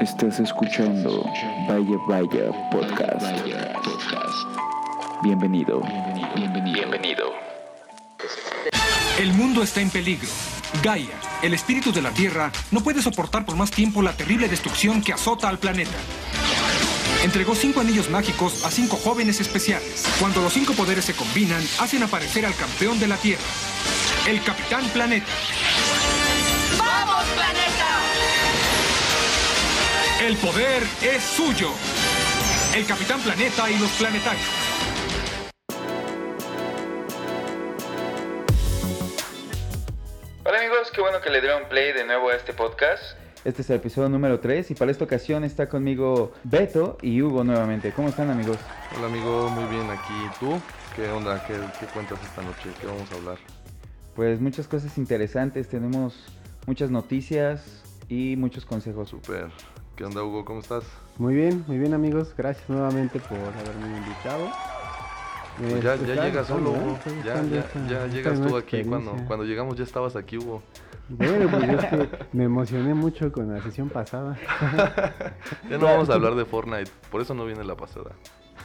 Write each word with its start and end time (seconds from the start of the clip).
Estás 0.00 0.38
escuchando 0.38 1.24
Vaya 1.68 1.96
Vaya 2.06 2.70
Podcast. 2.70 3.26
Bienvenido. 5.22 5.82
Bienvenido. 6.36 7.32
El 9.18 9.32
mundo 9.32 9.62
está 9.62 9.80
en 9.80 9.90
peligro. 9.90 10.28
Gaia, 10.82 11.18
el 11.42 11.54
espíritu 11.54 11.92
de 11.92 12.02
la 12.02 12.10
Tierra, 12.10 12.52
no 12.70 12.80
puede 12.80 13.02
soportar 13.02 13.44
por 13.44 13.56
más 13.56 13.72
tiempo 13.72 14.00
la 14.00 14.12
terrible 14.12 14.48
destrucción 14.48 15.02
que 15.02 15.12
azota 15.12 15.48
al 15.48 15.58
planeta. 15.58 15.96
Entregó 17.24 17.56
cinco 17.56 17.80
anillos 17.80 18.08
mágicos 18.08 18.64
a 18.64 18.70
cinco 18.70 18.96
jóvenes 18.96 19.40
especiales. 19.40 20.06
Cuando 20.20 20.40
los 20.42 20.52
cinco 20.52 20.74
poderes 20.74 21.06
se 21.06 21.14
combinan, 21.14 21.62
hacen 21.80 22.04
aparecer 22.04 22.46
al 22.46 22.54
campeón 22.54 23.00
de 23.00 23.08
la 23.08 23.16
Tierra, 23.16 23.42
el 24.28 24.40
Capitán 24.44 24.84
Planeta. 24.90 25.26
El 30.28 30.36
poder 30.36 30.82
es 31.00 31.22
suyo. 31.22 31.70
El 32.76 32.84
Capitán 32.84 33.18
Planeta 33.22 33.70
y 33.70 33.78
los 33.78 33.90
planetarios. 33.92 34.44
Hola 40.44 40.58
amigos, 40.58 40.90
qué 40.92 41.00
bueno 41.00 41.22
que 41.22 41.30
le 41.30 41.40
dieron 41.40 41.66
play 41.70 41.94
de 41.94 42.04
nuevo 42.04 42.28
a 42.28 42.34
este 42.34 42.52
podcast. 42.52 43.16
Este 43.42 43.62
es 43.62 43.70
el 43.70 43.76
episodio 43.76 44.10
número 44.10 44.38
3 44.38 44.70
y 44.70 44.74
para 44.74 44.90
esta 44.90 45.04
ocasión 45.04 45.44
está 45.44 45.66
conmigo 45.66 46.34
Beto 46.44 46.98
y 47.00 47.22
Hugo 47.22 47.42
nuevamente. 47.42 47.92
¿Cómo 47.92 48.10
están 48.10 48.28
amigos? 48.28 48.58
Hola 48.98 49.06
amigo, 49.06 49.48
muy 49.48 49.64
bien 49.74 49.88
aquí. 49.90 50.12
¿Tú? 50.38 50.60
¿Qué 50.94 51.08
onda? 51.08 51.42
¿Qué, 51.46 51.54
qué 51.80 51.86
cuentas 51.86 52.18
esta 52.22 52.42
noche? 52.42 52.68
¿Qué 52.78 52.86
vamos 52.86 53.10
a 53.12 53.14
hablar? 53.14 53.38
Pues 54.14 54.42
muchas 54.42 54.68
cosas 54.68 54.98
interesantes, 54.98 55.68
tenemos 55.68 56.26
muchas 56.66 56.90
noticias 56.90 57.82
y 58.10 58.36
muchos 58.36 58.66
consejos. 58.66 59.08
Súper. 59.08 59.48
¿Qué 59.98 60.04
onda 60.04 60.22
Hugo? 60.22 60.44
¿Cómo 60.44 60.60
estás? 60.60 60.84
Muy 61.16 61.34
bien, 61.34 61.64
muy 61.66 61.76
bien 61.76 61.92
amigos, 61.92 62.32
gracias 62.38 62.68
nuevamente 62.70 63.18
por 63.18 63.36
haberme 63.36 63.96
invitado. 63.98 64.48
Pues 65.58 65.72
Eh, 65.72 65.80
ya, 65.82 65.96
pues, 65.96 66.06
ya 66.06 66.24
llegas 66.24 66.46
solo. 66.46 66.70
Hugo. 66.70 66.98
Ya, 67.24 68.06
llegas 68.06 68.40
tú 68.40 68.56
aquí. 68.56 68.84
Cuando, 68.84 69.16
cuando 69.26 69.44
llegamos 69.44 69.76
ya 69.76 69.82
estabas 69.82 70.14
aquí, 70.14 70.38
Hugo. 70.38 70.62
Bueno, 71.08 71.50
pues 71.50 71.68
es 71.68 71.84
que 71.86 72.08
me 72.32 72.44
emocioné 72.44 72.94
mucho 72.94 73.32
con 73.32 73.52
la 73.52 73.60
sesión 73.60 73.88
pasada. 73.88 74.38
Ya 75.68 75.78
no 75.78 75.86
vamos 75.86 76.08
a 76.10 76.14
hablar 76.14 76.36
de 76.36 76.44
Fortnite, 76.44 76.92
por 77.10 77.20
eso 77.20 77.34
no 77.34 77.44
viene 77.44 77.64
la 77.64 77.74
pasada. 77.74 78.12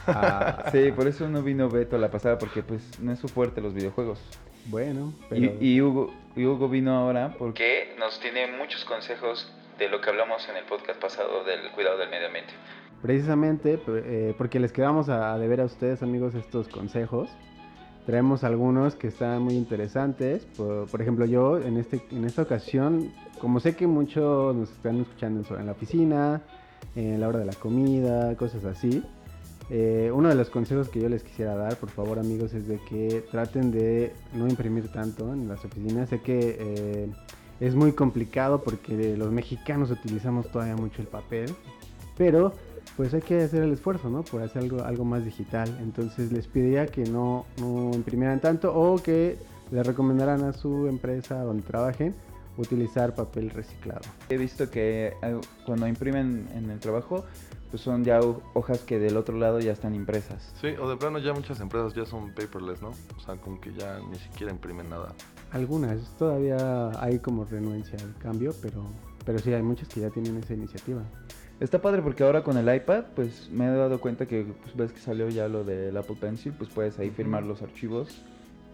Ah, 0.06 0.66
Sí, 0.70 0.92
por 0.92 1.08
eso 1.08 1.28
no 1.28 1.42
vino 1.42 1.68
Beto 1.68 1.98
la 1.98 2.12
pasada 2.12 2.38
porque 2.38 2.62
pues 2.62 3.00
no 3.00 3.10
es 3.10 3.18
su 3.18 3.26
fuerte 3.26 3.60
los 3.60 3.74
videojuegos. 3.74 4.20
bueno, 4.66 5.12
pero 5.28 5.40
Y, 5.60 5.74
y 5.74 5.80
Hugo, 5.82 6.14
y 6.36 6.44
Hugo 6.46 6.68
vino 6.68 6.94
ahora 6.96 7.34
porque 7.36 7.96
nos 7.98 8.20
tiene 8.20 8.56
muchos 8.56 8.84
consejos 8.84 9.52
de 9.78 9.88
lo 9.88 10.00
que 10.00 10.10
hablamos 10.10 10.48
en 10.48 10.56
el 10.56 10.64
podcast 10.64 11.00
pasado 11.00 11.44
del 11.44 11.70
cuidado 11.72 11.98
del 11.98 12.10
medio 12.10 12.26
ambiente. 12.28 12.52
precisamente 13.02 13.78
eh, 13.88 14.34
porque 14.38 14.58
les 14.60 14.72
quedamos 14.72 15.08
a, 15.08 15.34
a 15.34 15.38
deber 15.38 15.60
a 15.60 15.64
ustedes 15.64 16.02
amigos 16.02 16.34
estos 16.34 16.68
consejos. 16.68 17.28
Traemos 18.06 18.44
algunos 18.44 18.94
que 18.96 19.08
están 19.08 19.42
muy 19.42 19.54
interesantes. 19.54 20.44
Por, 20.56 20.88
por 20.90 21.00
ejemplo, 21.00 21.24
yo 21.24 21.58
en, 21.58 21.76
este, 21.78 22.02
en 22.10 22.24
esta 22.24 22.42
ocasión, 22.42 23.12
como 23.40 23.60
sé 23.60 23.76
que 23.76 23.86
muchos 23.86 24.54
nos 24.54 24.70
están 24.70 25.00
escuchando 25.00 25.42
en 25.58 25.66
la 25.66 25.72
oficina, 25.72 26.42
en 26.96 27.20
la 27.20 27.28
hora 27.28 27.38
de 27.38 27.46
la 27.46 27.54
comida, 27.54 28.36
cosas 28.36 28.64
así. 28.66 29.02
eh, 29.70 30.10
uno 30.12 30.28
de 30.28 30.34
los 30.34 30.50
consejos 30.50 30.90
que 30.90 31.00
yo 31.00 31.08
les 31.08 31.22
quisiera 31.24 31.54
dar, 31.54 31.76
por 31.76 31.88
favor 31.88 32.18
amigos, 32.18 32.52
es 32.52 32.68
de 32.68 32.78
que 32.88 33.24
traten 33.30 33.70
de 33.70 34.12
no 34.34 34.46
imprimir 34.48 34.88
tanto 34.92 35.32
en 35.32 35.48
las 35.48 35.64
oficinas. 35.64 36.10
Sé 36.10 36.20
que 36.20 36.56
eh, 36.60 37.08
es 37.60 37.74
muy 37.74 37.92
complicado 37.92 38.62
porque 38.62 39.16
los 39.16 39.30
mexicanos 39.30 39.90
utilizamos 39.90 40.50
todavía 40.50 40.76
mucho 40.76 41.00
el 41.02 41.08
papel, 41.08 41.54
pero 42.16 42.52
pues 42.96 43.12
hay 43.14 43.22
que 43.22 43.42
hacer 43.42 43.62
el 43.62 43.72
esfuerzo, 43.72 44.08
¿no? 44.10 44.22
Por 44.22 44.42
hacer 44.42 44.62
algo, 44.62 44.82
algo 44.84 45.04
más 45.04 45.24
digital. 45.24 45.68
Entonces 45.80 46.30
les 46.30 46.46
pediría 46.46 46.86
que 46.86 47.04
no, 47.04 47.44
no 47.60 47.90
imprimieran 47.94 48.40
tanto 48.40 48.72
o 48.74 49.02
que 49.02 49.36
le 49.72 49.82
recomendaran 49.82 50.42
a 50.44 50.52
su 50.52 50.86
empresa 50.86 51.42
donde 51.42 51.62
trabajen 51.62 52.14
utilizar 52.56 53.14
papel 53.14 53.50
reciclado. 53.50 54.02
He 54.28 54.36
visto 54.36 54.70
que 54.70 55.14
eh, 55.22 55.40
cuando 55.66 55.88
imprimen 55.88 56.46
en 56.54 56.70
el 56.70 56.78
trabajo, 56.78 57.24
pues 57.70 57.82
son 57.82 58.04
ya 58.04 58.20
ho- 58.20 58.40
hojas 58.52 58.78
que 58.82 59.00
del 59.00 59.16
otro 59.16 59.36
lado 59.36 59.58
ya 59.58 59.72
están 59.72 59.92
impresas. 59.96 60.52
Sí, 60.60 60.68
o 60.80 60.88
de 60.88 60.96
plano 60.96 61.18
ya 61.18 61.32
muchas 61.32 61.58
empresas 61.58 61.94
ya 61.94 62.04
son 62.06 62.28
paperless, 62.32 62.80
¿no? 62.80 62.90
O 63.16 63.20
sea, 63.24 63.34
como 63.36 63.60
que 63.60 63.72
ya 63.72 63.98
ni 64.08 64.18
siquiera 64.18 64.52
imprimen 64.52 64.88
nada. 64.88 65.08
Algunas, 65.54 65.98
todavía 66.18 66.90
hay 67.00 67.18
como 67.20 67.44
renuencia 67.44 67.96
al 68.00 68.14
cambio, 68.18 68.52
pero, 68.60 68.84
pero 69.24 69.38
sí 69.38 69.52
hay 69.54 69.62
muchas 69.62 69.88
que 69.88 70.00
ya 70.00 70.10
tienen 70.10 70.36
esa 70.36 70.52
iniciativa. 70.54 71.02
Está 71.60 71.80
padre 71.80 72.02
porque 72.02 72.24
ahora 72.24 72.42
con 72.42 72.56
el 72.58 72.74
iPad, 72.74 73.04
pues 73.14 73.48
me 73.50 73.66
he 73.66 73.70
dado 73.70 74.00
cuenta 74.00 74.26
que 74.26 74.44
pues, 74.62 74.76
ves 74.76 74.92
que 74.92 74.98
salió 74.98 75.28
ya 75.28 75.46
lo 75.48 75.62
del 75.64 75.96
Apple 75.96 76.16
Pencil, 76.20 76.52
pues 76.52 76.68
puedes 76.70 76.98
ahí 76.98 77.10
firmar 77.10 77.44
los 77.44 77.62
archivos 77.62 78.08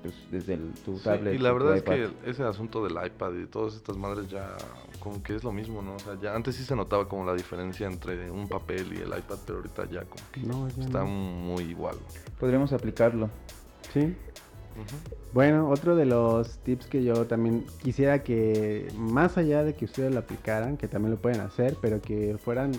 pues 0.03 0.15
desde 0.33 0.55
el- 0.55 0.73
tu 0.83 0.97
Sí, 0.97 1.05
tablet. 1.05 1.35
y 1.35 1.39
la 1.39 1.53
verdad 1.53 1.77
es 1.77 1.83
iPad. 1.83 1.93
que 1.95 2.31
ese 2.31 2.43
asunto 2.43 2.83
del 2.83 2.95
iPad 3.07 3.35
y 3.35 3.45
todas 3.45 3.75
estas 3.75 3.99
madres 3.99 4.31
ya 4.31 4.57
como 4.99 5.23
que 5.23 5.37
es 5.37 5.45
lo 5.45 5.53
mismo, 5.53 5.83
¿no? 5.83 5.97
O 5.97 5.99
sea, 5.99 6.19
ya 6.19 6.35
antes 6.35 6.57
sí 6.57 6.65
se 6.65 6.75
notaba 6.75 7.07
como 7.07 7.27
la 7.27 7.35
diferencia 7.35 7.87
entre 7.87 8.31
un 8.31 8.49
papel 8.49 8.95
y 8.95 8.97
el 8.97 9.09
iPad, 9.09 9.37
pero 9.45 9.59
ahorita 9.59 9.85
ya 9.91 10.05
como 10.05 10.23
que 10.33 10.41
No, 10.41 10.67
ya 10.71 10.85
está 10.85 11.01
no. 11.01 11.07
muy 11.07 11.65
igual. 11.65 11.97
Podríamos 12.39 12.73
aplicarlo. 12.73 13.29
Sí. 13.93 14.17
Bueno, 15.33 15.69
otro 15.69 15.95
de 15.95 16.07
los 16.07 16.59
tips 16.59 16.87
que 16.87 17.05
yo 17.05 17.27
también 17.27 17.65
quisiera 17.83 18.23
que, 18.23 18.89
más 18.97 19.39
allá 19.39 19.63
de 19.63 19.75
que 19.75 19.85
ustedes 19.85 20.13
lo 20.13 20.19
aplicaran, 20.21 20.77
que 20.77 20.89
también 20.89 21.13
lo 21.13 21.21
pueden 21.21 21.41
hacer, 21.41 21.77
pero 21.81 22.01
que 22.01 22.37
fueran 22.39 22.73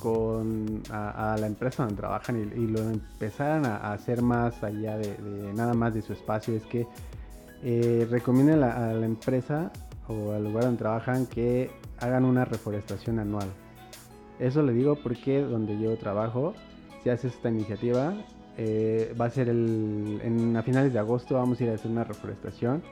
con 0.00 0.82
a, 0.90 1.34
a 1.34 1.38
la 1.38 1.46
empresa 1.46 1.84
donde 1.84 1.96
trabajan 2.00 2.52
y, 2.56 2.66
lo 2.66 2.80
empezaran 2.80 3.64
a, 3.66 3.76
a 3.76 3.92
hacer 3.92 4.20
más 4.20 4.62
allá 4.64 4.98
de, 4.98 5.16
nada 5.54 5.74
más 5.74 5.94
de 5.94 6.02
su 6.02 6.12
espacio, 6.12 6.54
es 6.56 6.64
que 6.64 6.86
eh, 7.62 8.06
la- 8.10 8.90
a 8.90 8.92
la 8.94 9.06
empresa 9.06 9.70
o 10.08 10.32
al 10.32 10.42
lugar 10.42 10.64
donde 10.64 10.78
trabajan 10.78 11.26
que 11.26 11.70
hagan 12.00 12.24
una 12.24 12.44
reforestación 12.44 13.20
anual. 13.20 13.46
Eso 14.40 14.62
le 14.62 14.72
digo 14.72 14.96
porque 14.96 15.40
donde 15.40 15.78
yo 15.78 15.96
trabajo 15.96 16.54
se 17.04 17.12
hace 17.12 17.28
esta 17.28 17.48
iniciativa. 17.48 18.12
Eh, 18.58 19.14
va 19.20 19.26
a 19.26 19.30
ser 19.30 19.48
el, 19.48 20.20
en, 20.22 20.56
a 20.56 20.62
finales 20.62 20.92
de 20.92 20.98
agosto 20.98 21.34
vamos 21.36 21.60
a 21.60 21.64
ir 21.64 21.70
a 21.70 21.74
hacer 21.74 21.90
una 21.90 22.04
reforestación 22.04 22.82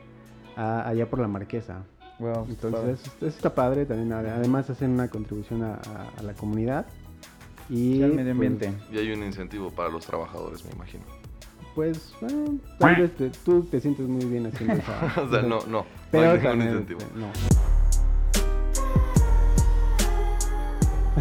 a- 0.57 0.89
allá 0.89 1.09
por 1.09 1.19
la 1.21 1.29
Marquesa. 1.29 1.85
Wow, 2.19 2.47
Entonces 2.49 3.01
eso, 3.03 3.13
eso 3.19 3.27
está 3.29 3.55
padre 3.55 3.87
también. 3.87 4.11
ade- 4.13 4.31
Además 4.31 4.69
hacen 4.71 4.91
una 4.91 5.09
contribución 5.09 5.63
a, 5.63 5.75
a- 5.75 6.11
a 6.19 6.23
la 6.23 6.35
comunidad. 6.35 6.87
Y 7.69 8.03
al 8.03 8.11
medio 8.15 8.35
pues, 8.37 8.49
ambiente. 8.51 8.73
Y 8.93 8.99
hay 8.99 9.13
un 9.13 9.23
incentivo 9.23 9.71
para 9.71 9.89
los 9.91 10.05
trabajadores, 10.05 10.65
me 10.65 10.73
imagino. 10.73 11.05
Pues, 11.75 12.13
bueno, 12.21 12.59
tal 12.79 12.97
vez 12.97 13.15
te- 13.17 13.31
tú 13.31 13.63
te 13.63 13.81
sientes 13.81 14.07
muy 14.09 14.25
bien 14.25 14.47
haciendo 14.47 14.75
esa. 14.83 15.23
o 15.23 15.31
sea, 15.31 15.43
no, 15.43 15.61
no, 15.61 15.67
no 15.69 15.87
Pero 16.11 16.33
hay 16.33 16.39
ningún 16.39 16.63
incentivo. 16.63 17.01
este, 17.01 17.19
no. 17.19 17.27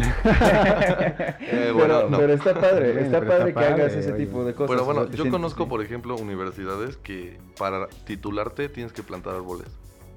Eh, 0.02 1.70
bueno, 1.74 1.94
pero, 1.96 2.10
no. 2.10 2.18
pero 2.18 2.32
está 2.34 2.54
padre, 2.60 3.02
está 3.02 3.20
padre 3.24 3.52
que 3.54 3.60
hagas 3.64 3.92
ese 3.94 4.12
oye. 4.12 4.24
tipo 4.26 4.44
de 4.44 4.54
cosas. 4.54 4.70
Pero 4.70 4.84
bueno, 4.84 5.10
yo 5.10 5.30
conozco, 5.30 5.58
bien. 5.64 5.68
por 5.70 5.82
ejemplo, 5.82 6.16
universidades 6.16 6.96
que 6.96 7.38
para 7.58 7.88
titularte 8.04 8.68
tienes 8.68 8.92
que 8.92 9.02
plantar 9.02 9.34
árboles. 9.34 9.68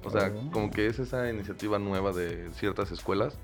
O 0.04 0.10
sea, 0.10 0.30
Oh. 0.34 0.50
como 0.50 0.70
que 0.70 0.86
es 0.86 0.98
esa 0.98 1.30
iniciativa 1.30 1.78
nueva 1.78 2.12
de 2.12 2.50
ciertas 2.54 2.92
escuelas 2.92 3.38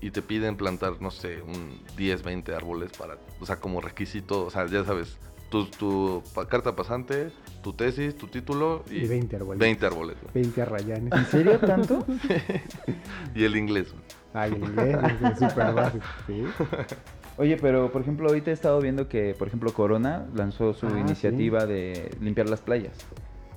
y 0.00 0.10
te 0.10 0.22
piden 0.22 0.56
plantar, 0.56 1.00
no 1.00 1.10
sé, 1.10 1.40
un 1.42 1.80
10, 1.96 2.22
20 2.22 2.54
árboles 2.54 2.90
para, 2.96 3.16
o 3.40 3.46
sea, 3.46 3.56
como 3.56 3.80
requisito, 3.80 4.44
o 4.46 4.50
sea, 4.50 4.66
ya 4.66 4.84
sabes, 4.84 5.16
tu, 5.50 5.66
tu 5.66 6.22
pa- 6.34 6.46
carta 6.46 6.76
pasante, 6.76 7.30
tu 7.62 7.72
tesis, 7.72 8.14
tu 8.16 8.26
título 8.28 8.84
y, 8.90 8.98
Y 9.04 9.08
20 9.08 9.36
árboles. 9.36 9.58
20 9.58 9.86
árboles. 9.86 10.16
güey. 10.22 10.32
20 10.34 10.62
arrayanes. 10.62 11.12
¿En 11.12 11.26
serio 11.26 11.58
tanto? 11.58 12.04
Y 13.34 13.44
el 13.44 13.56
inglés. 13.56 13.94
Ay, 14.32 14.52
inglés 14.60 14.96
es 15.32 15.38
súper 15.38 15.72
básico. 15.74 16.04
Sí. 16.26 16.44
Oye, 17.36 17.56
pero 17.56 17.90
por 17.90 18.02
ejemplo, 18.02 18.28
ahorita 18.28 18.50
he 18.50 18.54
estado 18.54 18.80
viendo 18.80 19.08
que, 19.08 19.34
por 19.38 19.48
ejemplo, 19.48 19.72
Corona 19.72 20.26
lanzó 20.34 20.74
su 20.74 20.86
Ah, 20.86 21.00
iniciativa 21.00 21.66
de 21.66 22.10
limpiar 22.20 22.48
las 22.48 22.60
playas. 22.60 22.92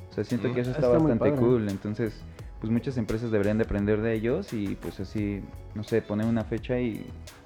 O 0.10 0.14
sea, 0.14 0.24
siento 0.24 0.48
Mm. 0.50 0.54
que 0.54 0.62
eso 0.62 0.72
Ah, 0.72 0.80
está, 0.80 0.88
bastante 0.90 1.32
cool. 1.34 1.70
Entonces, 1.70 2.22
pues 2.62 2.72
muchas 2.72 2.98
empresas 2.98 3.30
deberían 3.32 3.58
de 3.58 3.66
aprender 3.66 4.02
de 4.02 4.14
ellos 4.14 4.54
y 4.54 4.76
pues 4.76 5.00
así, 5.00 5.42
no 5.76 5.84
sé, 5.84 6.02
poner 6.02 6.26
una 6.28 6.44
fecha 6.46 6.80
y 6.80 7.06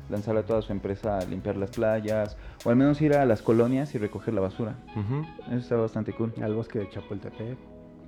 lanzar 0.10 0.38
a 0.38 0.44
toda 0.44 0.62
su 0.62 0.72
empresa 0.72 1.18
a 1.20 1.26
limpiar 1.26 1.58
las 1.58 1.72
playas 1.72 2.38
o 2.64 2.70
al 2.70 2.76
menos 2.76 3.02
ir 3.02 3.14
a 3.16 3.26
las 3.26 3.42
colonias 3.42 3.94
y 3.96 3.98
recoger 3.98 4.34
la 4.34 4.42
basura. 4.42 4.76
Eso 5.48 5.56
está 5.58 5.76
bastante 5.76 6.14
cool. 6.14 6.34
Al 6.42 6.54
bosque 6.54 6.80
de 6.80 6.90
Chapultepec. 6.90 7.58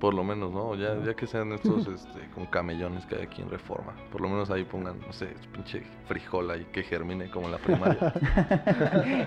Por 0.00 0.14
lo 0.14 0.24
menos, 0.24 0.50
¿no? 0.50 0.74
Ya, 0.76 0.96
ya 1.04 1.14
que 1.14 1.26
sean 1.26 1.52
estos 1.52 1.86
este, 1.86 2.30
con 2.34 2.46
camellones 2.46 3.04
que 3.04 3.16
hay 3.16 3.22
aquí 3.22 3.42
en 3.42 3.50
Reforma. 3.50 3.94
Por 4.10 4.22
lo 4.22 4.30
menos 4.30 4.50
ahí 4.50 4.64
pongan, 4.64 4.98
no 4.98 5.12
sé, 5.12 5.28
pinche 5.52 5.82
frijol 6.08 6.50
ahí 6.50 6.66
que 6.72 6.82
germine 6.82 7.30
como 7.30 7.46
en 7.46 7.52
la 7.52 7.58
primaria. 7.58 8.14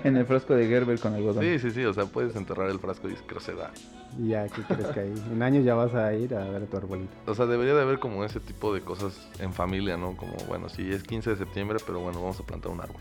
en 0.04 0.16
el 0.16 0.26
frasco 0.26 0.54
de 0.54 0.66
Gerber 0.66 0.98
con 0.98 1.14
algodón. 1.14 1.44
sí, 1.44 1.58
sí, 1.60 1.70
sí. 1.70 1.84
O 1.84 1.94
sea, 1.94 2.06
puedes 2.06 2.34
enterrar 2.34 2.68
el 2.70 2.80
frasco 2.80 3.08
y 3.08 3.14
da. 3.14 3.72
Y 4.18 4.28
ya, 4.28 4.48
¿qué 4.48 4.62
crees 4.62 4.88
que 4.88 5.00
ahí? 5.00 5.14
En 5.32 5.42
años 5.42 5.64
ya 5.64 5.74
vas 5.74 5.94
a 5.94 6.12
ir 6.12 6.34
a 6.34 6.44
ver 6.50 6.64
a 6.64 6.66
tu 6.66 6.76
arbolito. 6.76 7.12
O 7.26 7.34
sea, 7.34 7.46
debería 7.46 7.74
de 7.74 7.82
haber 7.82 8.00
como 8.00 8.24
ese 8.24 8.40
tipo 8.40 8.74
de 8.74 8.80
cosas 8.80 9.28
en 9.38 9.52
familia, 9.52 9.96
¿no? 9.96 10.16
Como, 10.16 10.34
bueno, 10.48 10.68
sí, 10.68 10.90
es 10.90 11.04
15 11.04 11.30
de 11.30 11.36
septiembre, 11.36 11.78
pero 11.86 12.00
bueno, 12.00 12.20
vamos 12.20 12.40
a 12.40 12.42
plantar 12.42 12.72
un 12.72 12.80
árbol. 12.80 13.00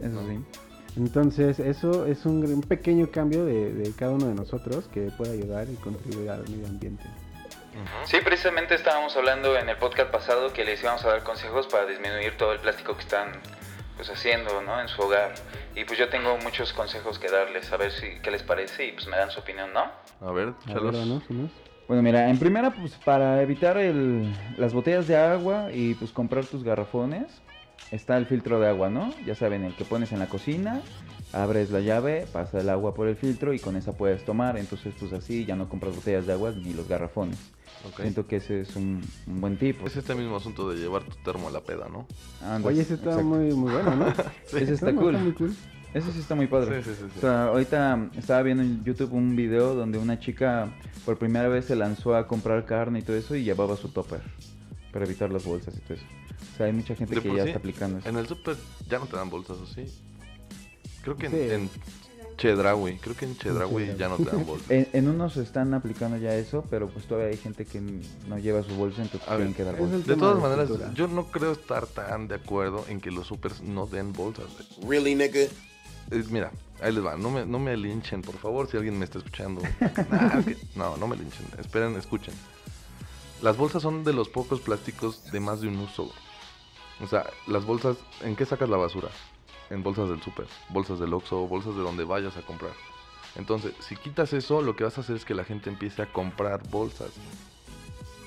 Eso 0.00 0.20
sí. 0.28 0.40
Entonces, 0.96 1.58
eso 1.60 2.06
es 2.06 2.26
un, 2.26 2.44
un 2.44 2.60
pequeño 2.62 3.10
cambio 3.10 3.44
de, 3.44 3.72
de 3.72 3.92
cada 3.94 4.12
uno 4.12 4.26
de 4.26 4.34
nosotros 4.34 4.88
que 4.92 5.10
puede 5.16 5.32
ayudar 5.32 5.68
y 5.70 5.74
contribuir 5.76 6.30
al 6.30 6.42
medio 6.48 6.66
ambiente. 6.66 7.04
Sí, 8.04 8.18
precisamente 8.24 8.74
estábamos 8.74 9.16
hablando 9.16 9.56
en 9.56 9.68
el 9.68 9.76
podcast 9.76 10.10
pasado 10.10 10.52
que 10.52 10.64
les 10.64 10.82
íbamos 10.82 11.04
a 11.04 11.08
dar 11.08 11.22
consejos 11.22 11.66
para 11.68 11.86
disminuir 11.86 12.36
todo 12.36 12.52
el 12.52 12.58
plástico 12.58 12.94
que 12.94 13.00
están 13.02 13.28
pues 13.96 14.10
haciendo, 14.10 14.60
¿no? 14.62 14.80
En 14.80 14.88
su 14.88 15.00
hogar. 15.02 15.34
Y 15.76 15.84
pues 15.84 15.98
yo 15.98 16.08
tengo 16.08 16.36
muchos 16.38 16.72
consejos 16.72 17.18
que 17.18 17.30
darles, 17.30 17.70
a 17.72 17.76
ver 17.76 17.92
si 17.92 18.06
qué 18.22 18.30
les 18.30 18.42
parece 18.42 18.86
y 18.86 18.92
pues 18.92 19.06
me 19.06 19.16
dan 19.16 19.30
su 19.30 19.40
opinión, 19.40 19.72
¿no? 19.72 19.84
A 20.26 20.32
ver, 20.32 20.48
A 20.48 20.68
chalos. 20.72 20.92
ver, 20.92 21.06
¿no? 21.06 21.20
¿Sí, 21.20 21.26
no? 21.34 21.48
Bueno, 21.86 22.02
mira, 22.02 22.28
en 22.28 22.38
primera, 22.38 22.70
pues 22.70 22.92
para 23.04 23.40
evitar 23.42 23.76
el, 23.78 24.32
las 24.56 24.72
botellas 24.74 25.06
de 25.06 25.16
agua 25.16 25.68
y 25.72 25.94
pues 25.94 26.10
comprar 26.12 26.44
tus 26.46 26.62
garrafones, 26.64 27.26
está 27.90 28.16
el 28.16 28.26
filtro 28.26 28.60
de 28.60 28.68
agua, 28.68 28.90
¿no? 28.90 29.12
Ya 29.26 29.34
saben, 29.34 29.64
el 29.64 29.74
que 29.74 29.84
pones 29.84 30.12
en 30.12 30.18
la 30.18 30.26
cocina, 30.26 30.80
abres 31.32 31.70
la 31.70 31.80
llave, 31.80 32.26
pasa 32.32 32.60
el 32.60 32.68
agua 32.68 32.94
por 32.94 33.08
el 33.08 33.16
filtro 33.16 33.52
y 33.52 33.58
con 33.58 33.76
esa 33.76 33.92
puedes 33.92 34.24
tomar. 34.24 34.56
Entonces, 34.58 34.94
pues 34.98 35.12
así 35.12 35.44
ya 35.44 35.56
no 35.56 35.68
compras 35.68 35.94
botellas 35.94 36.26
de 36.26 36.32
agua 36.32 36.52
ni 36.52 36.72
los 36.72 36.88
garrafones. 36.88 37.38
Siento 37.96 38.26
que 38.26 38.36
ese 38.36 38.60
es 38.60 38.76
un, 38.76 39.00
un 39.26 39.40
buen 39.40 39.56
tip. 39.56 39.84
Es 39.86 39.96
este 39.96 40.14
mismo 40.14 40.36
asunto 40.36 40.68
de 40.70 40.78
llevar 40.78 41.02
tu 41.02 41.16
termo 41.24 41.48
a 41.48 41.50
la 41.50 41.60
peda, 41.60 41.88
¿no? 41.90 42.06
Oye, 42.64 42.82
ese 42.82 42.94
está 42.94 43.10
exacto. 43.10 43.24
muy, 43.24 43.52
muy 43.54 43.72
bueno, 43.72 43.96
¿no? 43.96 44.06
Ese 44.58 44.74
está 44.74 44.92
cool. 44.92 45.16
muy 45.18 45.32
cool. 45.32 45.54
Ese 45.94 46.12
sí 46.12 46.20
está 46.20 46.36
muy 46.36 46.46
padre. 46.46 46.82
Sí, 46.82 46.90
sí, 46.90 46.96
sí, 47.00 47.06
sí. 47.10 47.18
O 47.18 47.20
sea, 47.20 47.44
ahorita 47.46 48.10
estaba 48.16 48.42
viendo 48.42 48.62
en 48.62 48.84
YouTube 48.84 49.12
un 49.12 49.34
video 49.34 49.74
donde 49.74 49.98
una 49.98 50.20
chica 50.20 50.68
por 51.04 51.18
primera 51.18 51.48
vez 51.48 51.64
se 51.64 51.74
lanzó 51.74 52.14
a 52.14 52.28
comprar 52.28 52.64
carne 52.64 53.00
y 53.00 53.02
todo 53.02 53.16
eso 53.16 53.34
y 53.34 53.42
llevaba 53.42 53.76
su 53.76 53.88
topper 53.88 54.20
para 54.92 55.04
evitar 55.04 55.30
las 55.30 55.44
bolsas 55.44 55.74
y 55.76 55.80
todo 55.80 55.94
eso. 55.94 56.04
O 56.54 56.56
sea, 56.56 56.66
hay 56.66 56.72
mucha 56.72 56.94
gente 56.96 57.14
De 57.14 57.20
que 57.22 57.28
ya 57.34 57.42
sí, 57.42 57.48
está 57.50 57.58
aplicando 57.58 57.98
eso. 57.98 58.08
En 58.08 58.16
el 58.16 58.26
súper 58.26 58.56
ya 58.88 58.98
no 58.98 59.06
te 59.06 59.16
dan 59.16 59.30
bolsas, 59.30 59.58
¿o 59.58 59.66
sí? 59.66 59.84
Creo 61.02 61.16
que 61.16 61.26
en, 61.26 61.32
Sí. 61.32 61.38
en 61.40 61.70
Chedraui, 62.36 62.96
creo 62.98 63.14
que 63.16 63.26
en 63.26 63.36
Chedraui 63.36 63.94
ya 63.98 64.08
no 64.08 64.16
te 64.16 64.24
dan 64.24 64.44
bolsas. 64.46 64.66
En, 64.70 64.88
en 64.92 65.08
unos 65.08 65.36
están 65.36 65.74
aplicando 65.74 66.16
ya 66.16 66.34
eso, 66.34 66.64
pero 66.70 66.88
pues 66.88 67.04
todavía 67.06 67.30
hay 67.30 67.36
gente 67.36 67.64
que 67.66 67.80
no 68.28 68.38
lleva 68.38 68.62
su 68.62 68.74
bolsa, 68.74 69.02
entonces 69.02 69.28
A 69.28 69.32
ver, 69.36 69.38
tienen 69.48 69.54
que 69.54 69.64
dar 69.64 69.74
es 69.74 69.80
bolsas. 69.80 70.06
De 70.06 70.16
todas 70.16 70.36
de 70.36 70.42
maneras, 70.42 70.68
cultura. 70.68 70.92
yo 70.94 71.06
no 71.08 71.26
creo 71.30 71.52
estar 71.52 71.86
tan 71.86 72.28
de 72.28 72.36
acuerdo 72.36 72.84
en 72.88 73.00
que 73.00 73.10
los 73.10 73.26
supers 73.26 73.60
no 73.62 73.86
den 73.86 74.12
bolsas. 74.12 74.46
Really, 74.86 75.14
nigga? 75.14 75.40
Mira, 76.30 76.50
ahí 76.82 76.92
les 76.92 77.04
va. 77.04 77.16
No 77.16 77.30
me, 77.30 77.46
no 77.46 77.58
me 77.60 77.76
linchen, 77.76 78.22
por 78.22 78.36
favor, 78.36 78.68
si 78.68 78.76
alguien 78.76 78.98
me 78.98 79.04
está 79.04 79.18
escuchando. 79.18 79.60
Nah, 80.10 80.42
que- 80.42 80.56
no, 80.74 80.96
no 80.96 81.06
me 81.06 81.16
linchen. 81.16 81.46
Esperen, 81.58 81.94
escuchen. 81.96 82.34
Las 83.42 83.56
bolsas 83.56 83.82
son 83.82 84.04
de 84.04 84.12
los 84.12 84.28
pocos 84.28 84.60
plásticos 84.60 85.24
de 85.32 85.40
más 85.40 85.60
de 85.60 85.68
un 85.68 85.78
uso. 85.78 86.10
O 87.02 87.06
sea, 87.06 87.24
las 87.46 87.64
bolsas, 87.64 87.96
¿en 88.22 88.36
qué 88.36 88.44
sacas 88.44 88.68
la 88.68 88.76
basura? 88.76 89.08
En 89.70 89.82
bolsas 89.82 90.08
del 90.08 90.20
súper, 90.20 90.46
bolsas 90.68 90.98
del 90.98 91.14
Oxxo, 91.14 91.46
bolsas 91.46 91.74
de 91.74 91.82
donde 91.82 92.04
vayas 92.04 92.36
a 92.36 92.42
comprar. 92.42 92.72
Entonces, 93.36 93.72
si 93.80 93.96
quitas 93.96 94.32
eso, 94.32 94.60
lo 94.60 94.76
que 94.76 94.84
vas 94.84 94.98
a 94.98 95.00
hacer 95.02 95.16
es 95.16 95.24
que 95.24 95.34
la 95.34 95.44
gente 95.44 95.70
empiece 95.70 96.02
a 96.02 96.12
comprar 96.12 96.60
bolsas. 96.68 97.10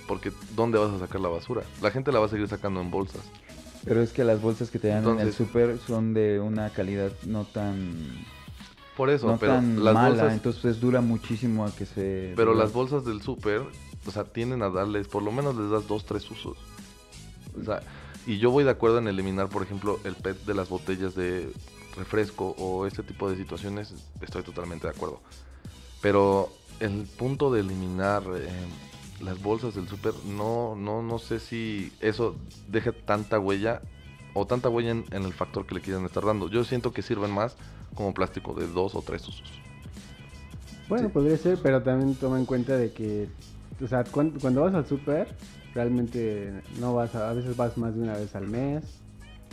Porque, 0.08 0.32
¿dónde 0.56 0.80
vas 0.80 0.92
a 0.92 1.00
sacar 1.00 1.22
la 1.22 1.30
basura? 1.30 1.64
La 1.82 1.92
gente 1.92 2.12
la 2.12 2.20
va 2.20 2.26
a 2.26 2.30
seguir 2.30 2.48
sacando 2.48 2.82
en 2.82 2.90
bolsas. 2.90 3.22
Pero 3.84 4.02
es 4.02 4.14
que 4.14 4.24
las 4.24 4.42
bolsas 4.42 4.72
que 4.72 4.80
te 4.80 4.88
dan 4.88 5.08
en 5.08 5.20
el 5.20 5.34
súper 5.34 5.78
son 5.86 6.14
de 6.14 6.40
una 6.40 6.70
calidad 6.70 7.12
no 7.26 7.44
tan, 7.44 8.26
Por 8.96 9.10
eso, 9.10 9.28
no 9.28 9.38
pero 9.38 9.54
tan 9.56 9.84
las 9.84 9.94
mala, 9.94 10.10
bolsas... 10.10 10.34
entonces 10.34 10.80
dura 10.80 11.02
muchísimo 11.02 11.66
a 11.66 11.76
que 11.76 11.86
se... 11.86 12.34
Pero 12.36 12.54
las 12.54 12.72
bolsas 12.72 13.04
del 13.04 13.22
súper, 13.22 13.64
o 14.06 14.12
sea, 14.12 14.24
tienden 14.26 14.62
a 14.64 14.70
darles, 14.70 15.08
por 15.08 15.24
lo 15.24 15.32
menos 15.32 15.56
les 15.56 15.70
das 15.70 15.88
dos, 15.88 16.06
tres 16.06 16.30
usos. 16.30 16.58
O 17.60 17.64
sea, 17.64 17.82
y 18.26 18.38
yo 18.38 18.52
voy 18.52 18.64
de 18.64 18.72
acuerdo 18.72 19.00
en 19.00 19.08
eliminar, 19.08 19.50
por 19.50 19.64
ejemplo, 19.64 20.00
el 20.04 20.16
PET 20.16 20.46
de 20.46 20.54
las 20.54 20.70
botellas 20.70 21.16
de 21.16 21.52
refresco 21.96 22.56
o 22.58 22.86
este 22.88 23.04
tipo 23.04 23.30
de 23.30 23.38
situaciones, 23.38 23.94
estoy 24.22 24.44
totalmente 24.44 24.88
de 24.88 24.94
acuerdo. 24.94 25.20
Pero 26.02 26.50
el 26.80 27.06
punto 27.18 27.52
de 27.52 27.62
eliminar 27.62 28.24
eh, 28.36 28.48
las 29.22 29.42
bolsas 29.42 29.76
del 29.76 29.88
súper, 29.88 30.14
no, 30.26 30.76
no, 30.76 31.02
no 31.02 31.20
sé 31.20 31.40
si 31.40 31.92
eso 32.00 32.36
deja 32.68 32.92
tanta 32.92 33.40
huella 33.40 33.82
o 34.34 34.48
tanta 34.48 34.70
huella 34.70 34.92
en, 34.92 35.06
en 35.12 35.24
el 35.24 35.34
factor 35.34 35.66
que 35.66 35.76
le 35.76 35.82
quieren 35.82 36.06
estar 36.06 36.26
dando. 36.26 36.50
Yo 36.50 36.64
siento 36.64 36.92
que 36.92 37.02
sirven 37.02 37.32
más 37.32 37.56
como 37.94 38.14
plástico 38.14 38.54
de 38.54 38.68
dos 38.68 38.96
o 38.96 39.02
tres 39.02 39.28
usos. 39.28 39.50
Bueno, 40.90 41.10
podría 41.10 41.38
ser, 41.38 41.60
pero 41.62 41.82
también 41.82 42.16
toma 42.16 42.38
en 42.38 42.46
cuenta 42.46 42.76
de 42.76 42.92
que, 42.92 43.30
o 43.84 43.88
sea, 43.88 44.04
cuan- 44.04 44.32
cuando, 44.40 44.62
vas 44.62 44.74
al 44.74 44.86
súper, 44.88 45.28
realmente 45.76 46.52
no 46.80 46.94
vas, 46.96 47.14
a, 47.16 47.30
a 47.30 47.34
veces 47.34 47.56
vas 47.58 47.78
más 47.78 47.96
de 47.96 48.02
una 48.02 48.14
vez 48.16 48.36
al 48.36 48.48
mes 48.48 48.84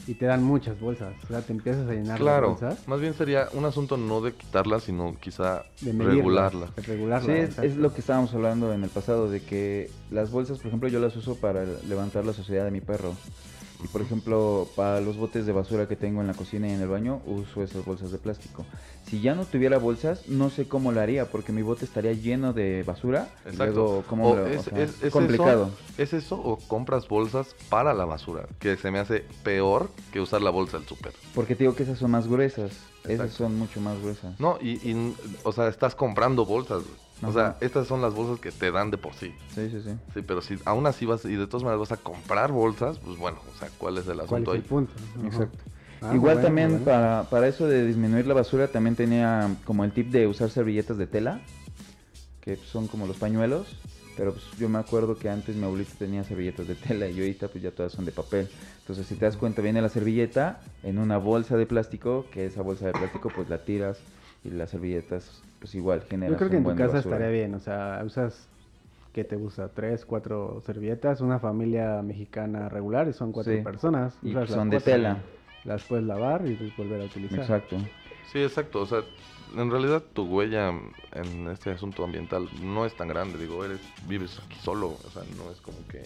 y 0.06 0.14
te 0.14 0.24
dan 0.26 0.42
muchas 0.42 0.80
bolsas, 0.80 1.12
o 1.24 1.26
sea, 1.28 1.42
te 1.42 1.52
empiezas 1.52 1.86
a 1.88 1.92
llenar 1.92 2.18
Claro, 2.18 2.46
de 2.58 2.64
bolsas. 2.64 2.88
más 2.88 3.00
bien 3.00 3.12
sería 3.14 3.48
un 3.52 3.64
asunto 3.66 3.96
no 3.96 4.20
de 4.22 4.32
quitarla, 4.32 4.80
sino 4.80 5.14
quizá 5.20 5.64
De 5.82 5.92
medirlas, 5.92 6.16
regularla. 6.16 6.66
de 6.76 6.82
regularla, 6.82 7.46
Sí, 7.48 7.54
es 7.62 7.76
lo 7.76 7.92
que 7.92 8.00
estábamos 8.00 8.32
hablando 8.34 8.72
en 8.72 8.82
el 8.84 8.90
pasado, 8.90 9.30
de 9.30 9.42
que 9.42 9.90
las 10.10 10.30
bolsas, 10.30 10.58
por 10.58 10.68
ejemplo, 10.68 10.88
yo 10.88 11.00
las 11.00 11.14
uso 11.16 11.34
para 11.36 11.64
levantar 11.88 12.24
la 12.24 12.32
sociedad 12.32 12.64
de 12.64 12.70
mi 12.70 12.80
perro. 12.80 13.14
Y 13.82 13.88
por 13.88 14.02
ejemplo, 14.02 14.68
para 14.76 15.00
los 15.00 15.16
botes 15.16 15.46
de 15.46 15.52
basura 15.52 15.88
que 15.88 15.96
tengo 15.96 16.20
en 16.20 16.26
la 16.26 16.34
cocina 16.34 16.68
y 16.68 16.72
en 16.72 16.80
el 16.82 16.88
baño, 16.88 17.22
uso 17.24 17.62
esas 17.62 17.84
bolsas 17.84 18.12
de 18.12 18.18
plástico. 18.18 18.66
Si 19.06 19.20
ya 19.22 19.34
no 19.34 19.44
tuviera 19.46 19.78
bolsas, 19.78 20.28
no 20.28 20.50
sé 20.50 20.68
cómo 20.68 20.92
lo 20.92 21.00
haría, 21.00 21.30
porque 21.30 21.50
mi 21.52 21.62
bote 21.62 21.86
estaría 21.86 22.12
lleno 22.12 22.52
de 22.52 22.82
basura. 22.82 23.28
Exacto. 23.46 23.64
Luego, 23.64 24.04
¿cómo 24.06 24.36
lo- 24.36 24.44
o 24.44 24.46
es, 24.48 24.62
sea, 24.62 24.78
es- 24.82 25.02
es 25.02 25.12
complicado. 25.12 25.70
Eso, 25.96 26.02
¿Es 26.02 26.12
eso 26.12 26.36
o 26.40 26.56
compras 26.58 27.08
bolsas 27.08 27.54
para 27.70 27.94
la 27.94 28.04
basura? 28.04 28.46
Que 28.58 28.76
se 28.76 28.90
me 28.90 28.98
hace 28.98 29.24
peor 29.42 29.90
que 30.12 30.20
usar 30.20 30.42
la 30.42 30.50
bolsa 30.50 30.78
del 30.78 30.86
súper. 30.86 31.12
Porque 31.34 31.54
te 31.56 31.64
digo 31.64 31.74
que 31.74 31.82
esas 31.84 31.98
son 31.98 32.10
más 32.10 32.28
gruesas. 32.28 32.72
Esas 33.08 33.32
son 33.32 33.58
mucho 33.58 33.80
más 33.80 33.98
gruesas. 34.00 34.38
No, 34.38 34.58
y, 34.60 34.72
y, 34.88 35.16
o 35.42 35.52
sea, 35.52 35.68
estás 35.68 35.94
comprando 35.94 36.44
bolsas. 36.44 36.82
güey. 36.84 36.96
O 37.22 37.32
sea, 37.32 37.56
estas 37.60 37.86
son 37.86 38.00
las 38.00 38.14
bolsas 38.14 38.40
que 38.40 38.50
te 38.50 38.70
dan 38.70 38.90
de 38.90 38.96
por 38.96 39.14
sí. 39.14 39.34
Sí, 39.54 39.68
sí, 39.70 39.80
sí. 39.82 39.90
Sí, 40.14 40.22
pero 40.22 40.40
si 40.40 40.58
aún 40.64 40.86
así 40.86 41.04
vas 41.06 41.24
y 41.24 41.34
de 41.36 41.46
todas 41.46 41.62
maneras 41.64 41.80
vas 41.90 41.92
a 41.98 42.02
comprar 42.02 42.50
bolsas, 42.52 42.98
pues 42.98 43.18
bueno, 43.18 43.38
o 43.54 43.58
sea, 43.58 43.68
¿cuál 43.78 43.98
es 43.98 44.06
el 44.06 44.20
¿Cuál 44.26 44.42
asunto 44.42 44.54
es 44.54 44.62
el 44.70 44.78
ahí? 44.78 44.86
Ajá. 45.18 45.26
Exacto. 45.26 45.58
Ah, 46.02 46.14
Igual 46.14 46.36
bueno, 46.36 46.40
también 46.48 46.70
bueno. 46.70 46.84
Para, 46.86 47.28
para 47.28 47.48
eso 47.48 47.66
de 47.66 47.84
disminuir 47.84 48.26
la 48.26 48.32
basura 48.32 48.68
también 48.68 48.96
tenía 48.96 49.54
como 49.64 49.84
el 49.84 49.92
tip 49.92 50.10
de 50.10 50.26
usar 50.26 50.48
servilletas 50.50 50.96
de 50.96 51.06
tela, 51.06 51.40
que 52.40 52.56
son 52.56 52.86
como 52.86 53.06
los 53.06 53.18
pañuelos, 53.18 53.66
pero 54.20 54.32
pues 54.34 54.44
yo 54.58 54.68
me 54.68 54.78
acuerdo 54.78 55.16
que 55.18 55.30
antes 55.30 55.56
mi 55.56 55.64
abuelita 55.64 55.92
tenía 55.98 56.22
servilletas 56.24 56.68
de 56.68 56.74
tela 56.74 57.08
y 57.08 57.18
ahorita 57.18 57.48
pues 57.48 57.64
ya 57.64 57.70
todas 57.70 57.90
son 57.90 58.04
de 58.04 58.12
papel. 58.12 58.48
Entonces 58.80 59.06
si 59.06 59.14
te 59.14 59.24
das 59.24 59.38
cuenta 59.38 59.62
viene 59.62 59.80
la 59.80 59.88
servilleta 59.88 60.60
en 60.82 60.98
una 60.98 61.16
bolsa 61.16 61.56
de 61.56 61.64
plástico, 61.64 62.26
que 62.30 62.44
esa 62.44 62.60
bolsa 62.60 62.88
de 62.88 62.92
plástico 62.92 63.30
pues 63.34 63.48
la 63.48 63.64
tiras 63.64 63.98
y 64.44 64.50
las 64.50 64.68
servilletas 64.68 65.42
pues 65.58 65.74
igual 65.74 66.02
generan 66.02 66.34
Yo 66.34 66.36
creo 66.36 66.50
que 66.50 66.56
en 66.58 66.66
un 66.66 66.72
tu 66.72 66.76
casa 66.76 66.96
basura. 66.98 67.16
estaría 67.16 67.32
bien, 67.32 67.54
o 67.54 67.60
sea, 67.60 68.02
usas, 68.04 68.46
¿qué 69.14 69.24
te 69.24 69.36
gusta? 69.36 69.68
Tres, 69.70 70.04
cuatro 70.04 70.60
servilletas, 70.66 71.22
una 71.22 71.38
familia 71.38 72.02
mexicana 72.02 72.68
regular 72.68 73.08
y 73.08 73.14
son 73.14 73.32
cuatro 73.32 73.54
Sí. 73.54 73.60
personas. 73.62 74.18
Y 74.22 74.34
son 74.48 74.68
de 74.68 74.80
tela. 74.80 75.16
Las 75.64 75.82
puedes 75.84 76.04
lavar 76.04 76.46
y 76.46 76.52
pues 76.56 76.76
volver 76.76 77.00
a 77.00 77.04
utilizar. 77.04 77.40
Exacto. 77.40 77.78
Sí, 78.30 78.42
exacto. 78.42 78.82
O 78.82 78.86
sea, 78.86 79.00
en 79.56 79.70
realidad 79.70 80.02
tu 80.12 80.24
huella 80.24 80.72
en 81.12 81.48
este 81.48 81.70
asunto 81.70 82.04
ambiental 82.04 82.48
no 82.62 82.86
es 82.86 82.94
tan 82.94 83.08
grande. 83.08 83.38
Digo, 83.38 83.64
eres 83.64 83.80
vives 84.06 84.38
aquí 84.44 84.58
solo. 84.62 84.88
O 84.88 85.10
sea, 85.10 85.22
no 85.36 85.50
es 85.50 85.60
como 85.60 85.78
que, 85.88 86.02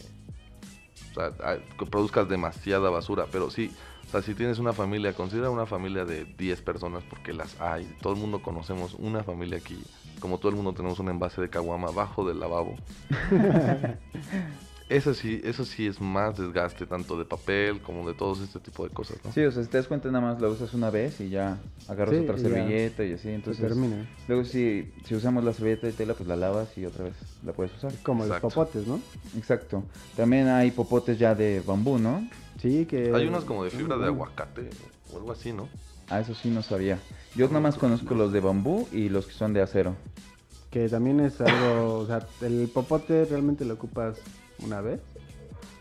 o 1.11 1.15
sea, 1.15 1.59
que 1.79 1.87
produzcas 1.87 2.29
demasiada 2.29 2.91
basura. 2.91 3.27
Pero 3.31 3.51
sí, 3.51 3.71
o 4.07 4.11
sea, 4.11 4.23
si 4.23 4.35
tienes 4.35 4.59
una 4.59 4.73
familia, 4.73 5.13
considera 5.13 5.51
una 5.51 5.67
familia 5.67 6.05
de 6.05 6.25
10 6.25 6.63
personas 6.63 7.03
porque 7.09 7.33
las 7.33 7.61
hay. 7.61 7.85
Todo 8.01 8.15
el 8.15 8.19
mundo 8.19 8.43
conocemos 8.43 8.95
una 8.95 9.23
familia 9.23 9.59
aquí. 9.59 9.83
Como 10.21 10.39
todo 10.39 10.51
el 10.51 10.57
mundo 10.57 10.73
tenemos 10.73 10.99
un 10.99 11.09
envase 11.09 11.41
de 11.41 11.51
caguama 11.51 11.89
abajo 11.89 12.27
del 12.27 12.41
lavabo. 12.41 12.77
Eso 14.89 15.15
sí, 15.15 15.41
eso 15.45 15.65
sí 15.65 15.87
es 15.87 15.99
más 15.99 16.37
desgaste 16.37 16.85
tanto 16.85 17.19
de 17.19 17.25
papel 17.25 17.81
como 17.81 18.07
de 18.07 18.13
todos 18.13 18.41
este 18.41 18.61
tipo 18.61 18.85
de 18.85 18.91
cosas, 18.91 19.17
¿no? 19.25 19.33
Sí, 19.33 19.43
o 19.43 19.51
sea, 19.51 19.63
si 19.63 19.71
te 19.71 19.79
das 19.79 19.87
cuenta 19.89 20.11
nada 20.11 20.21
más 20.33 20.43
la 20.43 20.49
usas 20.49 20.75
una 20.75 20.91
vez 20.91 21.21
y 21.23 21.31
ya 21.31 21.57
agarras 21.89 22.15
Sí, 22.15 22.21
otra 22.21 22.37
y 22.37 22.43
ya 22.43 22.49
servilleta 22.49 23.05
y 23.05 23.13
así, 23.15 23.23
Se 23.23 23.35
entonces... 23.35 23.67
termina. 23.67 24.07
Luego 24.29 24.45
si, 24.45 24.93
si 25.07 25.15
usamos 25.15 25.43
la 25.43 25.55
servilleta 25.55 25.87
de 25.87 25.95
tela, 25.95 26.13
pues 26.13 26.29
la 26.29 26.37
lavas 26.37 26.77
y 26.77 26.85
otra 26.85 27.05
vez 27.05 27.15
la 27.45 27.53
puedes 27.55 27.75
usar. 27.75 27.93
Como 28.03 28.25
Exacto. 28.25 28.47
los 28.47 28.55
popotes, 28.55 28.87
¿no? 28.87 29.01
Exacto. 29.39 29.85
También 30.17 30.49
hay 30.49 30.71
popotes 30.71 31.19
ya 31.19 31.35
de 31.35 31.63
bambú, 31.67 31.99
¿no? 31.99 32.29
Sí, 32.61 32.85
que... 32.85 33.11
Hay 33.15 33.27
unos 33.27 33.45
como 33.47 33.65
de 33.65 33.71
fibra 33.71 33.97
de 33.97 34.05
aguacate 34.07 34.69
o 35.13 35.17
algo 35.17 35.33
así, 35.33 35.53
¿no? 35.55 35.67
Ah, 36.11 36.21
eso 36.21 36.35
sí 36.35 36.51
no 36.51 36.63
sabía. 36.63 36.99
Yo 37.35 37.49
nada 37.49 37.61
más 37.61 37.79
conozco 37.79 38.15
los 38.15 38.33
de 38.35 38.41
bambú 38.41 38.87
y 38.93 39.09
los 39.09 39.27
que 39.27 39.33
son 39.33 39.55
de 39.55 39.63
acero. 39.63 39.97
Que 40.71 40.91
también 40.91 41.21
es 41.21 41.41
algo, 41.41 42.01
o 42.01 42.07
sea, 42.07 42.27
el 42.43 42.69
popote 42.69 43.25
realmente 43.25 43.65
lo 43.65 43.75
ocupas 43.75 44.19
una 44.59 44.81
vez. 44.81 45.01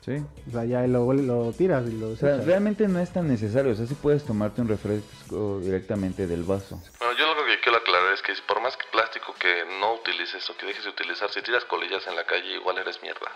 Sí. 0.06 0.22
O 0.50 0.52
sea, 0.52 0.66
ya 0.66 0.86
lo, 0.86 1.14
lo 1.14 1.54
tiras 1.54 1.88
y 1.88 1.94
lo 1.94 2.10
O 2.10 2.16
sea, 2.18 2.38
realmente 2.38 2.88
no 2.90 3.00
es 3.00 3.12
tan 3.14 3.28
necesario. 3.28 3.72
O 3.72 3.76
sea, 3.76 3.86
sí 3.86 3.96
puedes 3.96 4.26
tomarte 4.26 4.60
un 4.62 4.68
refresco 4.68 5.60
directamente 5.62 6.28
del 6.28 6.44
vaso. 6.44 6.82
Bueno, 7.00 7.18
yo 7.18 7.34
lo 7.34 7.46
que 7.46 7.60
quiero 7.62 7.78
aclarar 7.78 8.14
es 8.14 8.22
que 8.22 8.34
por 8.46 8.62
más 8.62 8.76
que 8.76 8.84
plástico 8.92 9.34
que 9.40 9.64
no 9.80 9.94
utilices 9.94 10.50
o 10.50 10.58
que 10.58 10.66
dejes 10.66 10.84
de 10.84 10.90
utilizar, 10.90 11.30
si 11.32 11.42
tiras 11.42 11.64
colillas 11.66 12.06
en 12.08 12.18
la 12.18 12.26
calle, 12.26 12.54
igual 12.54 12.78
eres 12.80 13.02
mierda. 13.02 13.32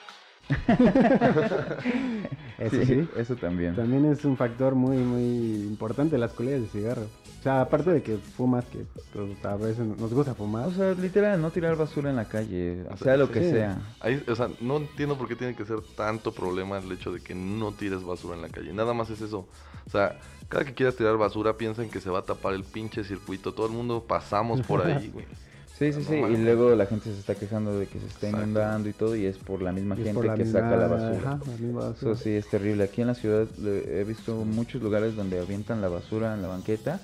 Eso 2.58 2.86
sí. 2.86 3.08
Eso 3.16 3.36
también. 3.36 3.76
También 3.76 4.06
es 4.06 4.26
un 4.26 4.38
factor 4.38 4.76
muy, 4.76 4.98
muy 4.98 5.68
importante 5.68 6.18
las 6.18 6.34
colillas 6.34 6.62
de 6.62 6.68
cigarro. 6.68 7.08
O 7.40 7.44
sea, 7.44 7.62
aparte 7.62 7.92
de 7.92 8.02
que 8.02 8.18
fumas, 8.18 8.66
que 8.66 8.80
pues, 9.14 9.46
a 9.46 9.56
veces 9.56 9.86
nos 9.86 10.14
gusta 10.14 10.34
fumar. 10.34 10.68
O 10.68 10.72
sea, 10.72 10.94
literal, 10.94 11.42
no 11.42 11.52
tirar 11.52 11.76
basura 11.76 12.10
en 12.10 12.16
la 12.16 12.26
calle, 12.26 12.84
sea 13.02 13.18
lo 13.18 13.32
que 13.32 13.44
sí. 13.44 13.52
sea. 13.52 13.80
Ahí, 14.00 14.24
o 14.28 14.36
sea, 14.36 14.50
no 14.60 14.78
entiendo 14.78 15.18
por 15.18 15.28
qué 15.28 15.36
tiene 15.36 15.56
que 15.56 15.66
ser 15.66 15.82
tanto 15.96 16.32
problema 16.32 16.80
el 16.80 16.92
hecho 16.92 17.12
de 17.12 17.22
que 17.22 17.36
no 17.36 17.72
tires 17.74 18.04
basura 18.04 18.36
en 18.36 18.42
la 18.42 18.50
calle. 18.50 18.74
Nada 18.74 18.94
más 18.94 19.10
es 19.10 19.22
eso. 19.22 19.48
O 19.86 19.90
sea, 19.90 20.20
cada 20.50 20.66
que 20.66 20.74
quieras 20.74 20.96
tirar 20.96 21.18
basura, 21.18 21.58
piensa 21.58 21.84
en 21.84 21.90
que 21.90 22.02
se 22.02 22.10
va 22.10 22.20
a 22.20 22.24
tapar 22.24 22.54
el 22.54 22.64
pinche 22.64 23.04
circuito. 23.04 23.54
Todo 23.54 23.68
el 23.68 23.74
mundo 23.74 24.06
pasamos 24.08 24.62
por 24.62 24.86
ahí, 24.86 25.10
güey. 25.14 25.26
Sí, 25.78 25.94
sí, 25.94 26.04
sí. 26.04 26.16
Y 26.16 26.38
luego 26.38 26.74
la 26.76 26.86
gente 26.88 27.12
se 27.14 27.20
está 27.20 27.36
quejando 27.36 27.78
de 27.78 27.86
que 27.88 28.00
se 28.00 28.08
está 28.08 28.30
inundando 28.30 28.90
y 28.90 28.94
todo, 28.94 29.16
y 29.16 29.26
es 29.26 29.38
por 29.38 29.62
la 29.62 29.72
misma 29.72 29.96
Y 30.00 30.04
gente 30.04 30.26
la 30.28 30.34
que 30.36 30.44
misma- 30.44 30.60
saca 30.62 30.76
la 30.78 30.88
basura. 30.88 31.18
ajá, 31.34 31.40
la 31.46 31.58
misma 31.58 31.80
basura. 31.90 32.12
Eso 32.14 32.24
sí 32.24 32.30
es 32.32 32.48
terrible. 32.50 32.84
Aquí 32.86 33.02
en 33.02 33.08
la 33.08 33.14
ciudad 33.14 33.48
he 33.64 34.04
visto 34.04 34.34
muchos 34.44 34.82
lugares 34.82 35.16
donde 35.16 35.40
avientan 35.40 35.82
la 35.82 35.90
basura 35.90 36.34
en 36.34 36.42
la 36.42 36.48
banqueta 36.48 37.00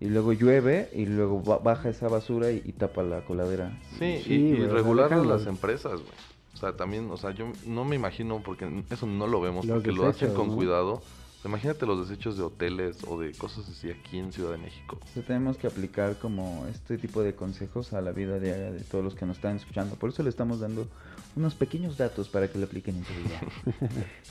y 0.00 0.06
luego 0.06 0.32
llueve 0.32 0.88
y 0.92 1.06
luego 1.06 1.42
ba- 1.42 1.58
baja 1.58 1.88
esa 1.88 2.08
basura 2.08 2.52
y, 2.52 2.62
y 2.64 2.72
tapa 2.72 3.02
la 3.02 3.22
coladera. 3.22 3.72
Sí, 3.98 4.20
Sí, 4.24 4.32
y, 4.34 4.34
y 4.54 4.66
dejan 4.66 5.28
las 5.28 5.46
empresas, 5.46 5.94
güey. 5.94 6.12
O 6.54 6.56
sea, 6.58 6.76
también, 6.76 7.10
o 7.10 7.16
sea, 7.16 7.30
yo 7.32 7.46
no 7.66 7.84
me 7.84 7.96
imagino, 7.96 8.40
porque 8.44 8.68
eso 8.90 9.06
no 9.06 9.26
lo 9.26 9.40
vemos, 9.40 9.64
Los 9.64 9.76
porque 9.78 9.90
lo 9.90 10.06
hacen 10.06 10.32
con 10.34 10.48
¿no? 10.48 10.54
cuidado. 10.54 11.02
Imagínate 11.44 11.86
los 11.86 12.08
desechos 12.08 12.36
de 12.36 12.44
hoteles 12.44 12.98
o 13.08 13.18
de 13.18 13.32
cosas 13.32 13.68
así 13.68 13.90
aquí 13.90 14.18
en 14.18 14.32
Ciudad 14.32 14.52
de 14.52 14.58
México. 14.58 14.98
O 15.02 15.06
sea, 15.12 15.24
tenemos 15.24 15.56
que 15.56 15.66
aplicar 15.66 16.16
como 16.18 16.66
este 16.70 16.98
tipo 16.98 17.22
de 17.22 17.34
consejos 17.34 17.92
a 17.92 18.00
la 18.00 18.12
vida 18.12 18.38
diaria 18.38 18.70
de 18.70 18.80
todos 18.80 19.04
los 19.04 19.14
que 19.16 19.26
nos 19.26 19.38
están 19.38 19.56
escuchando. 19.56 19.96
Por 19.96 20.10
eso 20.10 20.22
le 20.22 20.28
estamos 20.28 20.60
dando 20.60 20.86
unos 21.34 21.54
pequeños 21.54 21.98
datos 21.98 22.28
para 22.28 22.48
que 22.48 22.58
lo 22.58 22.66
apliquen 22.66 22.96
en 22.96 23.04
su 23.04 23.12
vida. 23.14 23.40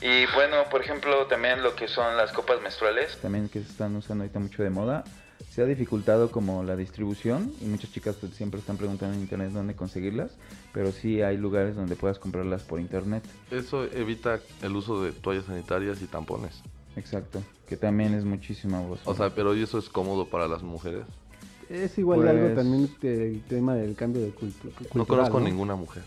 Y 0.00 0.26
bueno, 0.34 0.56
por 0.70 0.80
ejemplo, 0.80 1.26
también 1.26 1.62
lo 1.62 1.74
que 1.76 1.86
son 1.86 2.16
las 2.16 2.32
copas 2.32 2.62
menstruales. 2.62 3.18
También 3.20 3.48
que 3.48 3.62
se 3.62 3.70
están 3.70 3.94
usando 3.94 4.24
ahorita 4.24 4.40
mucho 4.40 4.62
de 4.62 4.70
moda. 4.70 5.04
Se 5.50 5.60
ha 5.60 5.66
dificultado 5.66 6.30
como 6.30 6.62
la 6.62 6.76
distribución 6.76 7.52
y 7.60 7.66
muchas 7.66 7.92
chicas 7.92 8.16
pues, 8.16 8.32
siempre 8.34 8.60
están 8.60 8.78
preguntando 8.78 9.14
en 9.14 9.20
internet 9.20 9.50
dónde 9.50 9.74
conseguirlas, 9.74 10.32
pero 10.72 10.92
sí 10.92 11.20
hay 11.20 11.36
lugares 11.36 11.76
donde 11.76 11.94
puedas 11.94 12.18
comprarlas 12.18 12.62
por 12.62 12.80
internet. 12.80 13.22
Eso 13.50 13.84
evita 13.84 14.40
el 14.62 14.74
uso 14.76 15.02
de 15.02 15.12
toallas 15.12 15.44
sanitarias 15.44 16.00
y 16.00 16.06
tampones. 16.06 16.62
Exacto, 16.96 17.42
que 17.68 17.76
también 17.76 18.14
es 18.14 18.24
muchísima 18.24 18.80
voz. 18.80 19.00
O 19.04 19.14
sea, 19.14 19.30
pero 19.34 19.54
¿y 19.56 19.62
eso 19.62 19.78
es 19.78 19.88
cómodo 19.88 20.26
para 20.28 20.46
las 20.48 20.62
mujeres? 20.62 21.04
Es 21.70 21.96
igual 21.98 22.22
de 22.22 22.30
algo 22.30 22.42
Pues- 22.46 22.56
también 22.56 22.88
que 23.00 23.28
el 23.30 23.42
tema 23.44 23.74
del 23.74 23.94
cambio 23.94 24.20
de 24.22 24.30
cultural. 24.30 24.74
No 24.94 25.06
conozco 25.06 25.38
¿no? 25.40 25.46
ninguna 25.46 25.74
mujer. 25.74 26.02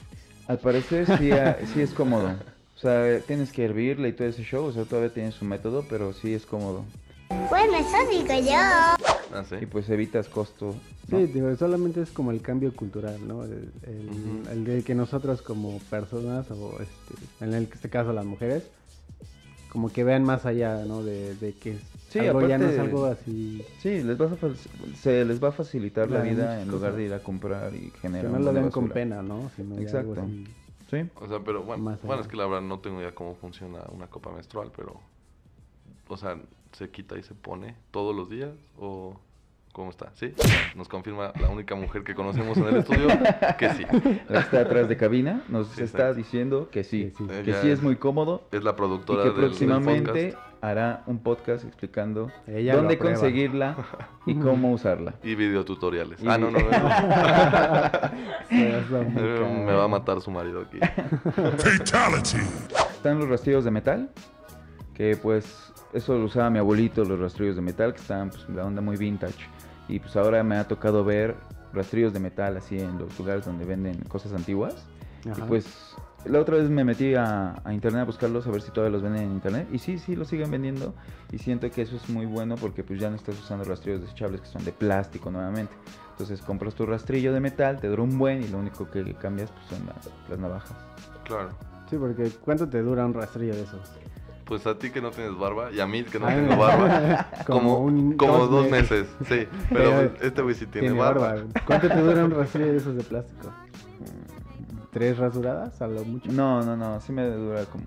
Al 0.48 0.60
parecer 0.60 1.08
sí, 1.18 1.32
ha- 1.32 1.58
sí 1.74 1.82
es 1.82 1.92
cómodo. 1.92 2.30
O 2.76 2.78
sea, 2.80 3.20
tienes 3.22 3.52
que 3.52 3.64
hervirla 3.66 4.08
y 4.10 4.14
todo 4.14 4.28
ese 4.28 4.44
show, 4.44 4.66
o 4.66 4.72
sea, 4.72 4.84
todavía 4.84 5.12
tiene 5.14 5.32
su 5.32 5.44
método, 5.46 5.86
pero 5.90 6.14
sí 6.14 6.34
es 6.34 6.46
cómodo. 6.46 6.84
Bueno, 7.50 7.74
eso 7.78 8.10
digo 8.12 8.48
yo. 8.48 8.54
Ah, 8.58 9.44
sí. 9.50 9.56
Y 9.62 9.66
pues 9.66 9.90
evitas 9.90 10.30
costo. 10.30 10.76
¿no? 11.08 11.18
Sí, 11.18 11.26
digo, 11.28 11.56
solamente 11.56 12.02
es 12.02 12.12
como 12.12 12.30
el 12.32 12.42
cambio 12.42 12.76
cultural, 12.76 13.28
¿no? 13.28 13.44
El, 13.44 13.72
el- 13.88 14.10
Ujú. 14.10 14.50
el 14.52 14.64
de 14.66 14.84
que 14.84 14.94
nosotros 14.94 15.42
como 15.42 15.80
personas, 15.90 16.50
o 16.52 16.74
este, 16.80 17.44
en 17.46 17.54
el- 17.56 17.64
este 17.74 17.90
caso 17.90 18.14
las 18.14 18.26
mujeres, 18.26 18.64
como 19.70 19.92
que 19.92 20.04
vean 20.04 20.24
más 20.24 20.46
allá, 20.46 20.84
¿no? 20.86 21.04
De, 21.04 21.36
de 21.36 21.54
que 21.54 21.78
Sí, 22.10 22.20
algo 22.20 22.48
ya 22.48 22.58
no 22.58 22.66
es 22.66 22.76
aparte- 22.76 22.82
algo 22.82 23.06
así, 23.06 23.62
Sí, 23.80 24.02
les 24.02 24.18
vas 24.18 24.32
a 24.32 24.38
se 24.96 25.26
les 25.26 25.44
va 25.44 25.50
a 25.50 25.52
facilitar 25.52 26.10
la 26.10 26.22
vida 26.22 26.62
en 26.62 26.70
lugar 26.70 26.92
cosas. 26.92 26.98
de 26.98 27.04
ir 27.06 27.14
a 27.14 27.20
comprar 27.24 27.76
y 27.76 27.90
que 27.92 28.00
generar 28.00 28.32
no 28.32 28.38
un 28.38 28.46
lo 28.46 28.54
vean 28.54 28.72
con 28.72 28.90
pena, 28.90 29.22
¿no? 29.22 29.50
Sino 29.56 29.78
Exacto. 29.80 30.28
Sí. 30.90 30.98
O 31.20 31.28
sea, 31.28 31.40
pero 31.44 31.64
bueno, 31.64 31.84
Más 31.84 32.02
bueno, 32.04 32.22
es 32.22 32.28
que 32.28 32.38
la 32.38 32.46
verdad 32.46 32.62
no 32.62 32.80
tengo 32.80 33.00
idea 33.02 33.14
cómo 33.16 33.36
funciona 33.36 33.80
una 33.92 34.08
copa 34.08 34.32
menstrual, 34.32 34.72
pero... 34.76 35.00
O 36.08 36.16
sea, 36.16 36.40
¿se 36.74 36.90
quita 36.92 37.18
y 37.18 37.24
se 37.24 37.34
pone 37.34 37.76
todos 37.92 38.16
los 38.16 38.30
días 38.30 38.52
o 38.78 39.20
cómo 39.76 39.90
está? 39.90 40.10
¿Sí? 40.14 40.34
Nos 40.76 40.88
confirma 40.88 41.34
la 41.38 41.50
única 41.50 41.76
mujer 41.76 42.04
que 42.06 42.16
conocemos 42.16 42.56
en 42.58 42.68
el 42.68 42.78
estudio 42.78 43.08
que 43.60 43.70
sí. 43.72 43.84
La 44.30 44.40
que 44.40 44.46
está 44.46 44.62
atrás 44.62 44.88
de 44.88 44.96
cabina 44.96 45.42
nos 45.50 45.68
Sí, 45.68 45.84
está 45.84 46.14
diciendo 46.14 46.70
que 46.72 46.86
sí, 46.86 47.12
Que 47.18 47.24
sí. 47.36 47.44
que 47.44 47.52
es- 47.52 47.64
es 47.66 47.82
muy 47.84 47.98
cómodo 47.98 48.48
Es 48.54 48.64
la 48.64 48.72
y 48.72 48.74
productora 48.74 49.24
que 49.24 49.30
del- 49.32 49.36
del, 49.42 49.46
próximamente 49.50 50.30
podcast 50.32 50.38
hará 50.62 51.04
un 51.08 51.20
podcast 51.22 51.66
explicando 51.66 52.32
Ella 52.48 52.78
dónde 52.78 52.98
conseguirla 52.98 53.76
y 54.26 54.36
cómo 54.36 54.72
usarla. 54.72 55.16
y 55.22 55.36
videotutoriales. 55.36 56.24
Y- 56.24 56.28
Ah, 56.30 56.38
no, 56.38 56.50
no, 56.50 56.58
no. 56.60 56.66
Me 58.50 59.74
va 59.74 59.84
a 59.84 59.88
matar 59.90 60.22
su 60.22 60.32
marido 60.32 60.62
aquí. 60.62 60.80
Están 62.94 63.20
los 63.20 63.28
rastrillos 63.28 63.66
de 63.66 63.72
metal, 63.72 64.10
que 64.94 65.18
pues 65.18 65.74
eso 65.94 66.18
lo 66.18 66.26
usaba 66.26 66.50
mi 66.50 66.60
abuelito, 66.60 67.04
los 67.04 67.20
rastrillos 67.20 67.56
de 67.58 67.62
metal, 67.62 67.94
que 67.94 68.00
estaban 68.02 68.30
pues 68.30 68.48
la 68.50 68.66
onda 68.66 68.82
muy 68.82 68.96
vintage. 68.98 69.36
Y 69.88 70.00
pues 70.00 70.16
ahora 70.16 70.44
me 70.44 70.58
ha 70.58 70.68
tocado 70.68 71.04
ver 71.04 71.36
rastrillos 71.74 72.14
de 72.14 72.20
metal 72.20 72.58
así 72.58 72.80
en 72.80 72.98
los 72.98 73.18
lugares 73.20 73.46
donde 73.46 73.66
venden 73.66 74.00
cosas 74.06 74.34
antiguas. 74.34 74.76
Y 75.26 75.42
pues 75.42 75.96
la 76.26 76.40
otra 76.40 76.58
vez 76.58 76.70
me 76.70 76.84
metí 76.84 77.16
a, 77.16 77.62
a 77.64 77.74
internet 77.74 78.02
a 78.02 78.06
buscarlos 78.06 78.48
a 78.48 78.52
ver 78.52 78.62
si 78.62 78.72
todavía 78.72 78.94
los 78.94 79.02
venden 79.04 79.24
en 79.24 79.32
internet. 79.32 79.68
Y 79.72 79.80
sí, 79.80 79.98
sí, 80.00 80.16
los 80.16 80.28
siguen 80.28 80.52
vendiendo. 80.52 80.94
Y 81.32 81.38
siento 81.38 81.70
que 81.70 81.82
eso 81.82 81.96
es 81.96 82.10
muy 82.10 82.26
bueno 82.26 82.56
porque 82.56 82.84
pues 82.84 83.00
ya 83.00 83.10
no 83.10 83.16
estás 83.16 83.40
usando 83.40 83.64
rastrillos 83.64 84.02
desechables 84.02 84.42
que 84.42 84.48
son 84.48 84.64
de 84.64 84.72
plástico 84.72 85.30
nuevamente. 85.32 85.74
Entonces 86.12 86.42
compras 86.42 86.76
tu 86.76 86.86
rastrillo 86.86 87.34
de 87.34 87.42
metal, 87.42 87.80
te 87.80 87.88
dura 87.88 88.04
un 88.04 88.18
buen 88.18 88.42
y 88.42 88.48
lo 88.48 88.58
único 88.58 88.90
que 88.90 89.14
cambias 89.16 89.52
pues 89.52 89.66
son 89.68 89.86
las, 89.88 90.10
las 90.30 90.40
navajas. 90.40 90.78
Claro. 91.26 91.50
Sí, 91.90 91.98
porque 91.98 92.32
¿cuánto 92.44 92.68
te 92.68 92.82
dura 92.82 93.06
un 93.06 93.14
rastrillo 93.14 93.54
de 93.54 93.64
esos? 93.64 93.92
Pues 94.46 94.66
a 94.68 94.78
ti 94.78 94.92
que 94.92 95.02
no 95.02 95.10
tienes 95.12 95.36
barba 95.38 95.72
y 95.72 95.80
a 95.80 95.88
mí 95.88 96.04
que 96.04 96.20
no 96.20 96.28
Ay, 96.28 96.36
tengo 96.36 96.56
barba. 96.62 97.28
como 97.48 97.60
como 97.60 97.80
un- 97.80 98.14
como 98.18 98.38
dos 98.38 98.52
dos 98.52 98.70
meses. 98.70 99.08
meses. 99.20 99.48
Sí, 99.50 99.58
pero 99.74 99.90
Pero 99.92 100.12
este 100.22 100.42
güey 100.44 100.54
sí 100.56 100.66
tiene, 100.68 100.92
barba. 100.92 101.36
¿Cuánto 101.66 101.88
te 101.88 101.96
dura 102.00 102.24
un 102.26 102.32
rastrillo 102.32 102.72
de 102.72 102.78
esos 102.78 102.96
de 102.96 103.04
plástico? 103.04 103.52
¿Tres 104.96 105.18
rasuradas 105.18 105.82
a 105.82 105.88
lo 105.88 106.06
mucho? 106.06 106.32
No, 106.32 106.64
no, 106.64 106.78
no, 106.78 107.02
sí 107.02 107.12
me 107.12 107.28
dura 107.30 107.66
como 107.66 107.84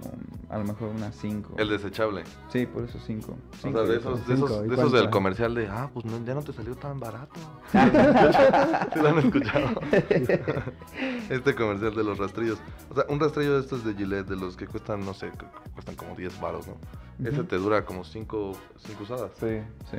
a 0.51 0.59
lo 0.59 0.65
mejor 0.65 0.91
unas 0.91 1.17
5. 1.17 1.55
El 1.57 1.71
desechable. 1.71 2.23
Sí, 2.53 2.67
por 2.67 2.85
eso 2.85 2.99
5. 2.99 3.33
O 3.33 3.57
sea, 3.57 3.71
de 3.83 3.97
esos, 3.97 4.27
de 4.27 4.35
Cinco, 4.35 4.47
esos, 4.47 4.67
¿y 4.67 4.69
de 4.69 4.75
esos 4.75 4.93
del 4.93 5.09
comercial 5.09 5.55
de, 5.55 5.69
ah, 5.69 5.89
pues 5.91 6.05
no, 6.05 6.23
ya 6.27 6.35
no 6.35 6.43
te 6.43 6.53
salió 6.53 6.75
tan 6.77 7.01
barato. 7.01 7.41
¿Sí 8.93 9.01
lo 9.01 9.09
han 9.09 9.19
escuchado? 9.21 9.81
este 11.31 11.55
comercial 11.55 11.95
de 11.95 12.05
los 12.05 12.19
rastrillos. 12.19 12.59
O 12.91 12.95
sea, 12.95 13.05
un 13.09 13.19
rastrillo 13.19 13.55
de 13.55 13.61
estos 13.61 13.87
de 13.87 13.95
Gillette, 13.95 14.27
de 14.29 14.37
los 14.37 14.55
que 14.59 14.67
cuestan, 14.67 15.01
no 15.01 15.15
sé, 15.15 15.31
cu- 15.31 15.47
cuestan 15.73 15.95
como 15.97 16.15
10 16.15 16.39
baros, 16.43 16.67
¿no? 16.69 16.77
Ese 17.27 17.43
te 17.43 17.57
dura 17.57 17.87
como 17.87 18.05
5 18.05 18.53
cinco 18.77 19.05
usadas. 19.05 19.31
Sí, 19.41 19.61
sí. 19.91 19.97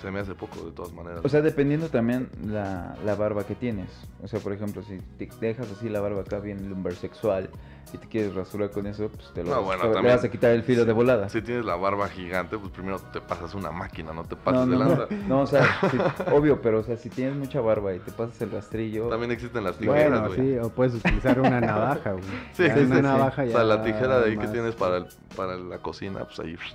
Se 0.00 0.10
me 0.10 0.20
hace 0.20 0.34
poco, 0.34 0.64
de 0.64 0.72
todas 0.72 0.92
maneras. 0.92 1.20
O 1.24 1.28
sea, 1.28 1.42
dependiendo 1.42 1.88
también 1.88 2.30
la, 2.46 2.96
la 3.04 3.14
barba 3.14 3.46
que 3.46 3.54
tienes. 3.54 3.90
O 4.22 4.28
sea, 4.28 4.40
por 4.40 4.52
ejemplo, 4.52 4.82
si 4.82 4.98
te 5.18 5.28
dejas 5.40 5.70
así 5.70 5.88
la 5.88 6.00
barba 6.00 6.22
acá 6.22 6.40
bien 6.40 6.68
lumbersexual 6.68 7.50
y 7.92 7.98
te 7.98 8.06
quieres 8.06 8.34
rasurar 8.34 8.70
con 8.70 8.86
eso, 8.86 9.08
pues 9.08 9.32
te 9.34 9.42
lo 9.42 9.50
No, 9.50 9.56
vas, 9.56 9.64
bueno, 9.64 9.82
te- 9.82 9.88
le 9.88 9.94
también- 9.94 10.14
vas 10.16 10.24
a 10.24 10.30
quitar 10.30 10.50
el 10.52 10.62
filo 10.62 10.84
de 10.84 10.92
volada. 10.92 11.28
si 11.28 11.42
tienes 11.42 11.64
la 11.64 11.74
barba 11.76 12.08
gigante, 12.08 12.56
pues 12.56 12.70
primero 12.72 12.98
te 13.12 13.20
pasas 13.20 13.52
una 13.54 13.72
máquina, 13.72 14.12
no 14.12 14.24
te 14.24 14.36
No, 14.36 14.40
pases 14.42 14.60
no, 14.60 14.66
de 14.66 14.76
no, 14.84 14.88
lanza. 14.96 15.14
no, 15.26 15.40
o 15.40 15.46
sea, 15.46 15.64
sí, 15.90 15.98
obvio, 16.32 16.62
pero 16.62 16.80
o 16.80 16.82
sea, 16.84 16.96
si 16.96 17.10
tienes 17.10 17.34
mucha 17.34 17.60
barba 17.60 17.92
y 17.94 17.98
te 17.98 18.12
pasas 18.12 18.40
el 18.42 18.52
rastrillo, 18.52 19.08
También 19.08 19.32
existen 19.32 19.64
las 19.64 19.76
tijeras, 19.76 20.10
Bueno, 20.20 20.28
güey. 20.28 20.40
sí, 20.40 20.58
o 20.58 20.68
puedes 20.70 20.94
utilizar 20.94 21.40
una 21.40 21.60
navaja, 21.60 22.12
güey. 22.12 22.24
Sí, 22.52 22.64
sí, 22.68 22.80
una 22.80 22.96
sí, 22.96 23.02
navaja 23.02 23.42
O 23.42 23.46
ya 23.46 23.52
sea, 23.52 23.64
la 23.64 23.82
tijera 23.82 24.20
de 24.20 24.30
ahí 24.30 24.36
que 24.38 24.46
tienes 24.48 24.74
para, 24.76 24.98
el- 24.98 25.06
para 25.36 25.56
la 25.56 25.78
cocina, 25.78 26.20
pues 26.24 26.38
ahí. 26.40 26.56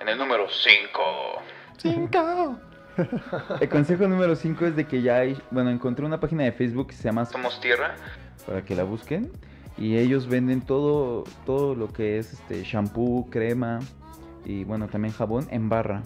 En 0.00 0.08
el 0.08 0.18
número 0.18 0.46
5. 0.48 1.00
el 3.60 3.68
consejo 3.68 4.08
número 4.08 4.34
5 4.36 4.66
es 4.66 4.76
de 4.76 4.86
que 4.86 5.02
ya 5.02 5.16
hay, 5.18 5.40
bueno, 5.50 5.70
encontré 5.70 6.04
una 6.04 6.18
página 6.18 6.44
de 6.44 6.52
Facebook 6.52 6.88
que 6.88 6.94
se 6.94 7.04
llama 7.04 7.24
Somos 7.26 7.60
Tierra. 7.60 7.94
Para 8.46 8.64
que 8.64 8.74
la 8.74 8.84
busquen 8.84 9.30
y 9.78 9.96
ellos 9.96 10.28
venden 10.28 10.60
todo 10.60 11.24
todo 11.44 11.74
lo 11.74 11.92
que 11.92 12.18
es 12.18 12.32
este 12.32 12.62
shampoo, 12.62 13.26
crema 13.30 13.80
y 14.44 14.64
bueno, 14.64 14.88
también 14.88 15.12
jabón 15.12 15.46
en 15.50 15.68
barra. 15.68 16.02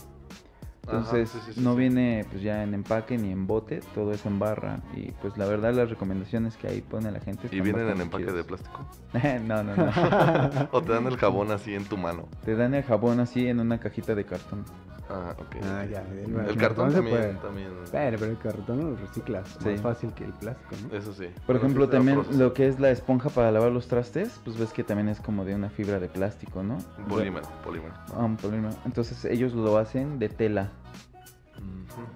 Entonces, 0.90 1.30
Ajá, 1.34 1.44
sí, 1.46 1.52
sí, 1.54 1.60
no 1.60 1.72
sí. 1.72 1.78
viene 1.78 2.26
pues 2.30 2.42
ya 2.42 2.62
en 2.62 2.74
empaque 2.74 3.16
ni 3.16 3.30
en 3.30 3.46
bote, 3.46 3.80
todo 3.94 4.12
es 4.12 4.26
en 4.26 4.38
barra 4.38 4.80
y 4.94 5.12
pues 5.22 5.36
la 5.38 5.46
verdad 5.46 5.72
las 5.72 5.88
recomendaciones 5.88 6.56
que 6.56 6.66
ahí 6.68 6.80
pone 6.80 7.10
la 7.12 7.20
gente 7.20 7.48
¿Y 7.50 7.60
vienen 7.60 7.88
en 7.88 8.00
empaque 8.00 8.32
de 8.32 8.42
plástico? 8.44 8.84
no, 9.44 9.62
no, 9.62 9.76
no. 9.76 9.92
¿O 10.72 10.82
te 10.82 10.92
dan 10.92 11.06
el 11.06 11.16
jabón 11.18 11.52
así 11.52 11.74
en 11.74 11.84
tu 11.84 11.96
mano? 11.96 12.26
Te 12.44 12.56
dan 12.56 12.74
el 12.74 12.82
jabón 12.82 13.20
así 13.20 13.46
en 13.46 13.60
una 13.60 13.78
cajita 13.78 14.14
de 14.14 14.24
cartón. 14.24 14.64
Ah, 15.12 15.34
ok. 15.40 15.56
Ah, 15.64 15.84
ya. 15.90 16.02
El, 16.12 16.36
El 16.50 16.56
cartón 16.56 16.92
también, 16.92 17.36
también. 17.38 17.68
Pero, 17.90 18.16
pero 18.16 18.30
el 18.30 18.38
cartón 18.38 18.78
lo 18.78 18.96
reciclas 18.96 19.56
Sí. 19.60 19.70
más 19.70 19.80
fácil 19.80 20.12
que 20.12 20.22
el 20.24 20.32
plástico, 20.32 20.76
¿no? 20.88 20.96
Eso 20.96 21.12
sí. 21.12 21.24
Por 21.24 21.46
Pero 21.46 21.58
ejemplo, 21.58 21.82
sí 21.82 21.86
está 21.86 21.96
también 21.96 22.38
lo 22.38 22.54
que 22.54 22.68
es 22.68 22.78
la 22.78 22.90
esponja 22.90 23.28
para 23.28 23.50
lavar 23.50 23.72
los 23.72 23.88
trastes, 23.88 24.40
pues 24.44 24.56
ves 24.56 24.72
que 24.72 24.84
también 24.84 25.08
es 25.08 25.20
como 25.20 25.44
de 25.44 25.56
una 25.56 25.68
fibra 25.68 25.98
de 25.98 26.08
plástico, 26.08 26.62
¿no? 26.62 26.78
Un 26.96 27.04
polímero, 27.06 27.48
polímero. 27.64 27.92
Ah, 28.14 28.24
un 28.24 28.36
polímero. 28.36 28.72
Entonces 28.84 29.24
ellos 29.24 29.52
lo 29.52 29.78
hacen 29.78 30.20
de 30.20 30.28
tela 30.28 30.70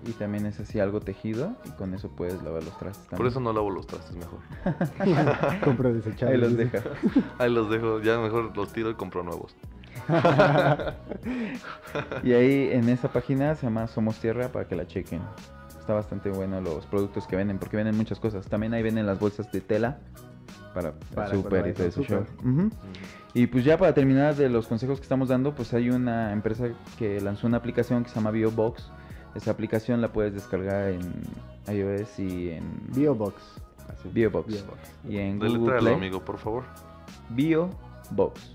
Y 0.06 0.12
también 0.12 0.46
es 0.46 0.60
así 0.60 0.80
algo 0.80 1.00
tejido 1.00 1.54
y 1.64 1.70
con 1.70 1.94
eso 1.94 2.08
puedes 2.10 2.42
lavar 2.42 2.62
los 2.62 2.76
trastes. 2.78 3.04
Por 3.04 3.10
también. 3.10 3.30
eso 3.30 3.40
no 3.40 3.52
lavo 3.52 3.70
los 3.70 3.86
trastes 3.86 4.16
mejor. 4.16 4.40
Compro 5.64 5.92
desechables. 5.92 6.34
Ahí 6.34 6.40
los 6.40 6.56
deja. 6.56 6.78
Ahí 7.38 7.50
los 7.50 7.70
dejo, 7.70 8.00
ya 8.00 8.18
mejor 8.18 8.56
los 8.56 8.72
tiro 8.72 8.90
y 8.90 8.94
compro 8.94 9.22
nuevos. 9.22 9.56
Y 12.22 12.32
ahí 12.32 12.70
en 12.72 12.88
esa 12.88 13.12
página 13.12 13.54
se 13.54 13.66
llama 13.66 13.86
Somos 13.86 14.18
Tierra 14.18 14.48
para 14.48 14.66
que 14.66 14.74
la 14.74 14.86
chequen. 14.86 15.22
Está 15.78 15.94
bastante 15.94 16.30
bueno 16.30 16.60
los 16.60 16.84
productos 16.86 17.26
que 17.26 17.36
venden 17.36 17.58
porque 17.58 17.76
venden 17.76 17.96
muchas 17.96 18.18
cosas. 18.18 18.46
También 18.46 18.74
ahí 18.74 18.82
venden 18.82 19.06
las 19.06 19.18
bolsas 19.20 19.50
de 19.52 19.60
tela 19.60 19.98
para, 20.74 20.92
Para 21.14 21.30
el 21.32 21.42
cuando 21.42 21.68
y 21.68 21.72
todo 21.72 22.02
show. 22.02 22.26
Y 23.34 23.48
pues 23.48 23.64
ya 23.64 23.76
para 23.76 23.92
terminar 23.92 24.36
de 24.36 24.48
los 24.48 24.68
consejos 24.68 25.00
que 25.00 25.02
estamos 25.02 25.28
dando, 25.28 25.54
pues 25.54 25.74
hay 25.74 25.90
una 25.90 26.32
empresa 26.32 26.68
que 26.98 27.20
lanzó 27.20 27.48
una 27.48 27.56
aplicación 27.56 28.04
que 28.04 28.08
se 28.10 28.14
llama 28.14 28.30
BioBox. 28.30 28.90
Esa 29.34 29.50
aplicación 29.50 30.00
la 30.00 30.12
puedes 30.12 30.32
descargar 30.32 30.90
en 30.90 31.00
iOS 31.66 32.18
y 32.20 32.50
en 32.50 32.64
Biobox. 32.94 33.34
Así. 33.88 34.08
Biobox. 34.12 34.46
Biobox. 34.46 34.78
y 35.08 35.18
en 35.18 35.38
Google 35.38 35.52
Deletréalo, 35.54 35.80
Play. 35.80 35.94
amigo, 35.94 36.24
por 36.24 36.38
favor. 36.38 36.62
BioBox. 37.30 38.54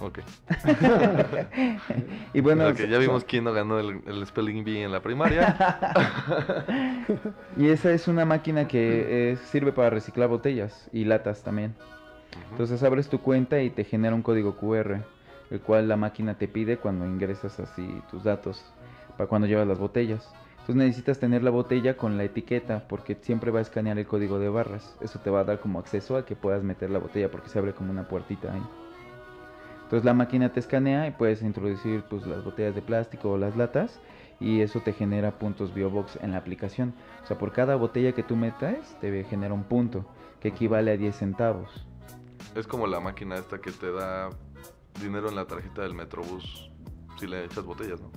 Ok. 0.00 0.20
Y 2.32 2.40
bueno, 2.40 2.70
ya 2.72 2.98
vimos 2.98 3.24
quién 3.24 3.42
no 3.42 3.52
ganó 3.52 3.80
el, 3.80 4.00
el 4.06 4.24
Spelling 4.26 4.62
Bee 4.62 4.82
en 4.84 4.92
la 4.92 5.00
primaria. 5.00 5.56
Y 7.56 7.68
esa 7.68 7.90
es 7.90 8.06
una 8.06 8.24
máquina 8.24 8.68
que 8.68 9.32
eh, 9.32 9.36
sirve 9.50 9.72
para 9.72 9.90
reciclar 9.90 10.28
botellas 10.28 10.88
y 10.92 11.04
latas 11.04 11.42
también. 11.42 11.74
Entonces 12.50 12.82
abres 12.82 13.08
tu 13.08 13.20
cuenta 13.20 13.60
y 13.62 13.70
te 13.70 13.84
genera 13.84 14.14
un 14.14 14.22
código 14.22 14.56
QR, 14.56 15.02
el 15.50 15.60
cual 15.60 15.88
la 15.88 15.96
máquina 15.96 16.36
te 16.36 16.48
pide 16.48 16.78
cuando 16.78 17.06
ingresas 17.06 17.58
así 17.60 18.02
tus 18.10 18.24
datos 18.24 18.64
para 19.16 19.28
cuando 19.28 19.46
llevas 19.46 19.66
las 19.66 19.78
botellas. 19.78 20.32
Entonces 20.60 20.76
necesitas 20.76 21.18
tener 21.18 21.42
la 21.42 21.50
botella 21.50 21.96
con 21.96 22.18
la 22.18 22.24
etiqueta 22.24 22.86
porque 22.88 23.16
siempre 23.22 23.50
va 23.50 23.60
a 23.60 23.62
escanear 23.62 23.98
el 23.98 24.06
código 24.06 24.38
de 24.38 24.50
barras. 24.50 24.96
Eso 25.00 25.18
te 25.18 25.30
va 25.30 25.40
a 25.40 25.44
dar 25.44 25.60
como 25.60 25.78
acceso 25.78 26.16
a 26.16 26.26
que 26.26 26.36
puedas 26.36 26.62
meter 26.62 26.90
la 26.90 26.98
botella 26.98 27.30
porque 27.30 27.48
se 27.48 27.58
abre 27.58 27.72
como 27.72 27.90
una 27.90 28.06
puertita 28.06 28.52
ahí. 28.52 28.62
Entonces 29.84 30.04
la 30.04 30.12
máquina 30.12 30.52
te 30.52 30.60
escanea 30.60 31.06
y 31.06 31.12
puedes 31.12 31.40
introducir 31.40 32.02
pues, 32.10 32.26
las 32.26 32.44
botellas 32.44 32.74
de 32.74 32.82
plástico 32.82 33.30
o 33.30 33.38
las 33.38 33.56
latas 33.56 33.98
y 34.38 34.60
eso 34.60 34.80
te 34.80 34.92
genera 34.92 35.38
puntos 35.38 35.72
BioBox 35.72 36.18
en 36.22 36.32
la 36.32 36.38
aplicación. 36.38 36.92
O 37.24 37.26
sea, 37.26 37.38
por 37.38 37.52
cada 37.52 37.74
botella 37.76 38.12
que 38.12 38.22
tú 38.22 38.36
metas 38.36 38.94
te 39.00 39.24
genera 39.24 39.54
un 39.54 39.64
punto 39.64 40.04
que 40.40 40.48
equivale 40.48 40.90
a 40.90 40.96
10 40.98 41.16
centavos. 41.16 41.87
Es 42.54 42.66
como 42.66 42.86
la 42.86 43.00
máquina 43.00 43.36
esta 43.36 43.60
que 43.60 43.70
te 43.72 43.90
da 43.92 44.30
dinero 45.00 45.28
en 45.28 45.36
la 45.36 45.46
tarjeta 45.46 45.82
del 45.82 45.94
Metrobús 45.94 46.70
si 47.18 47.26
le 47.26 47.44
echas 47.44 47.64
botellas, 47.64 48.00
¿no? 48.00 48.10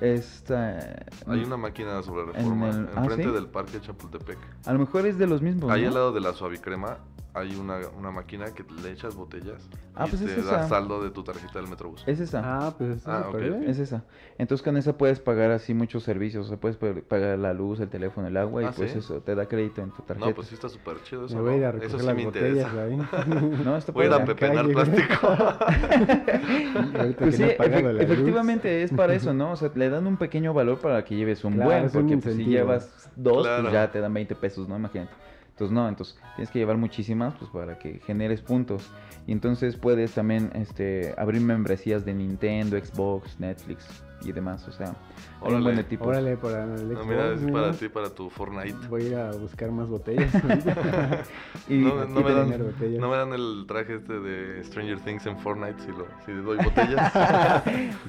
Esta, 0.00 0.96
Hay 1.28 1.44
una 1.44 1.56
máquina 1.56 2.02
sobre 2.02 2.26
reforma 2.32 2.68
el- 2.70 2.88
ah, 2.94 3.00
enfrente 3.00 3.24
¿sí? 3.24 3.30
del 3.30 3.46
parque 3.46 3.80
Chapultepec. 3.80 4.38
A 4.66 4.72
lo 4.72 4.80
mejor 4.80 5.06
es 5.06 5.18
de 5.18 5.26
los 5.26 5.40
mismos. 5.40 5.70
Ahí 5.70 5.82
¿no? 5.82 5.88
al 5.88 5.94
lado 5.94 6.12
de 6.12 6.20
la 6.20 6.32
suavicrema 6.32 6.98
hay 7.36 7.56
una, 7.56 7.78
una 7.98 8.10
máquina 8.12 8.46
que 8.54 8.64
le 8.82 8.92
echas 8.92 9.16
botellas 9.16 9.68
Ah, 9.96 10.06
y 10.06 10.10
pues 10.10 10.24
te 10.24 10.38
es 10.40 10.46
da 10.46 10.60
esa. 10.60 10.68
saldo 10.68 11.02
de 11.02 11.10
tu 11.10 11.22
tarjeta 11.22 11.58
del 11.60 11.68
Metrobús. 11.68 12.02
Es 12.06 12.18
esa. 12.20 12.42
Ah, 12.44 12.74
pues 12.76 12.90
está 12.96 13.18
Ah, 13.20 13.24
súper 13.26 13.50
ok, 13.52 13.58
bien. 13.58 13.70
Es 13.70 13.78
esa. 13.78 14.04
Entonces 14.38 14.64
con 14.64 14.76
esa 14.76 14.96
puedes 14.96 15.20
pagar 15.20 15.50
así 15.52 15.72
muchos 15.74 16.02
servicios. 16.02 16.46
O 16.46 16.48
sea, 16.48 16.56
puedes 16.58 16.76
pa- 16.76 16.94
pagar 17.08 17.38
la 17.38 17.52
luz, 17.54 17.78
el 17.80 17.88
teléfono, 17.88 18.26
el 18.28 18.36
agua 18.36 18.62
y 18.62 18.66
Ah, 18.66 18.72
pues 18.76 18.92
¿sí? 18.92 18.98
eso 18.98 19.20
te 19.20 19.34
da 19.36 19.46
crédito 19.46 19.82
en 19.82 19.90
tu 19.90 20.02
tarjeta. 20.02 20.28
No, 20.28 20.34
pues 20.34 20.48
sí 20.48 20.54
está 20.54 20.68
súper 20.68 21.00
chido 21.04 21.26
eso. 21.26 21.36
Me 21.36 21.42
voy 21.42 21.54
a 21.54 21.56
ir 21.58 21.64
a 21.64 21.72
recoger 21.72 21.88
Eso 21.90 21.98
sí 22.00 22.06
las 22.06 22.16
me 22.16 22.24
botellas 22.24 22.66
interesa. 22.66 23.24
No, 23.64 23.76
está 23.76 23.92
Voy 23.92 24.04
a 24.04 24.06
ir 24.08 24.12
a 24.14 24.24
pepenar 24.24 24.56
calle. 24.72 24.72
plástico. 24.74 25.26
Ahorita 26.98 27.18
Pues 27.18 27.36
sí, 27.36 27.42
efe- 27.42 27.82
la 27.82 27.92
luz. 27.92 28.00
efectivamente 28.02 28.82
es 28.82 28.92
para 28.92 29.14
eso, 29.14 29.32
¿no? 29.34 29.52
O 29.52 29.56
sea, 29.56 29.70
le 29.74 29.90
dan 29.90 30.06
un 30.06 30.16
pequeño 30.16 30.54
valor 30.54 30.78
para 30.78 31.04
que 31.04 31.14
lleves 31.16 31.44
un 31.44 31.54
Claro, 31.54 31.70
buen, 31.70 31.84
es 31.84 31.94
un 31.94 32.00
porque 32.02 32.16
pues, 32.18 32.36
si 32.36 32.44
llevas 32.44 33.10
dos, 33.16 33.42
Claro. 33.46 33.62
pues 33.62 33.72
ya 33.74 33.90
te 33.90 34.00
dan 34.00 34.12
20 34.14 34.34
pesos, 34.34 34.68
¿no? 34.68 34.76
Imagínate. 34.76 35.12
Entonces 35.54 35.72
no, 35.72 35.88
entonces 35.88 36.16
tienes 36.34 36.50
que 36.50 36.58
llevar 36.58 36.76
muchísimas 36.78 37.32
pues 37.34 37.48
para 37.50 37.78
que 37.78 38.00
generes 38.00 38.40
puntos. 38.40 38.90
Y 39.26 39.32
entonces 39.32 39.76
puedes 39.76 40.12
también 40.12 40.50
este 40.54 41.14
abrir 41.16 41.40
membresías 41.40 42.04
de 42.04 42.12
Nintendo, 42.12 42.76
Xbox, 42.76 43.38
Netflix 43.38 43.86
y 44.22 44.32
demás, 44.32 44.66
o 44.68 44.72
sea, 44.72 44.88
hay 44.88 44.94
un 45.42 45.46
Órale. 45.48 45.62
buen 45.64 45.76
de 45.76 45.84
tipos. 45.84 46.08
Órale, 46.08 46.36
para 46.38 46.64
el 46.64 46.88
No, 46.92 46.94
Xbox, 47.02 47.06
mira, 47.06 47.32
es 47.34 47.40
para 47.52 47.72
ti, 47.72 47.88
para 47.88 48.10
tu 48.10 48.30
Fortnite. 48.30 48.74
Voy 48.88 49.02
a 49.04 49.06
ir 49.06 49.14
a 49.16 49.30
buscar 49.32 49.70
más 49.70 49.88
botellas. 49.88 50.32
Y, 51.68 51.78
no, 51.78 52.04
no 52.04 52.20
y 52.20 52.24
me 52.24 52.32
dan, 52.32 52.48
botellas. 52.50 53.00
no 53.00 53.08
me 53.10 53.16
dan 53.16 53.32
el 53.32 53.64
traje 53.68 53.94
este 53.94 54.18
de 54.18 54.62
Stranger 54.64 54.98
Things 55.00 55.24
en 55.26 55.38
Fortnite 55.38 55.80
si, 55.82 55.88
lo, 55.92 56.06
si 56.26 56.32
doy 56.32 56.58
botellas. 56.64 57.12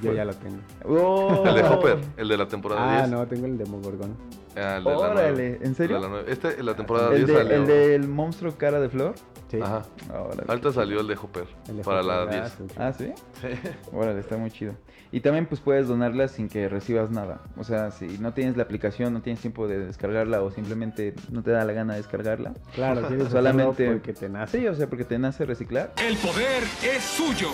Yo 0.02 0.12
ya 0.12 0.24
lo 0.24 0.34
tengo. 0.34 0.58
¡Oh! 0.84 1.44
el 1.46 1.54
de 1.54 1.62
Hopper, 1.62 1.98
el 2.16 2.28
de 2.28 2.36
la 2.36 2.48
temporada 2.48 2.94
Ah, 2.94 3.06
10. 3.06 3.10
no, 3.10 3.26
tengo 3.26 3.46
el 3.46 3.56
Demogorgon. 3.56 4.16
Ah, 4.56 4.76
el 4.78 4.84
de 4.84 4.90
la 4.90 4.96
Órale. 4.98 5.58
¿en 5.62 5.74
serio? 5.74 5.98
La. 5.98 6.20
Este, 6.30 6.62
la 6.62 6.74
temporada 6.74 7.10
el, 7.14 7.26
10 7.26 7.28
de- 7.28 7.34
salió. 7.34 7.56
el 7.56 7.66
del 7.66 8.08
monstruo 8.08 8.56
cara 8.56 8.80
de 8.80 8.88
flor. 8.88 9.14
Sí. 9.50 9.58
Ajá. 9.62 9.82
Órale. 10.12 10.42
Ahorita 10.48 10.72
salió 10.72 11.00
el 11.00 11.06
de 11.06 11.14
Hopper 11.14 11.46
El 11.68 11.76
de 11.76 11.82
para 11.84 12.00
Hopper, 12.00 12.16
la 12.16 12.22
ah, 12.22 12.26
10. 12.26 12.52
sí, 12.52 12.64
sí. 12.68 12.74
Ah, 12.78 12.92
¿sí? 12.92 13.12
Sí. 13.40 13.68
Órale, 13.92 14.20
está 14.20 14.36
muy 14.36 14.50
chido. 14.50 14.74
Y 15.12 15.20
también 15.20 15.46
pues 15.46 15.60
puedes 15.60 15.86
donarla 15.86 16.26
sin 16.26 16.48
que 16.48 16.68
recibas 16.68 17.10
nada. 17.10 17.40
O 17.56 17.62
sea, 17.62 17.92
si 17.92 18.18
no 18.18 18.34
tienes 18.34 18.56
la 18.56 18.64
aplicación, 18.64 19.12
no 19.12 19.22
tienes 19.22 19.40
tiempo 19.40 19.68
de 19.68 19.78
descargarla 19.78 20.42
o 20.42 20.50
simplemente 20.50 21.14
no 21.30 21.42
te 21.44 21.52
da 21.52 21.64
la 21.64 21.72
gana 21.72 21.92
de 21.94 22.00
descargarla. 22.00 22.54
Claro, 22.74 23.06
quieres 23.06 23.28
Solamente 23.28 23.30
solamente 23.30 23.90
porque 23.92 24.12
te 24.12 24.28
nace. 24.28 24.58
Sí, 24.58 24.66
o 24.66 24.74
sea, 24.74 24.88
porque 24.88 25.04
te 25.04 25.18
nace 25.18 25.44
reciclar. 25.46 25.92
El 26.04 26.16
poder 26.16 26.64
es 26.82 27.02
suyo. 27.04 27.50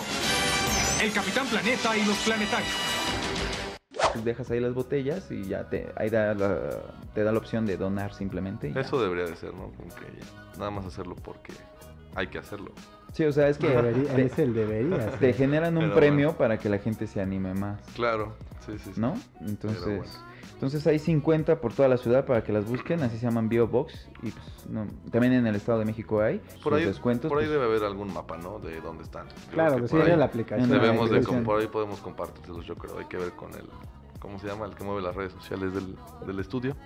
El 1.02 1.12
Capitán 1.12 1.46
Planeta 1.48 1.94
y 1.96 2.04
los 2.06 2.16
planetarios. 2.18 2.70
Dejas 4.24 4.50
ahí 4.50 4.60
las 4.60 4.74
botellas 4.74 5.30
y 5.30 5.44
ya 5.44 5.68
te 5.68 5.90
ahí 5.96 6.10
da 6.10 6.34
la- 6.34 6.80
te 7.14 7.24
da 7.24 7.32
la 7.32 7.38
opción 7.38 7.64
de 7.66 7.76
donar 7.76 8.12
simplemente. 8.14 8.68
y 8.68 8.72
ya. 8.74 8.80
Eso 8.80 9.00
debería 9.02 9.24
de 9.24 9.36
ser, 9.36 9.54
¿no? 9.54 9.70
Como 9.72 9.88
que 9.94 10.06
nada 10.58 10.70
más 10.70 10.84
hacerlo 10.84 11.14
porque 11.16 11.52
hay 12.14 12.26
que 12.26 12.38
hacerlo. 12.38 12.72
Sí, 13.12 13.24
o 13.24 13.32
sea, 13.32 13.48
es 13.48 13.58
que 13.58 13.68
Debería- 13.68 14.14
te, 14.14 14.24
es 14.26 14.38
el 14.38 14.54
debería. 14.54 15.10
te 15.18 15.32
generan 15.32 15.76
un 15.76 15.84
Pero 15.84 15.94
premio 15.96 16.26
bueno. 16.28 16.38
para 16.38 16.58
que 16.58 16.68
la 16.68 16.78
gente 16.78 17.06
se 17.06 17.20
anime 17.20 17.54
más, 17.54 17.80
Claro, 17.94 18.34
sí, 18.66 18.78
sí, 18.78 18.92
sí. 18.94 19.00
¿no? 19.00 19.14
Entonces, 19.40 19.84
bueno. 19.84 20.02
Entonces 20.62 20.87
hay 20.87 21.01
50 21.01 21.61
por 21.61 21.72
toda 21.75 21.88
la 21.88 21.96
ciudad 21.96 22.25
para 22.25 22.44
que 22.44 22.53
las 22.53 22.64
busquen, 22.64 23.03
así 23.03 23.18
se 23.18 23.27
llaman 23.27 23.48
BioBox 23.48 24.09
y 24.22 24.31
pues, 24.31 24.66
no, 24.70 24.87
también 25.11 25.33
en 25.33 25.44
el 25.48 25.57
Estado 25.57 25.81
de 25.81 25.85
México 25.85 26.20
hay 26.20 26.38
Por 26.62 26.72
sus 26.72 26.72
ahí, 26.75 26.85
descuentos. 26.85 27.29
por 27.29 27.38
ahí 27.40 27.46
pues, 27.46 27.51
debe 27.59 27.64
haber 27.64 27.83
algún 27.83 28.14
mapa, 28.14 28.38
¿no? 28.38 28.61
De 28.61 28.81
dónde 28.81 29.03
están. 29.03 29.27
Creo 29.27 29.51
Claro, 29.55 29.72
que 29.75 29.79
pues 29.81 29.90
por 29.90 30.01
sí, 30.03 30.07
ahí 30.07 30.12
en 30.12 30.18
la 30.20 30.27
aplicación. 30.27 30.70
La 30.70 30.77
Debemos 30.79 31.11
de, 31.11 31.22
com- 31.25 31.42
por 31.42 31.61
ahí 31.61 31.66
podemos 31.66 31.98
compartirlos, 32.01 32.64
yo 32.64 32.77
creo. 32.77 32.96
Hay 32.98 33.07
que 33.07 33.16
ver 33.16 33.33
con 33.33 33.53
el, 33.55 33.64
¿cómo 34.20 34.38
se 34.38 34.46
llama? 34.46 34.66
El 34.66 34.75
que 34.77 34.85
mueve 34.85 35.03
las 35.03 35.16
redes 35.16 35.33
sociales 35.33 35.75
del, 35.75 35.96
del 36.27 36.38
estudio. 36.38 36.77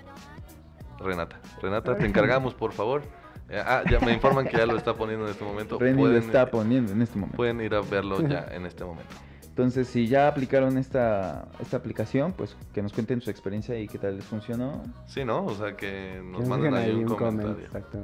Renata. 0.99 1.39
Renata, 1.61 1.97
te 1.99 2.07
encargamos, 2.07 2.55
por 2.55 2.73
favor. 2.73 3.03
Eh, 3.49 3.63
ah, 3.65 3.83
ya 3.91 4.01
me 4.01 4.13
informan 4.13 4.49
que 4.49 4.57
ya 4.57 4.67
lo 4.67 4.77
está 4.77 4.95
poniendo 4.95 5.27
en 5.27 5.31
este 5.33 5.45
momento. 5.45 5.79
Renny 5.79 6.03
lo 6.03 6.09
Pueden, 6.09 6.23
está 6.23 6.51
poniendo 6.51 6.93
en 6.93 7.03
este 7.03 7.19
momento. 7.19 7.37
pueden 7.37 7.61
ir 7.61 7.75
a 7.75 7.81
verlo 7.83 8.21
ya 8.27 8.49
en 8.51 8.67
este 8.67 8.85
momento. 8.85 9.15
Entonces, 9.57 9.89
si 9.89 10.07
ya 10.07 10.29
aplicaron 10.29 10.77
esta, 10.77 11.47
esta 11.61 11.79
aplicación, 11.79 12.35
pues 12.35 12.55
que 12.75 12.83
nos 12.83 12.93
cuenten 12.93 13.23
su 13.23 13.31
experiencia 13.31 13.75
y 13.79 13.89
qué 13.89 13.97
tal 13.97 14.17
les 14.17 14.25
funcionó. 14.27 14.83
Sí, 15.07 15.25
¿no? 15.25 15.47
O 15.47 15.55
sea, 15.55 15.75
que 15.75 15.87
Que 15.87 16.21
nos 16.23 16.41
nos 16.41 16.49
manden 16.51 16.75
ahí 16.75 16.91
un 16.93 17.07
comentario. 17.07 17.65
exacto. 17.65 18.03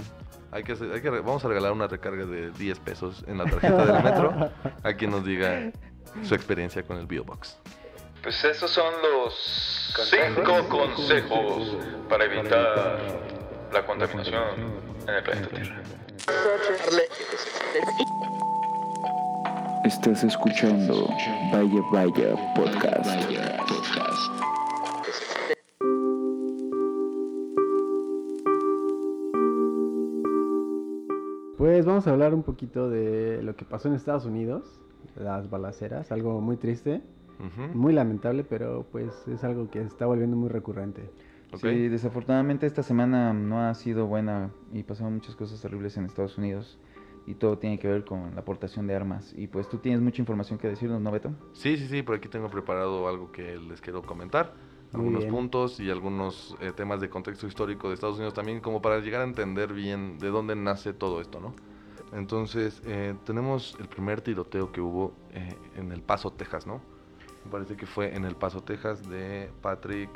Hay 0.51 0.65
que, 0.65 0.73
hay 0.73 1.03
que, 1.03 1.11
re- 1.11 1.21
vamos 1.21 1.45
a 1.45 1.49
regalar 1.49 1.73
una 1.73 1.89
recarga 1.89 2.25
de 2.25 2.53
10 2.53 2.79
pesos 2.79 3.23
en 3.29 3.37
la 3.37 3.45
tarjeta 3.51 3.85
del 3.85 4.03
metro 4.03 4.51
a 4.83 4.93
quien 4.95 5.11
nos 5.11 5.27
diga 5.27 5.71
su 6.23 6.35
experiencia 6.35 6.85
con 6.85 6.97
el 6.97 7.05
BioBox. 7.07 7.59
Pues 8.23 8.43
esos 8.45 8.71
son 8.71 8.91
los 9.03 9.95
cinco 10.09 10.67
consejos 10.71 11.77
para 12.09 12.25
evitar 12.25 12.99
la 13.75 13.85
contaminación 13.85 14.43
en 15.07 15.15
el 15.15 15.23
planeta 15.23 15.49
Tierra. 15.49 15.83
Estás 19.85 20.23
escuchando 20.23 21.09
Vaya 21.53 21.81
Vaya 21.91 22.55
Podcast. 22.55 23.11
Pues 31.59 31.85
vamos 31.85 32.07
a 32.07 32.11
hablar 32.11 32.33
un 32.33 32.45
poquito 32.45 32.89
de 32.89 33.43
lo 33.43 33.57
que 33.57 33.65
pasó 33.65 33.89
en 33.89 33.95
Estados 33.95 34.25
Unidos, 34.25 34.81
las 35.17 35.51
balaceras, 35.51 36.13
algo 36.13 36.41
muy 36.41 36.57
triste, 36.57 37.03
muy 37.75 37.93
lamentable, 37.93 38.45
pero 38.45 38.87
pues 38.93 39.27
es 39.27 39.43
algo 39.43 39.69
que 39.69 39.81
se 39.81 39.87
está 39.87 40.07
volviendo 40.07 40.37
muy 40.37 40.49
recurrente. 40.49 41.11
Sí, 41.61 41.89
desafortunadamente 41.89 42.67
esta 42.67 42.85
semana 42.85 43.33
no 43.33 43.61
ha 43.61 43.75
sido 43.75 44.07
buena 44.07 44.51
y 44.73 44.85
pasaron 44.85 45.15
muchas 45.15 45.35
cosas 45.35 45.61
terribles 45.61 45.97
en 45.97 46.05
Estados 46.05 46.39
Unidos. 46.39 46.79
Y 47.27 47.35
todo 47.35 47.59
tiene 47.59 47.79
que 47.79 47.89
ver 47.89 48.05
con 48.05 48.35
la 48.35 48.41
aportación 48.41 48.87
de 48.87 48.95
armas. 48.95 49.33
Y 49.37 49.47
pues 49.47 49.69
tú 49.69 49.79
tienes 49.79 50.01
mucha 50.01 50.21
información 50.21 50.59
que 50.59 50.69
decirnos, 50.69 51.01
¿no, 51.01 51.11
Beto? 51.11 51.31
Sí, 51.53 51.77
sí, 51.77 51.87
sí, 51.89 52.03
por 52.03 52.17
aquí 52.17 52.29
tengo 52.29 52.49
preparado 52.49 53.09
algo 53.09 53.31
que 53.31 53.57
les 53.59 53.81
quiero 53.81 54.03
comentar. 54.03 54.55
Muy 54.93 55.01
Algunos 55.01 55.21
bien. 55.21 55.33
puntos 55.33 55.81
y 55.81 55.91
algunos 55.91 56.55
eh, 56.61 56.73
temas 56.77 57.01
de 57.01 57.09
contexto 57.09 57.47
histórico 57.47 57.89
de 57.89 57.95
Estados 57.95 58.17
Unidos 58.17 58.35
también, 58.35 58.61
como 58.61 58.83
para 58.83 58.99
llegar 58.99 59.23
a 59.23 59.25
entender 59.25 59.73
bien 59.73 60.19
de 60.19 60.29
dónde 60.29 60.55
nace 60.55 60.93
todo 60.93 61.21
esto, 61.21 61.41
¿no? 61.41 61.55
Entonces, 62.13 62.83
eh, 62.85 63.15
tenemos 63.25 63.75
el 63.81 63.89
primer 63.89 64.21
tiroteo 64.21 64.71
que 64.71 64.83
hubo 64.83 65.15
eh, 65.33 65.57
en 65.77 65.93
El 65.93 66.03
Paso, 66.03 66.31
Texas, 66.31 66.67
¿no? 66.67 66.83
Me 67.47 67.51
parece 67.51 67.75
que 67.75 67.87
fue 67.87 68.15
en 68.15 68.27
El 68.27 68.37
Paso, 68.37 68.63
Texas, 68.63 69.09
de 69.09 69.51
Patrick 69.63 70.11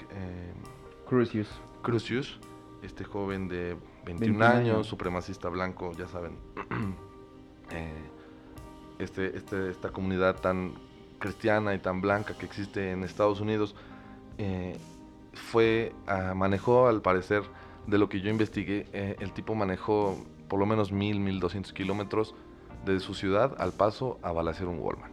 Crucius. 1.09 1.49
Crucius, 1.83 2.38
este 2.83 3.05
joven 3.05 3.49
de 3.49 3.77
21, 4.07 4.38
21 4.38 4.45
años, 4.47 4.87
supremacista 4.87 5.49
blanco, 5.49 5.92
ya 5.92 6.07
saben, 6.09 6.38
eh, 7.71 7.92
este, 8.99 9.37
este- 9.37 9.71
esta 9.71 9.90
comunidad 9.90 10.37
tan 10.40 10.73
cristiana 11.19 11.75
y 11.75 11.79
tan 11.79 12.01
blanca 12.01 12.35
que 12.38 12.47
existe 12.47 12.92
en 12.92 13.03
Estados 13.05 13.40
Unidos, 13.40 13.75
eh, 14.38 14.77
fue, 15.35 15.92
ah, 16.07 16.35
manejó 16.35 16.88
al 16.88 17.03
parecer, 17.03 17.42
de 17.87 17.99
lo 17.99 18.09
que 18.09 18.21
yo 18.21 18.31
investigué, 18.31 18.87
eh, 18.92 19.16
el 19.21 19.33
tipo 19.33 19.55
manejó 19.55 20.16
por 20.49 20.59
lo 20.61 20.66
menos 20.66 20.92
1000, 20.92 21.21
1200 21.21 21.73
kilómetros 21.73 22.35
de 22.85 23.01
su 23.01 23.14
ciudad 23.14 23.55
al 23.59 23.73
paso 23.73 24.19
a 24.23 24.33
balacer 24.33 24.66
un 24.66 24.79
Walmart. 24.79 25.12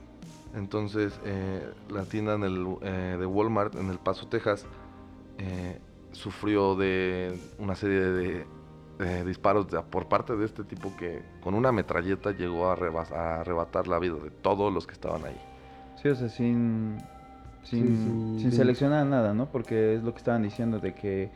Entonces, 0.56 1.20
eh, 1.26 1.68
la 1.90 2.04
tienda 2.06 2.36
en 2.36 2.44
el, 2.44 2.64
de 3.20 3.26
Walmart 3.26 3.76
en 3.76 3.90
El 3.90 3.98
Paso, 3.98 4.28
Texas, 4.28 4.68
sufrió 6.12 6.76
de 6.76 7.36
una 7.58 7.74
serie 7.76 8.00
de, 8.00 8.46
de 9.00 9.24
disparos 9.26 9.70
de- 9.70 9.82
por 9.82 10.08
parte 10.08 10.36
de 10.36 10.46
este 10.46 10.64
tipo 10.64 10.92
que 10.98 11.22
con 11.42 11.54
una 11.56 11.72
metralleta 11.72 12.32
llegó 12.32 12.68
a, 12.70 12.74
arrebatar 12.74 13.88
la 13.88 14.00
vida 14.00 14.16
de 14.16 14.30
todos 14.30 14.72
los 14.74 14.86
que 14.88 14.94
estaban 14.94 15.24
ahí. 15.26 15.38
Sí, 16.02 16.10
o 16.10 16.16
sea, 16.16 16.30
sin, 16.30 16.98
sin, 17.64 17.88
Sí, 17.88 18.04
sin 18.04 18.38
sí, 18.40 18.52
sí. 18.52 18.58
seleccionar 18.58 19.06
nada, 19.06 19.34
¿no? 19.34 19.48
Porque 19.48 19.96
es 19.96 20.04
lo 20.04 20.12
que 20.12 20.18
estaban 20.18 20.44
diciendo 20.44 20.80
de 20.80 20.94
que 20.94 21.32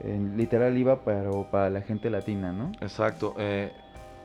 eh, 0.00 0.30
literal 0.36 0.76
iba 0.76 1.00
para, 1.02 1.30
para 1.50 1.70
la 1.70 1.80
gente 1.82 2.08
latina, 2.10 2.52
¿no? 2.52 2.70
Exacto. 2.80 3.34
eh, 3.38 3.72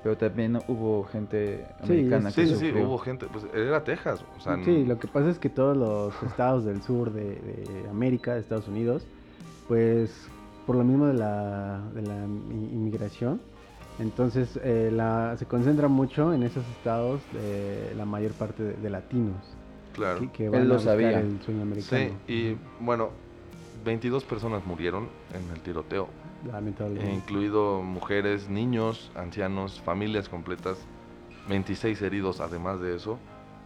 Pero 0.04 0.18
también 0.18 0.58
hubo 0.68 1.04
gente 1.06 1.66
Sí, 1.84 1.94
americana 1.94 2.30
es- 2.30 2.36
que 2.36 2.46
sí, 2.46 2.56
sí, 2.56 2.72
sí, 2.72 2.72
hubo 2.74 2.98
gente, 2.98 3.26
pues 3.32 3.46
era 3.54 3.84
Texas. 3.84 4.24
O 4.38 4.40
sea, 4.42 4.58
Sí, 4.64 4.84
lo 4.86 5.00
que 5.00 5.08
pasa 5.08 5.30
es 5.30 5.40
que 5.40 5.50
todos 5.50 5.76
los 5.78 6.14
estados 6.24 6.66
del 6.66 6.82
sur 6.84 7.12
de, 7.14 7.36
de 7.36 7.88
América, 7.90 8.34
de 8.34 8.42
Estados 8.42 8.68
Unidos, 8.68 9.08
pues 9.68 10.28
por 10.66 10.76
lo 10.76 10.84
mismo 10.84 11.08
de 11.08 11.14
la, 11.14 11.82
de 11.94 12.02
la 12.02 12.16
inmigración, 12.24 13.42
entonces 14.00 14.60
eh, 14.64 14.90
la, 14.92 15.36
se 15.38 15.46
concentra 15.46 15.88
mucho 15.88 16.34
en 16.34 16.44
esos 16.44 16.66
estados 16.78 17.22
de 17.34 17.94
la 17.96 18.06
mayor 18.06 18.32
parte 18.34 18.64
de, 18.64 18.74
de 18.74 18.90
latinos 18.90 19.38
claro. 19.94 20.20
que, 20.20 20.30
que 20.32 20.46
Él 20.46 20.52
van 20.52 20.68
lo 20.70 20.76
a 20.76 20.80
sabía. 20.80 21.20
el 21.20 21.40
sueño 21.42 21.62
americano. 21.64 22.14
Sí, 22.28 22.32
y 22.34 22.58
bueno, 22.80 23.10
22 23.86 24.24
personas 24.24 24.66
murieron 24.66 25.08
en 25.34 25.50
el 25.54 25.62
tiroteo, 25.62 26.08
Lamentablemente. 26.52 27.12
eh, 27.12 27.16
incluido 27.16 27.82
mujeres, 27.84 28.50
niños, 28.50 29.12
ancianos, 29.16 29.80
familias 29.82 30.30
completas, 30.30 30.78
26 31.50 32.02
heridos 32.02 32.40
además 32.40 32.80
de 32.80 32.96
eso, 32.96 33.20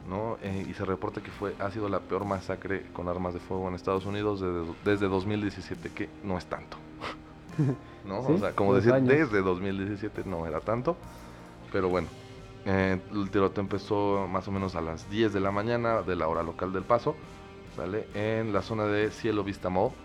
¿no? 0.08 0.38
Eh, 0.42 0.66
y 0.70 0.74
se 0.74 0.86
reporta 0.86 1.22
que 1.22 1.32
fue 1.32 1.56
ha 1.60 1.72
sido 1.72 1.90
la 1.90 2.08
peor 2.08 2.26
masacre 2.26 2.92
con 2.94 3.10
armas 3.10 3.34
de 3.36 3.42
fuego 3.42 3.70
en 3.70 3.76
Estados 3.76 4.06
Unidos 4.08 4.42
desde, 4.42 4.76
desde 4.84 5.08
2017, 5.10 5.94
que 5.94 6.18
no 6.24 6.38
es 6.38 6.48
tanto. 6.48 6.78
¿No? 8.04 8.24
Sí, 8.24 8.34
o 8.34 8.38
sea, 8.40 8.56
como 8.56 8.76
decir, 8.76 8.94
años. 8.94 9.08
desde 9.08 9.42
2017 9.42 10.24
no 10.26 10.48
era 10.48 10.62
tanto, 10.62 11.04
pero 11.72 11.90
bueno. 11.90 12.12
eh, 12.66 13.02
el 13.12 13.32
tiroteo 13.32 13.64
empezó 13.64 14.28
más 14.30 14.48
o 14.48 14.52
menos 14.52 14.76
a 14.76 14.82
las 14.82 15.10
10 15.10 15.34
de 15.34 15.40
la 15.42 15.52
mañana 15.52 16.04
de 16.04 16.16
la 16.16 16.28
hora 16.28 16.44
local 16.44 16.74
del 16.74 16.86
Paso, 16.86 17.18
¿sale? 17.76 18.10
En 18.14 18.54
la 18.54 18.62
zona 18.62 18.86
de 18.88 19.12
Cielo 19.12 19.44
Vista 19.44 19.70
Mall, 19.70 19.96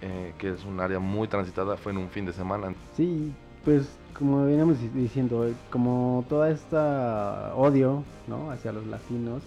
eh, 0.00 0.34
que 0.38 0.50
es 0.50 0.64
un 0.64 0.80
área 0.80 1.00
muy 1.00 1.28
transitada, 1.28 1.76
fue 1.78 1.92
en 1.92 1.98
un 1.98 2.10
fin 2.10 2.26
de 2.26 2.32
semana. 2.34 2.74
Sí, 2.92 3.36
pues 3.64 3.86
como 4.16 4.44
veníamos 4.44 4.80
di- 4.80 4.88
diciendo, 4.88 5.46
eh, 5.46 5.54
como 5.70 6.24
toda 6.28 6.50
esta 6.50 7.52
odio, 7.56 8.04
¿no? 8.28 8.50
Hacia 8.50 8.72
los 8.72 8.86
latinos, 8.86 9.42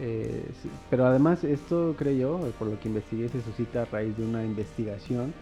eh, 0.00 0.44
pero 0.88 1.06
además 1.06 1.44
esto 1.44 1.94
creo 1.98 2.14
yo, 2.40 2.46
eh, 2.46 2.52
por 2.58 2.68
lo 2.68 2.80
que 2.80 2.88
investigué, 2.88 3.28
se 3.28 3.42
suscita 3.42 3.82
a 3.82 3.84
raíz 3.84 4.16
de 4.16 4.24
una 4.24 4.44
investigación 4.44 5.32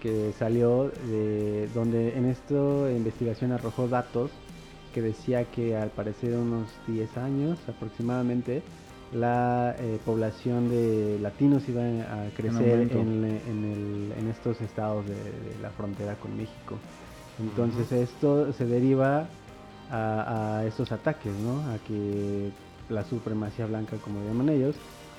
que 0.00 0.32
salió 0.38 0.90
de 1.08 1.68
donde 1.74 2.16
en 2.16 2.26
esta 2.26 2.54
investigación 2.90 3.52
arrojó 3.52 3.88
datos 3.88 4.30
que 4.92 5.00
decía 5.00 5.44
que 5.44 5.76
al 5.76 5.90
parecer 5.90 6.34
unos 6.36 6.68
10 6.86 7.16
años 7.16 7.58
aproximadamente 7.68 8.62
la 9.12 9.74
eh, 9.78 9.98
población 10.04 10.68
de 10.70 11.18
latinos 11.20 11.68
iba 11.68 11.82
a 11.82 12.28
crecer 12.36 12.80
en, 13.00 13.24
en 13.24 13.64
el- 13.72 14.12
en 14.18 14.28
estos 14.28 14.60
estados 14.60 15.06
de, 15.06 15.14
de 15.14 15.58
la 15.62 15.70
frontera 15.70 16.14
con 16.16 16.36
México. 16.36 16.78
Entonces 17.42 17.90
esto 17.92 18.52
se 18.52 18.66
deriva 18.66 19.26
a, 19.90 20.58
a 20.58 20.66
estos 20.66 20.92
ataques, 20.92 21.32
¿no? 21.34 21.58
A 21.72 21.78
que 21.78 22.50
la 22.88 23.04
supremacía 23.04 23.66
blanca, 23.66 23.96
como 23.98 24.20
llaman 24.24 24.48
ellos, 24.48 24.76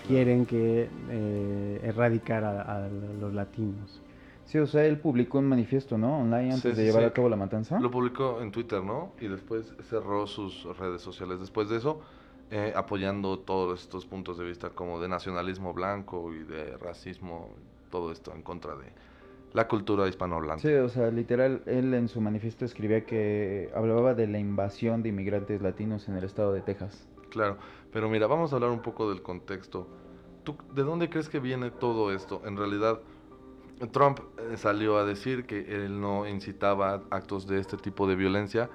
quieren 0.07 0.45
que 0.45 0.89
eh, 1.09 1.79
erradicar 1.83 2.43
a, 2.43 2.61
a 2.85 2.87
los 3.19 3.33
latinos. 3.33 3.99
Sí, 4.45 4.57
o 4.59 4.67
sea, 4.67 4.85
él 4.85 4.99
publicó 4.99 5.39
un 5.39 5.47
manifiesto, 5.47 5.97
¿no? 5.97 6.19
Online 6.19 6.53
antes 6.53 6.61
Sí, 6.61 6.69
de 6.69 6.75
sí, 6.75 6.83
llevar 6.83 7.03
sí. 7.03 7.07
a 7.07 7.13
cabo 7.13 7.29
la 7.29 7.35
matanza. 7.37 7.79
Lo 7.79 7.89
publicó 7.89 8.41
en 8.41 8.51
Twitter, 8.51 8.83
¿no? 8.83 9.13
Y 9.19 9.27
después 9.27 9.73
cerró 9.89 10.27
sus 10.27 10.65
redes 10.77 11.01
sociales. 11.01 11.39
Después 11.39 11.69
de 11.69 11.77
eso, 11.77 12.01
eh, 12.51 12.73
apoyando 12.75 13.39
todos 13.39 13.81
estos 13.81 14.05
puntos 14.05 14.37
de 14.37 14.45
vista 14.45 14.69
como 14.69 14.99
de 14.99 15.07
nacionalismo 15.07 15.73
blanco 15.73 16.33
y 16.33 16.43
de 16.43 16.77
racismo, 16.77 17.49
todo 17.89 18.11
esto 18.11 18.33
en 18.35 18.41
contra 18.43 18.75
de 18.75 18.85
la 19.53 19.67
cultura 19.67 20.07
hispanohablante. 20.07 20.67
Sí, 20.67 20.73
o 20.73 20.89
sea, 20.89 21.11
literal, 21.11 21.61
él 21.65 21.93
en 21.93 22.07
su 22.07 22.21
manifiesto 22.21 22.65
escribía 22.65 23.05
que 23.05 23.69
hablaba 23.75 24.13
de 24.13 24.27
la 24.27 24.39
invasión 24.39 25.03
de 25.03 25.09
inmigrantes 25.09 25.61
latinos 25.61 26.09
en 26.09 26.17
el 26.17 26.23
estado 26.23 26.53
de 26.53 26.61
Texas. 26.61 27.07
Claro, 27.29 27.57
pero 27.91 28.09
mira, 28.09 28.27
vamos 28.27 28.51
a 28.51 28.55
hablar 28.55 28.71
un 28.71 28.81
poco 28.81 29.09
del 29.09 29.21
contexto. 29.21 29.87
¿Tú 30.43 30.57
de 30.73 30.83
dónde 30.83 31.09
crees 31.09 31.29
que 31.29 31.39
viene 31.39 31.71
todo 31.71 32.11
esto? 32.11 32.41
En 32.45 32.57
realidad, 32.57 32.99
Trump 33.91 34.19
eh, 34.37 34.57
salió 34.57 34.97
a 34.97 35.05
decir 35.05 35.45
que 35.45 35.59
él 35.75 35.99
no 35.99 36.27
incitaba 36.27 37.03
actos 37.11 37.47
de 37.47 37.59
este 37.59 37.77
tipo 37.77 38.07
de 38.07 38.15
violencia, 38.15 38.69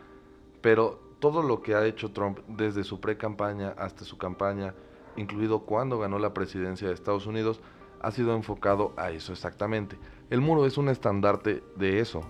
pero 0.61 1.01
todo 1.19 1.43
lo 1.43 1.63
que 1.63 1.75
ha 1.75 1.85
hecho 1.87 2.13
Trump 2.13 2.39
desde 2.47 2.85
su 2.85 3.01
pre-campaña 3.01 3.71
hasta 3.77 4.05
su 4.05 4.17
campaña, 4.17 4.75
incluido 5.17 5.61
cuando 5.61 5.99
ganó 5.99 6.19
la 6.19 6.33
presidencia 6.33 6.89
de 6.89 6.95
Estados 6.95 7.27
Unidos, 7.27 7.61
ha 8.01 8.11
sido 8.11 8.35
enfocado 8.35 8.93
a 8.97 9.11
eso 9.11 9.33
exactamente. 9.33 9.99
El 10.31 10.41
muro 10.41 10.67
es 10.67 10.79
un 10.79 10.89
estandarte 10.89 11.63
de 11.77 12.01
eso. 12.01 12.23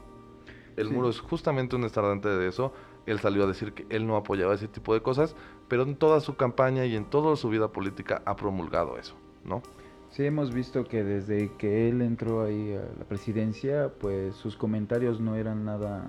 El 0.77 0.89
Sí. 0.89 0.95
muro 0.95 1.09
es 1.09 1.21
justamente 1.21 1.75
un 1.77 1.85
estandarte 1.85 2.29
de 2.29 2.47
eso. 2.49 2.73
Él 3.07 3.19
salió 3.19 3.45
a 3.45 3.47
decir 3.47 3.73
que 3.73 3.87
él 3.89 4.07
no 4.07 4.17
apoyaba 4.17 4.55
ese 4.55 4.69
tipo 4.69 4.95
de 4.95 5.01
cosas, 5.01 5.35
pero 5.67 5.83
en 5.83 5.97
toda 5.97 6.21
su 6.21 6.37
campaña 6.37 6.85
y 6.85 6.95
en 6.95 7.05
toda 7.07 7.35
su 7.37 7.49
vida 7.49 7.69
política 7.73 8.23
ha 8.27 8.37
promulgado 8.37 8.99
eso, 8.99 9.15
¿no? 9.45 9.63
Sí, 10.11 10.25
hemos 10.25 10.53
visto 10.55 10.85
que 10.85 11.05
desde 11.05 11.51
que 11.59 11.89
él 11.89 12.01
entró 12.03 12.43
ahí 12.43 12.73
a 12.75 12.81
la 12.99 13.05
presidencia, 13.07 13.93
pues 14.01 14.35
sus 14.37 14.57
comentarios 14.57 15.21
no 15.21 15.37
eran 15.37 15.65
nada, 15.65 16.07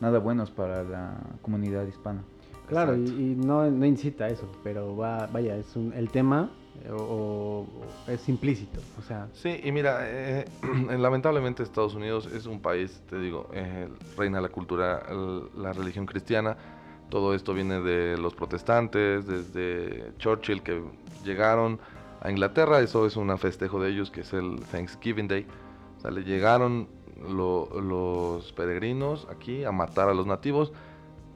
nada 0.00 0.18
buenos 0.18 0.50
para 0.50 0.82
la 0.84 1.18
comunidad 1.42 1.86
hispana. 1.86 2.22
Claro, 2.68 2.94
y, 2.96 3.00
Exacto. 3.00 3.20
y 3.20 3.34
no, 3.34 3.70
no 3.70 3.86
incita 3.86 4.24
a 4.26 4.28
eso, 4.28 4.48
pero 4.62 4.96
va, 4.96 5.26
vaya, 5.32 5.56
es 5.56 5.74
un, 5.76 5.92
el 5.94 6.10
tema 6.10 6.50
o, 6.90 7.66
o 8.06 8.10
es 8.10 8.28
implícito, 8.28 8.80
o 8.98 9.02
sea, 9.02 9.28
Sí, 9.32 9.60
y 9.62 9.72
mira, 9.72 9.98
eh, 10.02 10.44
lamentablemente 10.98 11.62
Estados 11.62 11.94
Unidos 11.94 12.28
es 12.32 12.46
un 12.46 12.60
país, 12.60 13.02
te 13.08 13.18
digo, 13.18 13.48
eh, 13.52 13.88
reina 14.16 14.40
la 14.40 14.48
cultura, 14.48 15.02
el- 15.10 15.48
la 15.62 15.72
religión 15.72 16.06
cristiana. 16.06 16.56
Todo 17.10 17.34
esto 17.34 17.54
viene 17.54 17.80
de 17.80 18.18
los 18.18 18.34
protestantes, 18.34 19.26
desde 19.26 20.12
Churchill 20.18 20.62
que 20.62 20.82
llegaron 21.24 21.78
a 22.20 22.30
Inglaterra, 22.30 22.80
eso 22.80 23.06
es 23.06 23.16
un 23.16 23.36
festejo 23.38 23.80
de 23.80 23.90
ellos 23.90 24.10
que 24.10 24.20
es 24.20 24.32
el 24.32 24.60
Thanksgiving 24.70 25.26
Day. 25.28 25.46
O 25.96 26.00
sea, 26.00 26.10
le 26.10 26.22
llegaron 26.24 26.88
lo- 27.28 27.68
los 27.80 28.52
peregrinos 28.52 29.26
aquí 29.30 29.64
a 29.64 29.72
matar 29.72 30.08
a 30.08 30.14
los 30.14 30.26
nativos. 30.26 30.72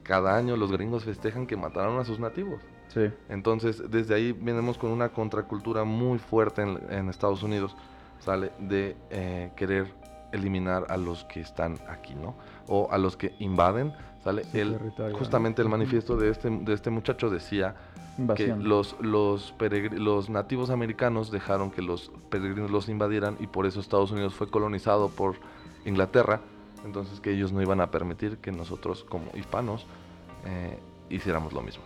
Cada 0.03 0.37
año 0.37 0.57
los 0.57 0.71
gringos 0.71 1.05
festejan 1.05 1.47
que 1.47 1.57
mataron 1.57 1.99
a 1.99 2.05
sus 2.05 2.19
nativos. 2.19 2.61
Sí. 2.93 3.09
Entonces, 3.29 3.81
desde 3.89 4.13
ahí 4.15 4.31
venimos 4.31 4.77
con 4.77 4.91
una 4.91 5.09
contracultura 5.09 5.83
muy 5.83 6.19
fuerte 6.19 6.61
en, 6.61 6.79
en 6.89 7.09
Estados 7.09 7.41
Unidos, 7.43 7.75
¿sale? 8.19 8.51
De 8.59 8.95
eh, 9.09 9.51
querer 9.55 9.87
eliminar 10.31 10.85
a 10.89 10.97
los 10.97 11.25
que 11.25 11.39
están 11.41 11.77
aquí, 11.89 12.15
¿no? 12.15 12.35
O 12.67 12.87
a 12.91 12.97
los 12.97 13.15
que 13.17 13.35
invaden, 13.39 13.93
¿sale? 14.23 14.43
El- 14.53 14.69
justamente 15.17 15.61
el 15.61 15.67
manifiesto 15.69 16.17
de 16.17 16.29
este, 16.29 16.49
de 16.49 16.73
este 16.73 16.89
muchacho 16.89 17.29
decía 17.29 17.75
que 18.35 18.47
los, 18.63 18.95
los, 19.01 19.53
los 19.91 20.29
nativos 20.29 20.69
americanos 20.69 21.31
dejaron 21.31 21.71
que 21.71 21.81
los 21.81 22.11
peregrinos 22.29 22.69
los 22.71 22.87
invadieran 22.89 23.37
y 23.39 23.47
por 23.47 23.65
eso 23.65 23.79
Estados 23.79 24.11
Unidos 24.11 24.33
fue 24.35 24.49
colonizado 24.49 25.09
por 25.09 25.35
Inglaterra, 25.85 26.41
entonces 26.85 27.19
que 27.19 27.31
ellos 27.31 27.51
no 27.51 27.61
iban 27.61 27.81
a 27.81 27.89
permitir 27.91 28.37
que 28.37 28.51
nosotros 28.51 29.03
como 29.03 29.25
hispanos 29.35 29.85
eh, 30.45 30.77
hiciéramos 31.09 31.53
lo 31.53 31.61
mismo. 31.61 31.83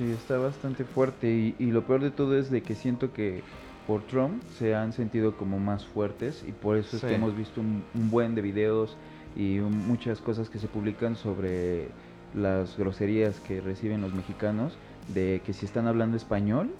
Sí, 0.00 0.10
está 0.12 0.38
bastante 0.38 0.86
fuerte 0.86 1.28
y, 1.30 1.54
y 1.58 1.72
lo 1.72 1.84
peor 1.84 2.00
de 2.00 2.10
todo 2.10 2.34
es 2.38 2.50
de 2.50 2.62
que 2.62 2.74
siento 2.74 3.12
que 3.12 3.42
por 3.86 4.06
Trump 4.06 4.42
se 4.48 4.74
han 4.74 4.94
sentido 4.94 5.36
como 5.36 5.58
más 5.58 5.84
fuertes 5.84 6.42
y 6.48 6.52
por 6.52 6.78
eso 6.78 6.96
es 6.96 7.02
Sí. 7.02 7.08
que 7.08 7.14
hemos 7.16 7.36
visto 7.36 7.60
un, 7.60 7.84
un 7.92 8.08
buen 8.08 8.34
de 8.34 8.40
videos 8.40 8.96
y 9.36 9.58
un- 9.58 9.86
muchas 9.86 10.22
cosas 10.22 10.48
que 10.48 10.58
se 10.58 10.68
publican 10.68 11.16
sobre 11.16 11.90
las 12.34 12.78
groserías 12.78 13.40
que 13.40 13.60
reciben 13.60 14.00
los 14.00 14.14
mexicanos 14.14 14.78
de 15.08 15.42
que 15.44 15.52
si 15.52 15.66
están 15.66 15.86
hablando 15.86 16.16
español 16.16 16.70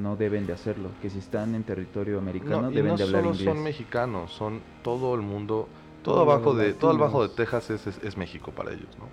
no 0.00 0.14
deben 0.14 0.46
de 0.46 0.52
hacerlo, 0.52 0.92
que 1.02 1.10
si 1.10 1.18
están 1.18 1.56
en 1.56 1.64
territorio 1.64 2.18
americano 2.18 2.62
No, 2.62 2.70
deben 2.70 2.92
no 2.92 2.96
de 2.96 3.02
hablar 3.02 3.22
solo 3.22 3.34
inglés. 3.34 3.54
son 3.56 3.64
mexicanos, 3.64 4.30
son 4.30 4.60
todo 4.84 5.16
el 5.16 5.22
mundo, 5.22 5.68
todo 6.04 6.20
abajo 6.20 6.54
de, 6.54 6.74
todo 6.74 6.92
el 6.92 6.98
bajo 6.98 7.26
de. 7.26 7.34
Texas 7.34 7.70
es, 7.70 7.88
es- 7.88 7.98
es 8.04 8.16
México 8.16 8.52
para 8.52 8.72
ellos, 8.72 8.96
¿no? 9.00 9.06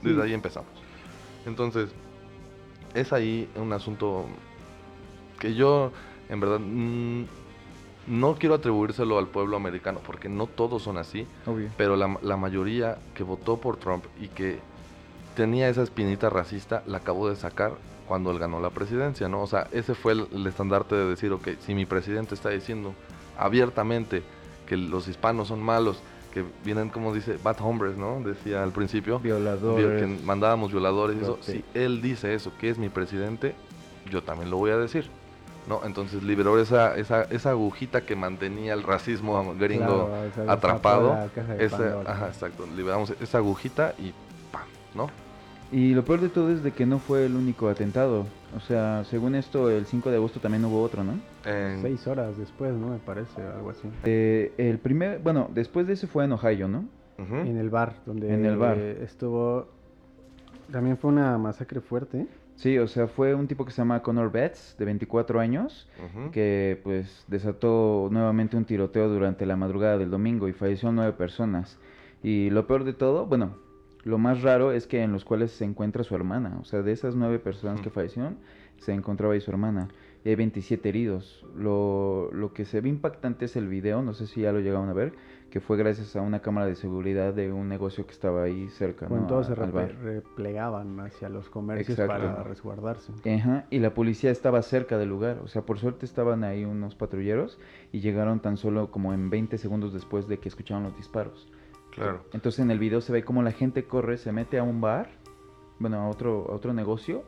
Sí. 0.00 0.08
Desde 0.08 0.20
ahí 0.24 0.32
empezamos. 0.32 0.72
Entonces, 1.46 1.94
es 2.94 3.12
ahí 3.12 3.48
un 3.56 3.72
asunto 3.72 4.26
que 5.38 5.54
yo, 5.54 5.92
en 6.28 6.40
verdad, 6.40 6.60
mm, 6.60 7.24
no 8.08 8.34
quiero 8.34 8.56
atribuírselo 8.56 9.18
al 9.18 9.28
pueblo 9.28 9.56
americano, 9.56 10.00
porque 10.04 10.28
no 10.28 10.46
todos 10.46 10.82
son 10.82 10.98
así, 10.98 11.26
Obvio. 11.46 11.70
pero 11.76 11.96
la, 11.96 12.18
la 12.22 12.36
mayoría 12.36 12.98
que 13.14 13.22
votó 13.22 13.58
por 13.58 13.76
Trump 13.76 14.04
y 14.20 14.28
que 14.28 14.58
tenía 15.36 15.68
esa 15.68 15.82
espinita 15.82 16.28
racista, 16.28 16.82
la 16.86 16.98
acabó 16.98 17.28
de 17.28 17.36
sacar 17.36 17.72
cuando 18.08 18.30
él 18.30 18.38
ganó 18.38 18.60
la 18.60 18.70
presidencia, 18.70 19.28
¿no? 19.28 19.40
O 19.42 19.46
sea, 19.46 19.68
ese 19.72 19.94
fue 19.94 20.12
el, 20.12 20.26
el 20.32 20.46
estandarte 20.46 20.94
de 20.94 21.06
decir, 21.06 21.32
ok, 21.32 21.48
si 21.60 21.74
mi 21.74 21.86
presidente 21.86 22.34
está 22.34 22.50
diciendo 22.50 22.94
abiertamente 23.38 24.22
que 24.66 24.76
los 24.76 25.08
hispanos 25.08 25.48
son 25.48 25.62
malos, 25.62 26.00
que 26.32 26.44
vienen, 26.64 26.88
como 26.88 27.14
dice, 27.14 27.38
bad 27.42 27.60
hombres, 27.60 27.96
¿no? 27.96 28.20
Decía 28.20 28.62
al 28.62 28.72
principio, 28.72 29.18
vio 29.20 29.36
Violadores. 29.36 30.00
que 30.02 30.24
mandábamos 30.24 30.72
violadores 30.72 31.16
y 31.18 31.22
eso. 31.22 31.38
Si 31.40 31.64
él 31.74 32.02
dice 32.02 32.34
eso, 32.34 32.52
que 32.58 32.70
es 32.70 32.78
mi 32.78 32.88
presidente, 32.88 33.54
yo 34.10 34.22
también 34.22 34.50
lo 34.50 34.56
voy 34.56 34.70
a 34.70 34.76
decir. 34.76 35.08
¿No? 35.68 35.80
Entonces 35.84 36.24
liberó 36.24 36.60
esa, 36.60 36.96
esa, 36.96 37.22
esa 37.22 37.50
agujita 37.50 38.00
que 38.00 38.16
mantenía 38.16 38.74
el 38.74 38.82
racismo 38.82 39.54
gringo 39.56 40.08
Claro, 40.08 40.28
o 40.28 40.34
sea, 40.34 40.52
atrapado. 40.52 41.16
Esa, 41.56 42.00
ajá, 42.04 42.26
exacto. 42.26 42.66
Liberamos 42.76 43.10
esa 43.20 43.38
agujita 43.38 43.94
y 43.96 44.12
¡pam! 44.50 44.66
¿No? 44.92 45.06
Y 45.70 45.94
lo 45.94 46.04
peor 46.04 46.20
de 46.20 46.30
todo 46.30 46.50
es 46.50 46.64
de 46.64 46.72
que 46.72 46.84
no 46.84 46.98
fue 46.98 47.26
el 47.26 47.36
único 47.36 47.68
atentado. 47.68 48.26
O 48.56 48.60
sea, 48.60 49.04
según 49.04 49.34
esto, 49.34 49.70
el 49.70 49.86
5 49.86 50.10
de 50.10 50.16
agosto 50.16 50.38
también 50.40 50.64
hubo 50.64 50.82
otro, 50.82 51.02
¿no? 51.04 51.14
En- 51.44 51.80
Seis 51.80 52.06
horas 52.06 52.36
después, 52.36 52.72
¿no? 52.74 52.88
Me 52.88 52.98
parece, 52.98 53.40
algo 53.42 53.70
así. 53.70 53.88
Eh, 54.04 54.52
el 54.58 54.78
primer, 54.78 55.20
bueno, 55.20 55.48
después 55.54 55.86
de 55.86 55.94
ese 55.94 56.06
fue 56.06 56.24
en 56.24 56.32
Ohio, 56.32 56.68
¿no? 56.68 56.84
En 57.18 57.56
el 57.56 57.70
bar, 57.70 57.94
donde 58.04 58.32
En 58.34 58.44
el 58.44 58.56
bar. 58.56 58.76
eh, 58.78 59.02
estuvo... 59.04 59.68
También 60.72 60.96
fue 60.98 61.10
una 61.10 61.38
masacre 61.38 61.80
fuerte. 61.80 62.26
Sí, 62.56 62.78
o 62.78 62.86
sea, 62.88 63.06
fue 63.06 63.34
un 63.34 63.46
tipo 63.46 63.64
que 63.64 63.70
se 63.70 63.78
llama 63.78 64.02
Connor 64.02 64.30
Betts, 64.32 64.74
de 64.78 64.84
24 64.84 65.38
años, 65.40 65.88
que 66.32 66.80
pues 66.82 67.24
desató 67.28 68.08
nuevamente 68.10 68.56
un 68.56 68.64
tiroteo 68.64 69.08
durante 69.08 69.46
la 69.46 69.56
madrugada 69.56 69.98
del 69.98 70.10
domingo 70.10 70.48
y 70.48 70.52
falleció 70.52 70.90
nueve 70.92 71.12
personas. 71.12 71.78
Y 72.22 72.50
lo 72.50 72.66
peor 72.66 72.84
de 72.84 72.92
todo, 72.92 73.26
bueno, 73.26 73.56
lo 74.04 74.18
más 74.18 74.42
raro 74.42 74.72
es 74.72 74.86
que 74.86 75.02
en 75.02 75.12
los 75.12 75.24
cuales 75.24 75.52
se 75.52 75.64
encuentra 75.64 76.02
su 76.04 76.14
hermana. 76.14 76.58
O 76.60 76.64
sea, 76.64 76.82
de 76.82 76.92
esas 76.92 77.14
nueve 77.14 77.38
personas 77.38 77.80
que 77.80 77.90
fallecieron, 77.90 78.36
se 78.78 78.92
encontraba 78.92 79.34
ahí 79.34 79.40
su 79.40 79.50
hermana. 79.50 79.88
Y 80.24 80.28
hay 80.28 80.36
27 80.36 80.88
heridos. 80.88 81.44
Lo, 81.56 82.30
lo 82.32 82.52
que 82.52 82.64
se 82.64 82.80
ve 82.80 82.88
impactante 82.88 83.44
es 83.46 83.56
el 83.56 83.68
video, 83.68 84.02
no 84.02 84.12
sé 84.14 84.26
si 84.26 84.42
ya 84.42 84.52
lo 84.52 84.60
llegaron 84.60 84.88
a 84.88 84.92
ver, 84.92 85.12
que 85.50 85.60
fue 85.60 85.76
gracias 85.76 86.14
a 86.16 86.20
una 86.22 86.40
cámara 86.40 86.66
de 86.66 86.76
seguridad 86.76 87.34
de 87.34 87.52
un 87.52 87.68
negocio 87.68 88.06
que 88.06 88.12
estaba 88.12 88.44
ahí 88.44 88.68
cerca. 88.70 89.06
Cuando 89.06 89.22
¿no? 89.24 89.28
todos 89.28 89.46
se 89.48 89.52
a- 89.52 89.56
replegaban 89.56 90.98
hacia 91.00 91.28
los 91.28 91.48
comercios 91.50 91.98
Exacto. 91.98 92.12
para 92.28 92.42
resguardarse. 92.44 93.12
Ajá, 93.34 93.66
y 93.70 93.78
la 93.80 93.94
policía 93.94 94.30
estaba 94.30 94.62
cerca 94.62 94.96
del 94.98 95.08
lugar, 95.08 95.40
o 95.44 95.48
sea, 95.48 95.62
por 95.62 95.78
suerte 95.78 96.06
estaban 96.06 96.44
ahí 96.44 96.64
unos 96.64 96.94
patrulleros 96.94 97.58
y 97.92 98.00
llegaron 98.00 98.40
tan 98.40 98.56
solo 98.56 98.90
como 98.90 99.12
en 99.14 99.28
20 99.30 99.58
segundos 99.58 99.92
después 99.92 100.28
de 100.28 100.38
que 100.38 100.48
escucharon 100.48 100.84
los 100.84 100.96
disparos. 100.96 101.48
Claro. 101.92 102.24
Entonces 102.32 102.60
en 102.60 102.70
el 102.70 102.78
video 102.78 103.00
se 103.00 103.12
ve 103.12 103.24
como 103.24 103.42
la 103.42 103.52
gente 103.52 103.84
corre, 103.84 104.18
se 104.18 104.32
mete 104.32 104.58
a 104.58 104.62
un 104.62 104.80
bar, 104.80 105.10
bueno, 105.78 105.98
a 106.00 106.08
otro, 106.08 106.46
a 106.50 106.54
otro 106.54 106.72
negocio, 106.72 107.22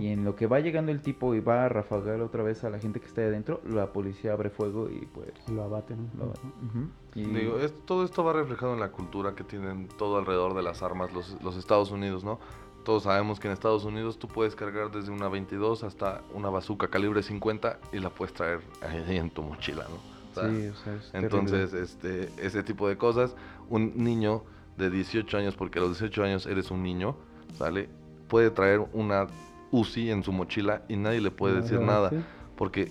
y 0.00 0.08
en 0.08 0.24
lo 0.24 0.34
que 0.34 0.46
va 0.46 0.60
llegando 0.60 0.90
el 0.90 1.02
tipo 1.02 1.34
y 1.34 1.40
va 1.40 1.66
a 1.66 1.68
rafagar 1.68 2.20
otra 2.22 2.42
vez 2.42 2.64
a 2.64 2.70
la 2.70 2.78
gente 2.78 3.00
que 3.00 3.06
está 3.06 3.20
ahí 3.20 3.26
adentro, 3.28 3.60
la 3.66 3.92
policía 3.92 4.32
abre 4.32 4.48
fuego 4.50 4.88
y 4.90 5.04
pues... 5.06 5.28
Lo 5.50 5.62
abaten. 5.62 6.10
lo- 6.18 6.24
ujú, 6.30 6.88
y- 7.14 7.24
Digo, 7.24 7.58
es- 7.58 7.74
todo 7.84 8.02
esto 8.04 8.24
va 8.24 8.32
reflejado 8.32 8.72
en 8.74 8.80
la 8.80 8.90
cultura 8.90 9.34
que 9.34 9.44
tienen 9.44 9.86
todo 9.98 10.18
alrededor 10.18 10.54
de 10.54 10.62
las 10.62 10.82
armas 10.82 11.12
los, 11.12 11.36
los 11.42 11.56
Estados 11.56 11.90
Unidos, 11.90 12.24
¿no? 12.24 12.40
Todos 12.84 13.02
sabemos 13.02 13.38
que 13.38 13.48
en 13.48 13.52
Estados 13.52 13.84
Unidos 13.84 14.18
tú 14.18 14.26
puedes 14.26 14.56
cargar 14.56 14.90
desde 14.90 15.12
una 15.12 15.28
22 15.28 15.84
hasta 15.84 16.22
una 16.34 16.48
bazooka 16.48 16.88
calibre 16.88 17.22
50 17.22 17.78
y 17.92 17.98
la 17.98 18.08
puedes 18.08 18.32
traer 18.34 18.60
ahí 18.80 19.18
en 19.18 19.28
tu 19.30 19.42
mochila, 19.42 19.84
¿no? 19.84 20.17
O 20.38 20.40
sea, 20.42 20.50
sí, 20.50 20.66
o 20.68 20.74
sea, 20.74 20.94
es 20.94 21.10
terrible. 21.12 21.38
Entonces, 21.38 21.72
este, 21.74 22.28
ese 22.38 22.62
tipo 22.62 22.88
de 22.88 22.96
cosas, 22.96 23.34
un 23.68 23.92
niño 23.96 24.44
de 24.76 24.90
18 24.90 25.36
años, 25.38 25.56
porque 25.56 25.78
a 25.78 25.82
los 25.82 25.98
18 25.98 26.22
años 26.24 26.46
eres 26.46 26.70
un 26.70 26.82
niño, 26.82 27.16
¿sale? 27.56 27.88
Puede 28.28 28.50
traer 28.50 28.80
una 28.92 29.26
UCI 29.72 30.10
en 30.10 30.22
su 30.22 30.32
mochila 30.32 30.82
y 30.88 30.96
nadie 30.96 31.20
le 31.20 31.30
puede 31.30 31.60
decir 31.62 31.80
nada, 31.80 32.10
sí. 32.10 32.16
porque 32.56 32.90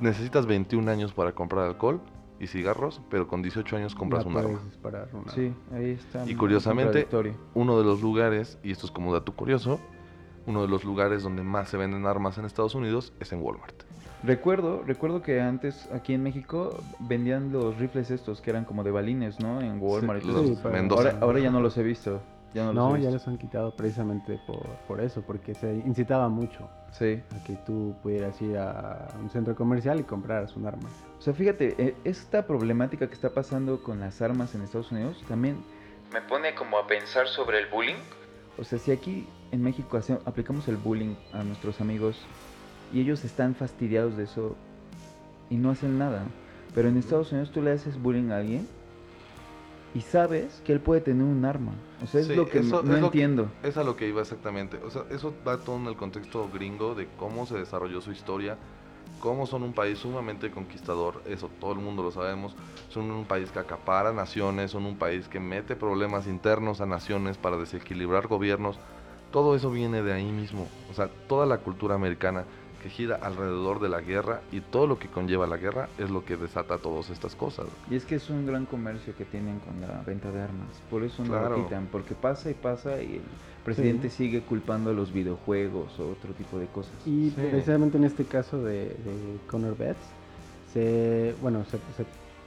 necesitas 0.00 0.46
21 0.46 0.88
años 0.90 1.12
para 1.12 1.32
comprar 1.32 1.66
alcohol 1.66 2.00
y 2.40 2.46
cigarros, 2.46 3.00
pero 3.10 3.28
con 3.28 3.42
18 3.42 3.76
años 3.76 3.94
compras 3.94 4.24
un 4.24 4.36
arma. 4.36 4.60
disparar 4.64 5.08
una- 5.12 5.32
Sí, 5.32 5.54
ahí 5.72 5.90
está. 5.92 6.24
Y 6.28 6.34
curiosamente, 6.34 7.06
uno 7.54 7.78
de 7.78 7.84
los 7.84 8.00
lugares, 8.02 8.58
y 8.62 8.72
esto 8.72 8.86
es 8.86 8.92
como 8.92 9.12
dato 9.12 9.32
curioso, 9.32 9.78
uno 10.46 10.62
de 10.62 10.68
los 10.68 10.82
lugares 10.84 11.22
donde 11.22 11.42
más 11.44 11.68
se 11.68 11.76
venden 11.76 12.04
armas 12.06 12.36
en 12.38 12.44
Estados 12.44 12.74
Unidos 12.74 13.12
es 13.20 13.32
en 13.32 13.40
Walmart. 13.42 13.84
Recuerdo, 14.22 14.82
recuerdo 14.86 15.20
que 15.20 15.40
antes 15.40 15.88
aquí 15.92 16.14
en 16.14 16.22
México 16.22 16.78
vendían 17.00 17.50
los 17.50 17.76
rifles 17.78 18.10
estos 18.10 18.40
que 18.40 18.50
eran 18.50 18.64
como 18.64 18.84
de 18.84 18.92
balines, 18.92 19.40
¿no? 19.40 19.60
En 19.60 19.80
Walmart. 19.82 20.20
y 20.22 20.26
Sí, 20.26 20.28
todo 20.28 20.36
los 20.38 20.46
Sí, 20.46 20.52
eso. 20.52 20.62
pero- 20.62 20.74
Mendoza. 20.74 21.02
ahora, 21.08 21.18
ahora 21.20 21.38
ya 21.40 21.50
no 21.50 21.60
los 21.60 21.76
he 21.76 21.82
visto. 21.82 22.20
Ya 22.54 22.64
no, 22.66 22.72
No, 22.74 22.90
los 22.90 22.98
he 22.98 23.02
ya 23.02 23.10
los 23.10 23.26
han 23.26 23.38
quitado 23.38 23.74
precisamente 23.74 24.38
por, 24.46 24.60
por 24.86 25.00
eso, 25.00 25.22
porque 25.22 25.54
se 25.54 25.74
incitaba 25.86 26.28
mucho 26.28 26.68
Sí. 26.92 27.20
a 27.34 27.42
que 27.44 27.54
tú 27.66 27.94
pudieras 28.02 28.40
ir 28.42 28.58
a 28.58 29.08
un 29.20 29.30
centro 29.30 29.56
comercial 29.56 29.98
y 29.98 30.02
compraras 30.04 30.54
un 30.54 30.66
arma. 30.66 30.88
O 31.18 31.22
sea, 31.22 31.32
fíjate, 31.32 31.74
eh, 31.78 31.96
esta 32.04 32.46
problemática 32.46 33.08
que 33.08 33.14
está 33.14 33.30
pasando 33.30 33.82
con 33.82 33.98
las 34.00 34.20
armas 34.20 34.54
en 34.54 34.60
Estados 34.62 34.92
Unidos 34.92 35.24
también, 35.28 35.56
Me 36.12 36.20
pone 36.20 36.54
como 36.54 36.76
a 36.76 36.86
pensar 36.86 37.26
sobre 37.26 37.58
el 37.58 37.68
bullying. 37.70 37.96
o 38.58 38.64
sea, 38.64 38.78
si 38.78 38.92
aquí 38.92 39.26
en 39.50 39.62
México 39.62 39.96
hace- 39.96 40.18
aplicamos 40.26 40.68
el 40.68 40.76
bullying 40.76 41.14
a 41.32 41.42
nuestros 41.42 41.80
amigos 41.80 42.20
y 42.92 43.00
ellos 43.00 43.24
están 43.24 43.54
fastidiados 43.54 44.16
de 44.16 44.24
eso 44.24 44.56
y 45.50 45.56
no 45.56 45.70
hacen 45.70 45.98
nada, 45.98 46.24
pero 46.74 46.88
en 46.88 46.96
Estados 46.96 47.32
Unidos 47.32 47.50
tú 47.50 47.62
le 47.62 47.72
haces 47.72 48.00
bullying 48.00 48.30
a 48.30 48.38
alguien 48.38 48.66
y 49.94 50.00
sabes 50.00 50.62
que 50.64 50.72
él 50.72 50.80
puede 50.80 51.00
tener 51.02 51.24
un 51.24 51.44
arma. 51.44 51.72
O 52.02 52.06
sea, 52.06 52.20
es 52.20 52.26
Sí, 52.28 52.34
lo 52.34 52.48
que 52.48 52.60
eso 52.60 52.82
no 52.82 52.94
es 52.94 53.00
lo 53.02 53.10
que- 53.10 53.18
entiendo. 53.22 53.50
Es 53.62 53.76
a 53.76 53.84
lo 53.84 53.96
que 53.96 54.08
iba 54.08 54.22
exactamente. 54.22 54.78
O 54.84 54.90
sea, 54.90 55.02
eso 55.10 55.34
va 55.46 55.58
todo 55.58 55.76
en 55.76 55.86
el 55.86 55.96
contexto 55.96 56.48
gringo 56.52 56.94
de 56.94 57.08
cómo 57.18 57.46
se 57.46 57.56
desarrolló 57.58 58.00
su 58.00 58.10
historia, 58.10 58.56
cómo 59.20 59.46
son 59.46 59.62
un 59.62 59.72
país 59.74 59.98
sumamente 59.98 60.50
conquistador, 60.50 61.22
eso 61.26 61.50
todo 61.60 61.72
el 61.72 61.78
mundo 61.78 62.02
lo 62.02 62.10
sabemos. 62.10 62.54
Son 62.88 63.10
un 63.10 63.24
país 63.26 63.50
que 63.52 63.58
acapara 63.58 64.12
naciones, 64.12 64.70
son 64.70 64.86
un 64.86 64.96
país 64.96 65.28
que 65.28 65.38
mete 65.40 65.76
problemas 65.76 66.26
internos 66.26 66.80
a 66.80 66.86
naciones 66.86 67.36
para 67.36 67.56
desequilibrar 67.58 68.26
gobiernos. 68.28 68.78
Todo 69.30 69.54
eso 69.54 69.70
viene 69.70 70.02
de 70.02 70.12
ahí 70.12 70.30
mismo. 70.30 70.66
O 70.90 70.94
sea, 70.94 71.08
toda 71.28 71.46
la 71.46 71.58
cultura 71.58 71.94
americana 71.94 72.44
que 72.82 72.90
gira 72.90 73.16
alrededor 73.22 73.80
de 73.80 73.88
la 73.88 74.00
guerra 74.00 74.40
y 74.50 74.60
todo 74.60 74.86
lo 74.86 74.98
que 74.98 75.08
conlleva 75.08 75.46
la 75.46 75.56
guerra 75.56 75.88
es 75.98 76.10
lo 76.10 76.24
que 76.24 76.36
desata 76.36 76.78
todas 76.78 77.08
estas 77.10 77.34
cosas. 77.36 77.66
Y 77.90 77.94
es 77.94 78.04
que 78.04 78.16
es 78.16 78.28
un 78.28 78.44
gran 78.46 78.66
comercio 78.66 79.14
que 79.16 79.24
tienen 79.24 79.60
con 79.60 79.80
la 79.80 80.02
venta 80.02 80.30
de 80.30 80.40
armas. 80.42 80.68
Por 80.90 81.04
eso 81.04 81.22
no 81.22 81.28
Claro. 81.30 81.56
lo 81.56 81.64
quitan. 81.64 81.86
Porque 81.90 82.14
pasa 82.14 82.50
y 82.50 82.54
pasa 82.54 83.00
y 83.02 83.16
el 83.16 83.22
presidente 83.64 84.10
sigue 84.10 84.42
culpando 84.42 84.90
a 84.90 84.92
los 84.92 85.12
videojuegos 85.12 85.98
o 86.00 86.10
otro 86.10 86.32
tipo 86.34 86.58
de 86.58 86.66
cosas. 86.66 86.92
Y 87.06 87.30
Sí. 87.30 87.36
precisamente 87.50 87.96
en 87.98 88.04
este 88.04 88.24
caso 88.24 88.62
de, 88.62 88.86
de 88.88 89.38
Connor 89.48 89.76
Betts, 89.76 90.00
se, 90.72 91.34
bueno, 91.40 91.64
se, 91.64 91.78
se, 91.96 92.02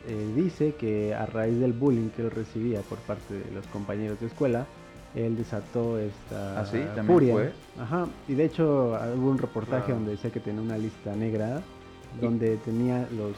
eh, 0.08 0.32
dice 0.36 0.76
que 0.76 1.14
a 1.14 1.26
raíz 1.26 1.60
del 1.60 1.74
bullying 1.74 2.10
que 2.10 2.24
él 2.24 2.32
recibía 2.32 2.82
por 2.82 2.98
parte 3.00 3.34
de 3.34 3.52
los 3.52 3.66
compañeros 3.68 4.20
de 4.20 4.28
escuela, 4.28 4.66
él 5.16 5.38
desató 5.38 5.98
esta 5.98 6.60
¿Ah, 6.60 6.66
sí? 6.66 6.80
¿También 6.96 7.06
furia. 7.20 7.34
fue? 7.34 7.54
Ajá, 7.82 8.08
y 8.28 8.34
de 8.36 8.46
hecho 8.46 8.98
hubo 9.18 9.30
un 9.30 9.38
reportaje 9.38 9.92
donde 9.94 10.12
decía 10.12 10.32
que 10.32 10.40
tenía 10.40 10.62
una 10.62 10.78
lista 10.78 11.16
negra 11.16 11.62
donde 12.22 12.58
tenía 12.58 13.08
los 13.18 13.36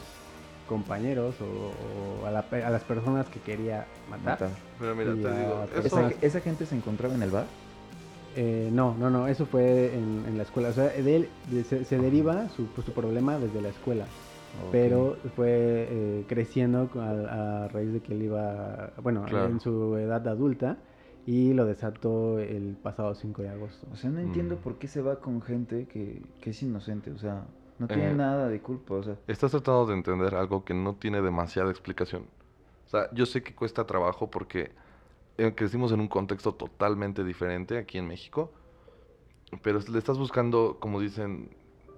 compañeros 0.68 1.34
o, 1.40 2.22
o 2.22 2.26
a, 2.26 2.30
la 2.30 2.42
pe- 2.42 2.62
a 2.62 2.70
las 2.70 2.84
personas 2.84 3.26
que 3.28 3.40
quería 3.40 3.86
matar. 4.10 4.32
Matar. 4.40 4.50
Pero 4.78 4.94
mira, 4.94 5.12
Y 5.12 5.16
te 5.22 5.30
digo, 5.40 5.64
eso, 5.74 5.86
¿Esa, 6.00 6.08
esa 6.20 6.40
gente 6.40 6.66
se 6.66 6.76
encontraba 6.76 7.14
en 7.14 7.22
el 7.22 7.30
bar? 7.30 7.46
Eh, 8.36 8.68
no, 8.72 8.94
no, 8.98 9.10
no, 9.10 9.26
eso 9.26 9.46
fue 9.46 9.94
en, 9.94 10.24
en 10.28 10.36
la 10.36 10.42
escuela. 10.44 10.68
O 10.68 10.72
sea, 10.72 10.84
de 10.88 11.16
él 11.16 11.28
de- 11.50 11.64
se, 11.64 11.84
se 11.84 11.98
deriva 11.98 12.48
su, 12.50 12.66
pues, 12.66 12.84
su 12.84 12.92
problema 12.92 13.38
desde 13.38 13.60
la 13.62 13.70
escuela. 13.70 14.04
Pero 14.72 15.16
fue 15.36 15.48
eh, 15.90 16.24
creciendo 16.28 16.88
con- 16.88 17.02
a, 17.02 17.64
a 17.64 17.68
raíz 17.68 17.92
de 17.92 18.00
que 18.00 18.12
él 18.12 18.22
iba, 18.22 18.90
bueno, 19.02 19.24
Claro. 19.26 19.46
en 19.48 19.60
su 19.60 19.96
edad 19.96 20.26
adulta. 20.28 20.76
Y 21.28 21.52
lo 21.52 21.66
desató 21.66 22.38
el 22.38 22.76
pasado 22.82 23.14
5 23.14 23.42
de 23.42 23.50
agosto. 23.50 23.86
O 23.92 23.96
sea, 23.96 24.08
no 24.10 24.20
entiendo 24.20 24.56
Mm. 24.56 24.58
por 24.62 24.78
qué 24.78 24.88
se 24.88 25.02
va 25.02 25.20
con 25.20 25.42
gente 25.42 25.86
que, 25.86 26.22
que 26.40 26.50
es 26.50 26.62
inocente. 26.62 27.10
O 27.10 27.18
sea, 27.18 27.46
no 27.78 27.86
tiene 27.86 28.10
Eh, 28.10 28.14
nada 28.14 28.48
de 28.48 28.60
culpa. 28.62 28.94
O 28.94 29.02
sea, 29.02 29.16
Estás 29.26 29.50
tratando 29.50 29.86
de 29.86 29.94
entender 29.94 30.34
algo 30.34 30.64
que 30.64 30.74
no 30.74 30.94
tiene 30.96 31.20
demasiada 31.20 31.70
explicación. 31.70 32.22
O 32.86 32.88
sea, 32.90 33.10
yo 33.12 33.26
sé 33.26 33.42
que 33.42 33.54
cuesta 33.54 33.86
trabajo 33.86 34.30
porque 34.30 34.72
eh, 35.36 35.52
crecimos 35.54 35.92
en 35.92 36.00
un 36.00 36.08
contexto 36.08 36.54
totalmente 36.54 37.22
diferente 37.24 37.76
aquí 37.78 37.98
en 37.98 38.08
México, 38.08 38.50
pero 39.62 39.80
le 39.90 39.98
estás 39.98 40.18
buscando, 40.18 40.78
como 40.80 41.00
dicen, 41.00 41.50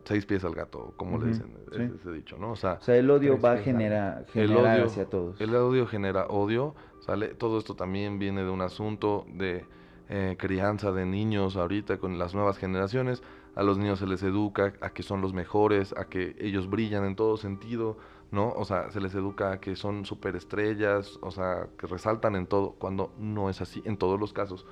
seis 0.04 0.26
pies 0.26 0.44
al 0.44 0.54
gato, 0.54 0.92
como 0.96 1.18
le 1.18 1.28
dicen 1.28 1.54
sí. 1.72 1.82
ese, 1.82 1.94
ese 1.96 2.12
dicho, 2.12 2.36
¿no? 2.38 2.52
O 2.52 2.56
sea, 2.56 2.74
o 2.74 2.82
sea, 2.82 2.96
el 2.96 3.10
odio 3.10 3.40
va 3.40 3.52
a 3.52 3.58
generar, 3.58 4.26
odio, 4.34 4.84
hacia 4.84 5.06
todos. 5.06 5.40
el 5.40 5.54
odio 5.54 5.86
genera 5.86 6.26
odio, 6.26 6.74
¿sale? 7.00 7.28
Todo 7.28 7.58
esto 7.58 7.74
también 7.74 8.18
viene 8.18 8.42
de 8.42 8.50
un 8.50 8.62
asunto 8.62 9.26
de 9.32 9.64
eh, 10.08 10.36
crianza 10.38 10.90
de 10.90 11.06
niños 11.06 11.56
ahorita 11.56 11.98
con 11.98 12.18
las 12.18 12.34
nuevas 12.34 12.58
generaciones. 12.58 13.22
A 13.54 13.62
los 13.62 13.78
niños 13.78 14.00
se 14.00 14.06
les 14.06 14.22
educa 14.22 14.72
a 14.80 14.90
que 14.90 15.02
son 15.02 15.20
los 15.20 15.32
mejores, 15.32 15.94
a 15.96 16.06
que 16.06 16.36
ellos 16.40 16.68
brillan 16.68 17.04
en 17.04 17.14
todo 17.14 17.36
sentido, 17.36 17.96
¿no? 18.32 18.50
O 18.50 18.64
sea, 18.64 18.90
se 18.90 19.00
les 19.00 19.14
educa 19.14 19.52
a 19.52 19.60
que 19.60 19.76
son 19.76 20.04
superestrellas, 20.04 21.18
o 21.22 21.30
sea, 21.30 21.68
que 21.78 21.86
resaltan 21.86 22.34
en 22.34 22.46
todo, 22.46 22.72
cuando 22.72 23.12
no 23.18 23.50
es 23.50 23.60
así 23.60 23.82
en 23.84 23.96
todos 23.96 24.18
los 24.18 24.32
casos, 24.32 24.66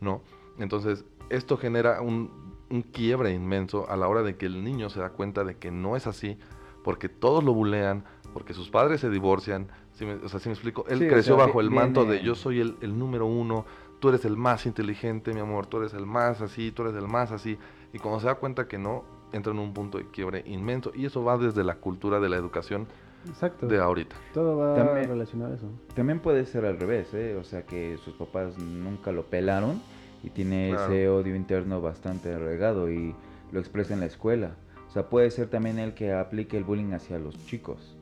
¿no? 0.00 0.22
Entonces, 0.58 1.04
esto 1.28 1.56
genera 1.56 2.00
un, 2.00 2.53
un 2.70 2.82
quiebre 2.82 3.32
inmenso 3.32 3.88
a 3.90 3.96
la 3.96 4.08
hora 4.08 4.22
de 4.22 4.36
que 4.36 4.46
el 4.46 4.64
niño 4.64 4.90
se 4.90 5.00
da 5.00 5.10
cuenta 5.10 5.44
de 5.44 5.56
que 5.56 5.70
no 5.70 5.96
es 5.96 6.06
así, 6.06 6.38
porque 6.82 7.08
todos 7.08 7.42
lo 7.44 7.52
bulean, 7.54 8.04
porque 8.32 8.52
sus 8.54 8.68
padres 8.70 9.00
se 9.00 9.10
divorcian, 9.10 9.68
¿sí 9.92 10.04
me- 10.06 10.14
o 10.14 10.28
sea, 10.28 10.40
¿sí 10.40 10.48
me 10.48 10.54
explico? 10.54 10.84
Él 10.88 10.98
Sí, 10.98 11.06
o 11.06 11.08
creció 11.08 11.36
sea, 11.36 11.46
bajo 11.46 11.60
el 11.60 11.70
manto 11.70 12.04
de 12.04 12.22
yo 12.22 12.34
soy 12.34 12.60
el, 12.60 12.76
el 12.80 12.98
número 12.98 13.26
uno, 13.26 13.64
tú 14.00 14.08
eres 14.08 14.24
el 14.24 14.36
más 14.36 14.66
inteligente, 14.66 15.32
mi 15.32 15.40
amor, 15.40 15.66
tú 15.66 15.78
eres 15.78 15.94
el 15.94 16.04
más 16.06 16.40
así, 16.40 16.72
tú 16.72 16.82
eres 16.82 16.94
el 16.96 17.06
más 17.08 17.30
así, 17.32 17.58
y 17.92 17.98
cuando 17.98 18.20
se 18.20 18.26
da 18.26 18.34
cuenta 18.34 18.66
que 18.68 18.76
no, 18.78 19.04
entra 19.32 19.52
en 19.52 19.58
un 19.58 19.72
punto 19.72 19.98
de 19.98 20.06
quiebre 20.10 20.42
inmenso, 20.46 20.90
y 20.94 21.06
eso 21.06 21.22
va 21.24 21.38
desde 21.38 21.64
la 21.64 21.76
cultura 21.76 22.20
de 22.20 22.28
la 22.28 22.36
educación 22.36 22.86
Exacto. 23.28 23.66
de 23.66 23.78
ahorita. 23.78 24.14
Todo 24.34 24.56
va 24.58 24.74
También- 24.74 25.08
relacionado 25.08 25.52
a 25.52 25.56
eso. 25.56 25.70
También 25.94 26.20
puede 26.20 26.44
ser 26.46 26.64
al 26.66 26.78
revés, 26.78 27.12
¿eh? 27.14 27.36
O 27.40 27.44
sea, 27.44 27.64
que 27.64 27.96
sus 28.04 28.14
papás 28.14 28.58
nunca 28.58 29.10
lo 29.12 29.24
pelaron 29.24 29.80
y 30.24 30.30
tiene 30.30 30.70
Claro. 30.70 30.92
ese 30.92 31.08
odio 31.08 31.36
interno 31.36 31.80
bastante 31.80 32.36
regado 32.38 32.90
y 32.90 33.14
lo 33.52 33.60
expresa 33.60 33.94
en 33.94 34.00
la 34.00 34.06
escuela. 34.06 34.52
O 34.88 34.90
sea, 34.90 35.08
puede 35.08 35.30
ser 35.30 35.48
también 35.48 35.78
el 35.78 35.94
que 35.94 36.12
aplique 36.12 36.56
el 36.56 36.64
bullying 36.64 36.92
hacia 36.92 37.18
los 37.18 37.34
chicos. 37.46 37.96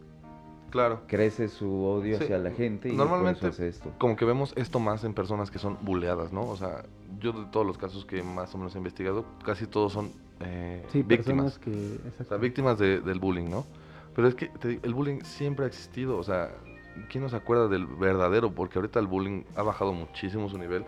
Claro. 0.71 1.01
Crece 1.07 1.49
su 1.49 1.85
odio 1.85 2.17
Sí, 2.17 2.25
hacia 2.25 2.39
la 2.39 2.51
gente 2.51 2.89
y 2.89 2.97
normalmente 2.97 3.41
por 3.41 3.51
eso 3.51 3.57
hace 3.63 3.69
esto. 3.69 3.93
como 3.99 4.17
que 4.17 4.25
vemos 4.25 4.55
esto 4.57 4.81
más 4.81 5.05
en 5.05 5.13
personas 5.13 5.51
que 5.51 5.59
son 5.59 5.77
buleadas, 5.83 6.33
¿no? 6.33 6.43
O 6.49 6.57
sea, 6.57 6.85
yo 7.21 7.33
de 7.33 7.45
todos 7.51 7.67
los 7.67 7.77
casos 7.77 8.07
que 8.07 8.23
más 8.23 8.55
o 8.55 8.59
menos 8.59 8.75
he 8.75 8.79
investigado, 8.79 9.25
casi 9.45 9.67
todos 9.67 9.93
son 9.93 10.11
eh, 10.41 10.83
Sí, 10.89 11.03
víctimas. 11.03 11.59
personas 11.59 11.59
que... 11.59 12.23
O 12.23 12.25
sea, 12.25 12.37
víctimas 12.39 12.79
de- 12.79 13.01
del 13.01 13.19
bullying, 13.21 13.49
¿no? 13.51 13.65
Pero 14.15 14.29
es 14.29 14.35
que 14.35 14.47
te 14.47 14.69
digo, 14.69 14.81
el 14.85 14.95
bullying 14.95 15.21
siempre 15.23 15.67
ha 15.67 15.69
existido, 15.69 16.17
o 16.19 16.23
sea, 16.23 16.51
¿quién 17.11 17.23
no 17.23 17.29
se 17.31 17.37
acuerda 17.37 17.69
del 17.69 17.87
verdadero? 17.87 18.51
Porque 18.53 18.79
ahorita 18.79 18.99
el 18.99 19.07
bullying 19.07 19.43
ha 19.57 19.63
bajado 19.63 19.93
muchísimo 19.93 20.49
su 20.49 20.59
nivel. 20.59 20.85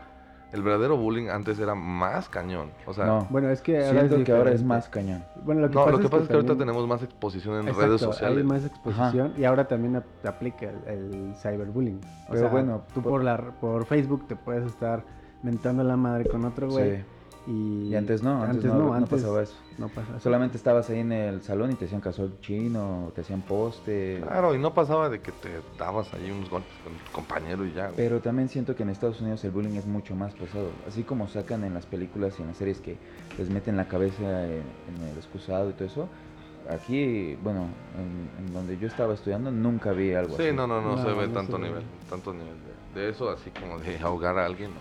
El 0.52 0.62
verdadero 0.62 0.96
bullying 0.96 1.28
antes 1.30 1.58
era 1.58 1.74
más 1.74 2.28
cañón, 2.28 2.70
o 2.86 2.94
sea... 2.94 3.06
no, 3.06 3.26
Bueno, 3.28 3.50
es 3.50 3.60
que 3.60 3.78
ahora 3.78 3.90
siento 4.00 4.16
es 4.18 4.24
que 4.24 4.32
ahora 4.32 4.52
es 4.52 4.62
más 4.62 4.88
cañón. 4.88 5.24
Bueno, 5.44 5.62
lo 5.62 5.68
que 5.68 5.74
no, 5.74 5.80
pasa, 5.80 5.90
lo 5.92 5.98
que 5.98 6.04
es, 6.04 6.10
pasa 6.10 6.22
es 6.22 6.28
que 6.28 6.34
ahorita 6.34 6.52
también- 6.52 6.68
tenemos 6.68 6.88
más 6.88 7.02
exposición 7.02 7.54
en 7.56 7.60
Exacto, 7.68 7.86
redes 7.86 8.00
sociales. 8.00 8.38
Hay 8.38 8.44
más 8.44 8.64
exposición 8.64 9.32
y 9.36 9.44
ahora 9.44 9.66
también 9.66 9.96
ap- 9.96 10.26
aplica 10.26 10.66
el, 10.66 10.76
el 10.86 11.34
cyberbullying. 11.34 11.96
O 11.96 12.26
Pero 12.28 12.40
sea, 12.40 12.48
bueno, 12.50 12.82
tú 12.94 13.02
por- 13.02 13.10
por, 13.12 13.24
la, 13.24 13.36
por 13.60 13.84
Facebook 13.86 14.28
te 14.28 14.36
puedes 14.36 14.64
estar 14.64 15.02
mentando 15.42 15.82
la 15.82 15.96
madre 15.96 16.28
con 16.28 16.44
otro 16.44 16.68
güey. 16.70 16.98
Sí. 16.98 17.04
Y, 17.46 17.88
Y 17.88 17.94
antes 17.94 18.22
no, 18.22 18.42
antes, 18.42 18.64
no, 18.64 18.74
no 18.78 18.94
antes 18.94 19.10
pasaba 19.20 19.42
eso. 19.42 19.54
no 19.76 19.88
pasaba. 19.88 20.18
Solamente 20.18 20.56
estabas 20.56 20.88
ahí 20.88 21.00
en 21.00 21.12
el 21.12 21.42
salón 21.42 21.72
y 21.72 21.74
te 21.74 21.84
hacían 21.84 22.00
calzón 22.00 22.38
chino, 22.40 23.12
te 23.14 23.20
hacían 23.20 23.42
poste. 23.42 24.20
Claro, 24.22 24.54
y 24.54 24.58
no 24.58 24.72
pasaba 24.72 25.10
de 25.10 25.20
que 25.20 25.30
te 25.32 25.60
dabas 25.78 26.12
ahí 26.14 26.30
unos 26.30 26.48
golpes 26.48 26.72
con 26.82 26.94
tu 26.94 27.12
compañero 27.12 27.66
y 27.66 27.72
ya. 27.74 27.84
güey. 27.88 27.96
Pero 27.96 28.20
también 28.20 28.48
siento 28.48 28.74
que 28.74 28.82
en 28.82 28.88
Estados 28.90 29.20
Unidos 29.20 29.44
el 29.44 29.50
bullying 29.50 29.76
es 29.76 29.86
mucho 29.86 30.14
más 30.16 30.34
pesado. 30.34 30.70
Así 30.88 31.04
como 31.04 31.28
sacan 31.28 31.64
en 31.64 31.74
las 31.74 31.84
películas 31.86 32.38
y 32.38 32.42
en 32.42 32.48
las 32.48 32.56
series 32.56 32.80
que 32.80 32.96
les 33.36 33.50
meten 33.50 33.76
la 33.76 33.88
cabeza 33.88 34.44
en, 34.46 34.62
en 34.88 35.02
el 35.10 35.16
excusado 35.18 35.68
y 35.68 35.74
todo 35.74 35.84
eso. 35.86 36.08
Aquí, 36.70 37.36
bueno, 37.42 37.66
en, 37.98 38.46
en 38.46 38.52
donde 38.54 38.78
yo 38.78 38.86
estaba 38.88 39.12
estudiando 39.14 39.50
nunca 39.50 39.92
vi 39.92 40.14
algo 40.14 40.36
Sí, 40.36 40.44
así. 40.44 40.52
no, 40.56 40.66
no, 40.66 40.80
no, 40.80 40.96
No, 40.96 41.02
se 41.02 41.12
ve 41.12 41.26
no 41.28 41.34
tanto 41.34 41.56
se 41.56 41.62
ve. 41.62 41.68
nivel, 41.68 41.84
tanto 42.08 42.32
nivel 42.32 42.54
de, 42.94 43.00
de 43.02 43.10
eso, 43.10 43.28
así 43.30 43.50
como 43.50 43.78
de 43.78 43.98
ahogar 43.98 44.38
a 44.38 44.46
alguien. 44.46 44.70
no, 44.72 44.80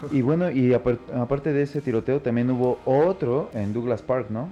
pues, 0.00 0.12
Y 0.12 0.22
bueno, 0.22 0.50
y 0.50 0.72
apar- 0.72 0.98
aparte 1.14 1.52
de 1.52 1.62
ese 1.62 1.80
tiroteo 1.80 2.20
también 2.20 2.50
hubo 2.50 2.78
otro 2.84 3.50
en 3.54 3.72
Douglas 3.72 4.02
Park, 4.02 4.30
¿no? 4.30 4.48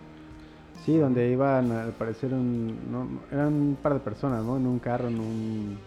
Sí, 0.84 0.96
donde 0.96 1.30
iban 1.30 1.70
al 1.70 1.92
parecer 1.92 2.32
un, 2.32 2.76
no, 2.90 3.08
eran 3.30 3.52
un 3.52 3.76
par 3.80 3.94
de 3.94 4.00
personas, 4.00 4.42
¿no? 4.44 4.56
En 4.56 4.66
un 4.66 4.78
carro, 4.78 5.08
en 5.08 5.20
un... 5.20 5.78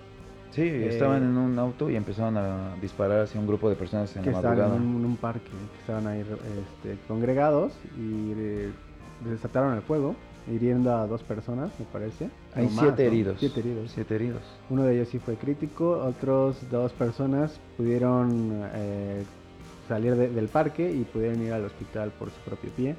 Sí, 0.51 0.61
Eh, 0.63 0.89
estaban 0.89 1.23
en 1.23 1.37
un 1.37 1.57
auto 1.59 1.89
y 1.89 1.95
empezaron 1.95 2.37
a 2.37 2.75
disparar 2.81 3.21
hacia 3.21 3.39
un 3.39 3.47
grupo 3.47 3.69
de 3.69 3.75
personas 3.75 4.15
en 4.17 4.23
que 4.23 4.31
la 4.31 4.37
estaban 4.37 4.57
madrugada. 4.57 4.77
en 4.77 4.87
un, 4.87 4.95
en 4.99 5.05
un 5.05 5.17
parque, 5.17 5.49
que 5.49 5.79
estaban 5.79 6.07
ahí 6.07 6.19
este, 6.21 6.97
congregados 7.07 7.73
y 7.97 8.33
eh, 8.35 8.71
desataron 9.25 9.73
el 9.75 9.81
fuego, 9.81 10.15
hiriendo 10.49 10.95
a 10.95 11.07
dos 11.07 11.21
personas, 11.23 11.69
me 11.79 11.85
parece. 11.85 12.29
Hay 12.55 12.65
o 12.65 12.69
más, 12.69 12.79
siete 12.79 13.03
¿no? 13.03 13.11
heridos. 13.11 13.35
Siete 13.39 13.59
heridos. 13.59 13.91
Siete 13.93 14.15
heridos. 14.15 14.41
Uno 14.69 14.83
de 14.83 14.95
ellos 14.95 15.09
sí 15.09 15.19
fue 15.19 15.35
crítico, 15.35 15.91
otros 16.03 16.57
dos 16.71 16.91
personas 16.93 17.59
pudieron 17.77 18.61
eh, 18.73 19.23
salir 19.87 20.15
de- 20.15 20.29
del 20.29 20.47
parque 20.47 20.91
y 20.91 21.03
pudieron 21.03 21.41
ir 21.41 21.53
al 21.53 21.65
hospital 21.65 22.11
por 22.17 22.29
su 22.31 22.39
propio 22.41 22.69
pie. 22.71 22.95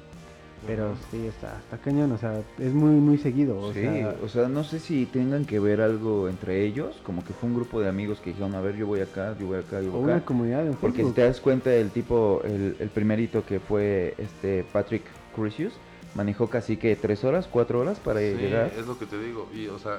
Pero 0.65 0.95
sí, 1.11 1.27
está, 1.27 1.59
está 1.59 1.77
cañón, 1.79 2.13
o 2.13 2.19
sea, 2.19 2.41
es 2.61 2.73
muy, 2.73 2.93
muy 2.95 3.19
seguido. 3.19 3.59
O 3.59 3.73
sí, 3.73 3.81
sea, 3.81 4.15
o 4.23 4.29
sea, 4.29 4.47
no 4.49 4.63
sé 4.63 4.79
si 4.79 5.07
tengan 5.07 5.45
que 5.45 5.59
ver 5.59 5.81
algo 5.81 6.29
entre 6.29 6.65
ellos, 6.65 7.01
como 7.05 7.25
que 7.25 7.33
fue 7.33 7.49
un 7.49 7.57
grupo 7.57 7.81
de 7.81 7.89
amigos 7.89 8.21
que 8.21 8.31
dijeron, 8.31 8.55
a 8.55 8.61
ver, 8.61 8.77
yo 8.77 8.87
voy 8.87 9.01
acá, 9.01 9.35
yo 9.41 9.49
voy 9.49 9.59
acá, 9.59 9.81
yo 9.81 9.89
o 9.89 9.95
voy 9.95 10.05
una 10.05 10.17
acá. 10.19 10.25
comunidad 10.27 10.65
en 10.65 10.75
Porque 10.75 11.03
si 11.05 11.11
te 11.11 11.23
das 11.23 11.41
cuenta, 11.41 11.75
el 11.75 11.91
tipo, 11.91 12.43
el, 12.45 12.77
el 12.79 12.89
primerito 12.91 13.45
que 13.45 13.59
fue 13.59 14.15
este 14.19 14.65
Patrick 14.73 15.03
Crucius, 15.35 15.75
manejó 16.15 16.49
casi 16.49 16.77
que 16.77 16.97
tres 16.97 17.25
horas, 17.25 17.49
cuatro 17.51 17.81
horas 17.81 17.99
para 18.01 18.21
Sí, 18.21 18.27
llegar. 18.37 18.71
es 18.77 18.87
lo 18.87 18.99
que 18.99 19.07
te 19.07 19.19
digo. 19.19 19.49
Y, 19.55 19.69
o 19.69 19.79
sea, 19.79 19.99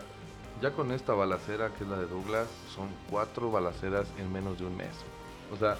ya 0.61 0.71
con 0.71 0.91
esta 0.91 1.13
balacera 1.13 1.69
que 1.69 1.83
es 1.83 1.89
la 1.89 1.97
de 1.97 2.07
Douglas, 2.07 2.47
son 2.75 2.87
cuatro 3.09 3.51
balaceras 3.51 4.07
en 4.19 4.31
menos 4.31 4.59
de 4.59 4.65
un 4.65 4.77
mes. 4.77 5.03
O 5.51 5.55
sea, 5.57 5.75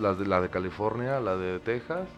las 0.00 0.18
de, 0.18 0.26
la 0.26 0.40
de 0.40 0.48
California, 0.48 1.20
la 1.20 1.36
de 1.36 1.58
Texas, 1.60 2.08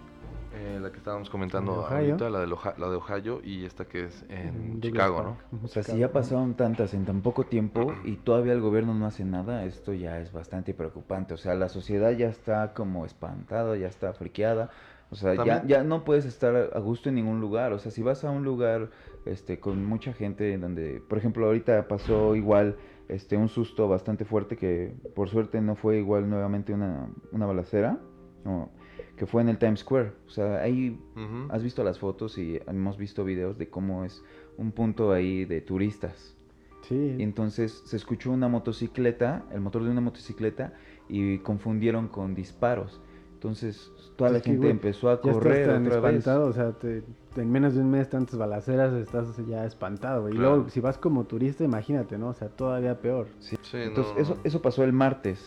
eh, 0.57 0.79
la 0.81 0.91
que 0.93 0.99
estábamos 0.99 1.29
comentando 1.31 1.73
La 1.73 1.79
de 1.79 1.85
Ohio. 1.97 2.11
ahorita, 2.15 2.31
la 2.31 2.39
de, 2.41 2.47
Loja- 2.47 2.75
la 2.79 2.89
de 2.89 2.97
Ohio 2.97 3.41
y 3.43 3.65
esta 3.65 3.85
que 3.87 4.05
es 4.05 4.25
en 4.29 4.81
Douglas 4.81 4.93
Chicago, 4.93 5.17
Park. 5.17 5.39
¿no? 5.51 5.61
O 5.65 5.69
sea, 5.69 5.83
si 5.83 5.99
ya 5.99 6.13
pasaron 6.13 6.55
tantas 6.55 6.95
en 6.95 7.05
tan 7.05 7.23
poco 7.23 7.45
tiempo 7.45 7.93
y 8.05 8.13
todavía 8.25 8.53
el 8.53 8.61
gobierno 8.61 8.95
no 8.95 9.07
hace 9.07 9.25
nada, 9.25 9.65
esto 9.65 9.93
ya 9.95 10.21
es 10.21 10.33
bastante 10.33 10.73
preocupante. 10.73 11.35
O 11.35 11.37
sea, 11.39 11.55
la 11.55 11.69
sociedad 11.69 12.13
ya 12.13 12.29
está 12.29 12.73
como 12.73 13.05
espantada, 13.05 13.77
ya 13.77 13.89
está 13.89 14.13
friqueada. 14.13 14.71
O 15.15 15.17
sea, 15.17 15.45
ya, 15.45 15.65
ya 15.65 15.85
no 15.85 16.05
puedes 16.05 16.25
estar 16.25 16.73
a 16.75 16.79
gusto 16.81 17.09
en 17.09 17.15
ningún 17.15 17.41
lugar. 17.41 17.73
O 17.73 17.79
sea, 17.79 17.93
si 17.93 18.03
vas 18.03 18.25
a 18.25 18.33
un 18.33 18.43
lugar 18.43 18.91
este, 19.27 19.61
con 19.61 19.85
mucha 19.85 20.13
gente 20.13 20.53
en 20.53 20.61
donde, 20.61 21.01
por 21.09 21.19
ejemplo, 21.19 21.47
ahorita 21.47 21.87
pasó 21.87 22.35
igual 22.35 22.75
este, 23.09 23.37
un 23.37 23.49
susto 23.49 23.87
bastante 23.87 24.25
fuerte 24.25 24.57
que 24.57 24.93
por 25.15 25.29
suerte 25.29 25.61
no 25.61 25.77
fue 25.77 25.99
igual 25.99 26.29
nuevamente 26.29 26.73
una, 26.73 27.09
una 27.31 27.47
balacera, 27.47 28.01
no, 28.45 28.73
que 29.17 29.27
fue 29.27 29.41
en 29.43 29.51
el 29.51 29.59
Times 29.59 29.81
Square. 29.81 30.15
O 30.27 30.31
sea, 30.31 30.61
ahí. 30.61 31.01
Has 31.49 31.63
visto 31.63 31.85
las 31.85 32.01
fotos 32.01 32.37
y 32.37 32.59
hemos 32.67 32.99
visto 32.99 33.25
videos 33.25 33.57
de 33.57 33.69
cómo 33.69 34.05
es 34.05 34.21
un 34.59 34.73
punto 34.73 35.13
ahí 35.13 35.45
de 35.45 35.61
turistas. 35.61 36.37
Sí, 36.83 37.15
Y 37.19 37.23
entonces 37.23 37.85
se 37.87 37.97
escuchó 37.97 38.33
una 38.33 38.49
motocicleta, 38.49 39.45
el 39.53 39.61
motor 39.61 39.85
de 39.85 39.91
una 39.91 40.01
motocicleta, 40.01 40.75
y 41.09 41.39
confundieron 41.39 42.09
con 42.09 42.35
disparos. 42.35 43.01
Entonces 43.45 43.93
toda 44.17 44.31
la 44.31 44.39
Es 44.39 44.43
que, 44.43 44.53
gente 44.53 44.71
empezó 44.71 45.11
a 45.11 45.17
ya 45.17 45.21
correr 45.21 45.57
estás 45.61 45.75
tan 45.75 45.87
otra 45.87 46.01
vez. 46.01 46.15
espantado, 46.19 46.47
o 46.47 46.53
sea, 46.55 46.73
te- 46.73 47.03
en 47.37 47.53
menos 47.53 47.75
de 47.75 47.81
un 47.83 47.91
mes 47.91 48.09
tantas 48.09 48.39
balaceras 48.39 48.95
estás 48.95 49.37
ya 49.47 49.67
espantado. 49.67 50.23
güey. 50.23 50.35
Y 50.35 50.39
luego, 50.39 50.69
si 50.71 50.81
vas 50.81 50.97
como 50.97 51.25
turista, 51.25 51.63
imagínate, 51.63 52.17
¿no? 52.17 52.29
O 52.29 52.33
sea, 52.33 52.49
todavía 52.49 53.01
peor. 53.03 53.27
Sí. 53.41 53.57
Sí, 53.61 53.77
Entonces 53.77 54.15
no, 54.15 54.21
eso, 54.23 54.39
eso 54.45 54.63
pasó 54.63 54.83
el 54.83 54.95
martes. 54.95 55.45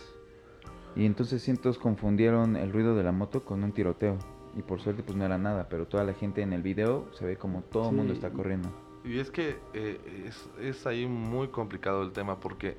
Y 0.96 1.06
entonces 1.08 1.42
cientos 1.42 1.80
confundieron 1.80 2.56
el 2.56 2.72
ruido 2.72 2.96
de 2.96 3.02
la 3.04 3.12
moto 3.12 3.44
con 3.44 3.64
un 3.64 3.72
tiroteo. 3.72 4.18
Y 4.56 4.62
por 4.62 4.80
suerte 4.80 5.02
pues 5.02 5.18
no 5.18 5.26
era 5.26 5.38
nada, 5.40 5.68
pero 5.70 5.88
toda 5.88 6.04
la 6.04 6.14
gente 6.14 6.42
en 6.44 6.54
el 6.54 6.62
video 6.62 7.08
se 7.14 7.26
ve 7.26 7.36
como 7.36 7.62
todo 7.64 7.90
el 7.90 7.96
mundo 7.96 8.14
está 8.14 8.30
corriendo. 8.30 8.70
Y 9.06 9.18
es 9.20 9.32
que 9.32 9.58
eh, 9.74 10.00
es, 10.28 10.50
es 10.62 10.86
ahí 10.86 11.08
muy 11.08 11.48
complicado 11.48 12.04
el 12.04 12.12
tema 12.12 12.40
porque 12.40 12.78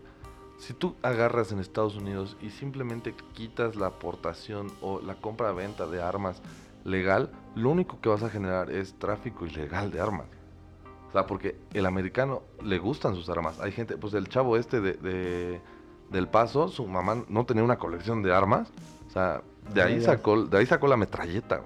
si 0.58 0.74
tú 0.74 0.94
agarras 1.02 1.52
en 1.52 1.60
Estados 1.60 1.96
Unidos 1.96 2.36
y 2.42 2.50
simplemente 2.50 3.14
quitas 3.32 3.76
la 3.76 3.86
aportación 3.86 4.66
o 4.82 5.00
la 5.00 5.14
compra-venta 5.14 5.86
de 5.86 6.02
armas 6.02 6.42
legal, 6.84 7.30
lo 7.54 7.70
único 7.70 8.00
que 8.00 8.08
vas 8.08 8.22
a 8.22 8.28
generar 8.30 8.70
es 8.70 8.94
tráfico 8.98 9.46
ilegal 9.46 9.90
de 9.90 10.00
armas. 10.00 10.26
O 11.08 11.12
sea, 11.12 11.26
porque 11.26 11.56
el 11.72 11.86
americano 11.86 12.42
le 12.62 12.78
gustan 12.78 13.14
sus 13.14 13.28
armas. 13.30 13.60
Hay 13.60 13.72
gente, 13.72 13.96
pues 13.96 14.12
el 14.14 14.28
chavo 14.28 14.56
este 14.56 14.80
de, 14.80 14.92
de- 14.94 15.60
del 16.10 16.28
Paso, 16.28 16.68
su 16.68 16.86
mamá 16.86 17.24
no 17.28 17.44
tenía 17.46 17.62
una 17.62 17.76
colección 17.78 18.22
de 18.22 18.34
armas 18.34 18.70
O 19.08 19.10
sea, 19.10 19.42
de 19.74 19.82
ahí 19.82 19.98
Ah, 20.00 20.04
sacó, 20.04 20.42
de 20.44 20.58
ahí 20.58 20.66
sacó 20.66 20.86
la 20.88 20.96
metralleta. 20.96 21.62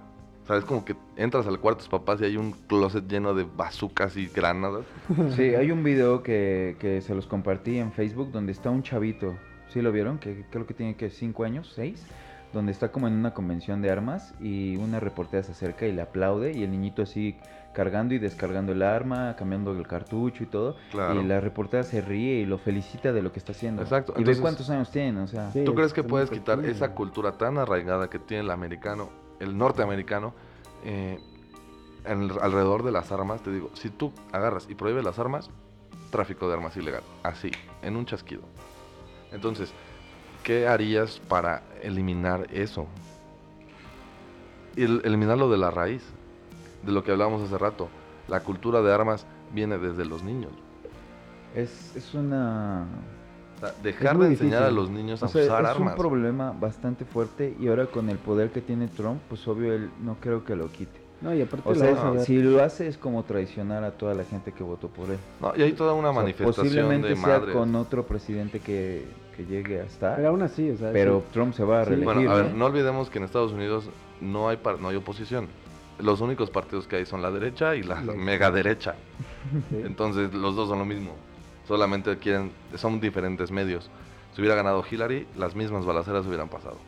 Sea, 0.53 0.59
es 0.59 0.64
como 0.64 0.84
que 0.84 0.96
entras 1.16 1.46
al 1.46 1.59
cuarto 1.61 1.78
de 1.78 1.82
tus 1.84 1.88
papás 1.88 2.20
y 2.20 2.24
hay 2.24 2.36
un 2.36 2.53
closet 2.53 3.07
lleno 3.09 3.34
de 3.34 3.44
bazucas 3.44 4.16
y 4.16 4.26
granadas. 4.26 4.84
Sí, 5.36 5.55
hay 5.55 5.70
un 5.70 5.82
video 5.82 6.22
que, 6.22 6.76
que 6.78 7.00
se 7.00 7.14
los 7.14 7.26
compartí 7.26 7.78
en 7.78 7.92
Facebook 7.92 8.30
donde 8.32 8.53
está 8.53 8.70
un 8.70 8.82
chavito, 8.82 9.34
¿sí 9.68 9.80
lo 9.82 9.92
vieron? 9.92 10.18
Que 10.18 10.44
creo 10.50 10.66
que 10.66 10.74
tiene 10.74 10.96
que 10.96 11.11
5 11.11 11.44
años, 11.44 11.72
6, 11.74 12.05
donde 12.53 12.72
está 12.72 12.92
como 12.92 13.09
en 13.09 13.14
una 13.14 13.32
convención 13.34 13.80
de 13.82 13.90
armas 13.90 14.34
y 14.40 14.76
una 14.76 15.00
reportera 15.00 15.42
se 15.42 15.53
acerca 15.53 15.86
y 15.86 15.92
le 15.92 16.03
aplaude 16.03 16.53
y 16.53 16.62
el 16.62 16.70
niñito 16.70 17.03
así 17.03 17.36
cargando 17.72 18.12
y 18.14 18.18
descargando 18.18 18.72
el 18.72 18.82
arma, 18.82 19.34
cambiando 19.36 19.72
el 19.72 19.86
cartucho 19.86 20.42
y 20.42 20.46
todo. 20.46 20.76
Claro. 20.90 21.20
Y 21.20 21.24
la 21.24 21.40
reportera 21.40 21.82
se 21.82 22.00
ríe 22.03 22.40
y 22.40 22.44
lo 22.46 22.59
felicita 22.59 23.12
de 23.12 23.22
lo 23.22 23.32
que 23.32 23.38
está 23.38 23.53
haciendo. 23.53 23.82
Exacto, 23.82 24.12
Y 24.16 24.18
entonces- 24.20 24.38
ve 24.38 24.42
cuántos 24.42 24.70
años 24.70 24.90
tiene, 24.90 25.20
o 25.20 25.26
sea. 25.26 25.50
Sí. 25.53 25.64
¿Tú 25.64 25.74
crees 25.74 25.92
que 25.92 26.03
puedes 26.03 26.30
quitar 26.30 26.62
esa 26.64 26.94
cultura 26.94 27.32
tan 27.32 27.57
arraigada 27.59 28.11
que 28.11 28.18
tiene 28.18 28.42
el 28.44 28.50
americano, 28.50 29.09
el 29.43 29.59
norteamericano, 29.59 30.32
eh, 30.84 31.18
alrededor 32.05 32.82
de 32.82 32.93
las 32.93 33.12
armas? 33.12 33.43
Te 33.43 33.53
digo, 33.53 33.70
si 33.74 33.90
tú 33.90 34.12
agarras 34.32 34.66
y 34.68 34.74
prohíbes 34.74 35.05
las 35.05 35.18
armas, 35.18 35.51
tráfico 36.11 36.47
de 36.47 36.55
armas 36.55 36.76
ilegal. 36.76 37.03
Así, 37.22 37.51
en 37.82 37.97
un 37.97 38.07
chasquido. 38.07 38.43
Entonces, 39.32 39.72
¿qué 40.45 40.68
harías 40.68 41.18
para 41.28 41.62
eliminar 41.82 42.47
eso? 42.53 42.86
Eliminarlo 44.76 45.51
de 45.51 45.59
la 45.59 45.70
raíz, 45.70 46.05
de 46.82 46.93
lo 46.93 47.03
que 47.03 47.11
hablábamos 47.11 47.43
hace 47.43 47.59
rato. 47.59 47.88
La 48.28 48.40
cultura 48.40 48.80
de 48.82 48.93
armas 48.93 49.26
viene 49.53 49.78
desde 49.78 50.05
los 50.05 50.22
niños. 50.22 50.53
Es, 51.55 51.95
es 51.97 52.14
una... 52.14 52.86
Sea, 53.62 53.74
dejar 53.82 54.18
de 54.18 54.26
enseñar 54.26 54.62
a 54.64 54.70
los 54.70 54.90
niños 54.90 55.22
a 55.22 55.26
O 55.26 55.28
sea, 55.28 55.44
usar 55.44 55.62
es 55.64 55.70
armas. 55.70 55.92
un 55.92 55.96
problema 55.98 56.52
bastante 56.58 57.04
fuerte 57.04 57.56
y 57.60 57.68
ahora 57.68 57.86
con 57.86 58.08
el 58.10 58.18
poder 58.18 58.50
que 58.50 58.60
tiene 58.60 58.88
Trump, 58.88 59.20
pues 59.28 59.46
obvio 59.46 59.72
él 59.72 59.90
no 60.02 60.16
creo 60.20 60.44
que 60.44 60.56
lo 60.56 60.70
quite. 60.72 61.00
No, 61.20 61.32
y 61.32 61.40
aparte 61.40 61.68
O 61.68 61.74
sea, 61.76 62.18
si 62.24 62.42
lo 62.42 62.60
hace 62.64 62.88
es 62.88 62.98
como 62.98 63.22
traicionar 63.22 63.84
a 63.84 63.92
toda 63.92 64.12
la 64.14 64.24
gente 64.24 64.50
que 64.50 64.64
votó 64.64 64.88
por 64.88 65.08
él. 65.10 65.18
No, 65.40 65.52
y 65.54 65.62
hay 65.62 65.72
toda 65.74 65.92
una 65.92 66.10
O 66.10 66.12
sea, 66.12 66.22
manifestación 66.22 66.66
posiblemente 66.66 67.08
de 67.10 67.16
sea 67.16 67.38
madres. 67.38 67.54
con 67.54 67.76
otro 67.76 68.04
presidente 68.04 68.58
que, 68.58 69.04
que 69.36 69.46
llegue 69.46 69.80
a 69.80 69.84
estar, 69.84 70.16
Pero 70.16 70.30
aún 70.30 70.42
así, 70.42 70.68
o 70.70 70.76
sea. 70.76 70.90
pero 70.92 71.20
sí. 71.20 71.26
Trump 71.32 71.54
se 71.54 71.62
va 71.62 71.82
a 71.82 71.84
reelegir. 71.84 72.04
Bueno, 72.12 72.28
a 72.32 72.34
ver, 72.34 72.50
¿no? 72.50 72.56
no 72.56 72.66
olvidemos 72.66 73.08
que 73.08 73.18
en 73.18 73.24
Estados 73.24 73.52
Unidos 73.52 73.88
no 74.20 74.48
hay 74.48 74.56
par- 74.56 74.80
no 74.80 74.88
hay 74.88 74.96
oposición. 74.96 75.46
Los 76.00 76.20
únicos 76.20 76.50
partidos 76.50 76.88
que 76.88 76.96
hay 76.96 77.06
son 77.06 77.22
la 77.22 77.30
derecha 77.30 77.76
y 77.76 77.84
la 77.84 78.00
La- 78.00 78.14
mega 78.14 78.50
derecha. 78.50 78.96
Sí. 79.70 79.76
Entonces 79.84 80.34
los 80.34 80.56
dos 80.56 80.68
son 80.68 80.80
lo 80.80 80.84
mismo. 80.84 81.12
Solamente 81.66 82.16
quieren, 82.18 82.52
son 82.76 83.00
diferentes 83.00 83.50
medios. 83.50 83.90
Si 84.34 84.40
hubiera 84.40 84.56
ganado 84.56 84.82
Hillary, 84.88 85.26
las 85.36 85.54
mismas 85.54 85.84
balaceras 85.84 86.26
hubieran 86.26 86.48
pasado. 86.48 86.78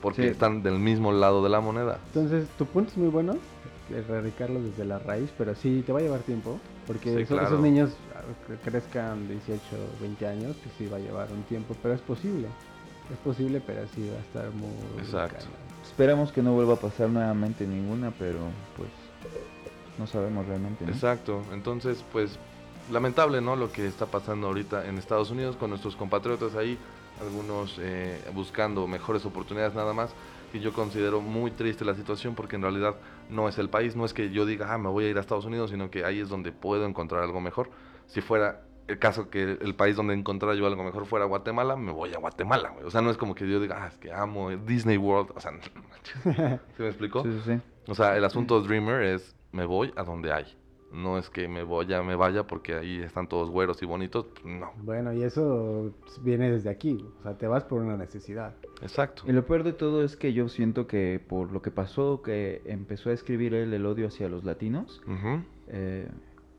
Porque 0.00 0.22
Sí. 0.22 0.28
están 0.28 0.62
del 0.62 0.78
mismo 0.78 1.12
lado 1.12 1.42
de 1.42 1.48
la 1.50 1.60
moneda. 1.60 1.98
Entonces, 2.08 2.48
tu 2.58 2.66
punto 2.66 2.90
es 2.90 2.96
muy 2.98 3.08
bueno, 3.08 3.36
erradicarlo 3.90 4.60
desde 4.62 4.84
la 4.84 4.98
raíz, 4.98 5.30
pero 5.38 5.54
sí 5.54 5.82
te 5.86 5.92
va 5.92 5.98
a 6.00 6.02
llevar 6.02 6.20
tiempo, 6.20 6.58
porque 6.86 7.10
Sí, 7.14 7.22
esos, 7.22 7.28
claro. 7.28 7.46
esos 7.48 7.60
niños 7.60 7.90
ah, 8.14 8.20
que 8.46 8.70
crezcan 8.70 9.28
18, 9.28 9.60
20 10.00 10.26
años, 10.26 10.56
que 10.56 10.70
sí 10.78 10.88
va 10.90 10.96
a 10.96 11.00
llevar 11.00 11.28
un 11.32 11.42
tiempo, 11.44 11.74
pero 11.82 11.94
es 11.94 12.00
posible. 12.00 12.48
Es 13.12 13.18
posible, 13.18 13.62
pero 13.66 13.82
sí 13.94 14.08
va 14.10 14.16
a 14.16 14.20
estar 14.20 14.50
muy... 14.58 14.70
Exacto. 14.98 15.44
Esperamos 15.82 16.32
que 16.32 16.42
no 16.42 16.52
vuelva 16.54 16.74
a 16.74 16.78
pasar 16.78 17.10
nuevamente 17.10 17.66
ninguna, 17.66 18.10
pero 18.18 18.38
pues 18.76 18.88
no 19.98 20.06
sabemos 20.06 20.46
realmente. 20.46 20.84
¿no? 20.86 20.90
Exacto. 20.90 21.42
Entonces, 21.52 22.02
pues, 22.12 22.38
lamentable, 22.90 23.40
¿no? 23.40 23.56
Lo 23.56 23.72
que 23.72 23.86
está 23.86 24.06
pasando 24.06 24.46
ahorita 24.48 24.86
en 24.86 24.98
Estados 24.98 25.30
Unidos 25.30 25.56
con 25.56 25.70
nuestros 25.70 25.96
compatriotas 25.96 26.54
ahí, 26.54 26.78
algunos 27.20 27.78
eh, 27.80 28.20
buscando 28.34 28.86
mejores 28.86 29.24
oportunidades 29.24 29.74
nada 29.74 29.92
más. 29.92 30.14
Y 30.52 30.60
yo 30.60 30.72
considero 30.72 31.20
muy 31.20 31.50
triste 31.50 31.84
la 31.84 31.94
situación 31.94 32.34
porque 32.36 32.56
en 32.56 32.62
realidad 32.62 32.94
no 33.28 33.48
es 33.48 33.58
el 33.58 33.68
país, 33.68 33.96
no 33.96 34.04
es 34.04 34.14
que 34.14 34.30
yo 34.30 34.46
diga, 34.46 34.72
ah, 34.72 34.78
me 34.78 34.88
voy 34.88 35.04
a 35.04 35.08
ir 35.08 35.16
a 35.16 35.20
Estados 35.20 35.44
Unidos, 35.46 35.70
sino 35.70 35.90
que 35.90 36.04
ahí 36.04 36.20
es 36.20 36.28
donde 36.28 36.52
puedo 36.52 36.86
encontrar 36.86 37.24
algo 37.24 37.40
mejor. 37.40 37.70
Si 38.06 38.20
fuera 38.20 38.62
el 38.86 38.98
caso 38.98 39.30
que 39.30 39.58
el 39.60 39.74
país 39.74 39.96
donde 39.96 40.14
encontrara 40.14 40.54
yo 40.54 40.66
algo 40.66 40.84
mejor 40.84 41.06
fuera 41.06 41.24
Guatemala, 41.24 41.74
me 41.74 41.90
voy 41.90 42.14
a 42.14 42.18
Guatemala, 42.18 42.70
güey. 42.70 42.84
O 42.84 42.90
sea, 42.90 43.00
no 43.00 43.10
es 43.10 43.16
como 43.16 43.34
que 43.34 43.48
yo 43.48 43.58
diga, 43.58 43.82
ah, 43.82 43.88
es 43.88 43.96
que 43.98 44.12
amo 44.12 44.50
Disney 44.50 44.96
World. 44.96 45.32
O 45.34 45.40
sea. 45.40 45.52
¿sí 46.22 46.82
me 46.82 46.88
explico? 46.88 47.24
Sí, 47.24 47.30
sí, 47.32 47.52
sí. 47.52 47.60
O 47.88 47.94
sea, 47.94 48.16
el 48.16 48.24
asunto 48.24 48.60
Dreamer 48.60 49.02
es 49.02 49.34
me 49.50 49.64
voy 49.64 49.92
a 49.96 50.04
donde 50.04 50.32
hay. 50.32 50.44
No 50.94 51.18
es 51.18 51.28
que 51.28 51.48
me 51.48 51.64
vaya, 51.64 52.02
me 52.02 52.14
vaya 52.14 52.46
porque 52.46 52.74
ahí 52.74 53.02
están 53.02 53.26
todos 53.28 53.50
güeros 53.50 53.82
y 53.82 53.86
bonitos. 53.86 54.26
No, 54.44 54.70
Bueno, 54.82 55.12
y 55.12 55.22
eso 55.24 55.92
viene 56.22 56.50
desde 56.52 56.70
aquí, 56.70 57.04
o 57.20 57.22
sea, 57.24 57.36
te 57.36 57.46
vas 57.48 57.64
por 57.64 57.82
una 57.82 57.96
necesidad. 57.96 58.54
exacto. 58.80 59.24
Y 59.26 59.32
lo 59.32 59.44
peor 59.44 59.64
de 59.64 59.72
todo 59.72 60.04
es 60.04 60.16
que 60.16 60.32
yo 60.32 60.48
siento 60.48 60.86
que 60.86 61.20
por 61.28 61.50
lo 61.52 61.60
que 61.62 61.70
pasó, 61.72 62.22
que 62.22 62.62
empezó 62.64 63.10
a 63.10 63.12
escribir 63.12 63.54
él 63.54 63.74
el 63.74 63.84
odio 63.86 64.06
hacia 64.06 64.28
los 64.28 64.44
latinos, 64.44 65.02
Ujú. 65.06 65.42
eh, 65.68 66.08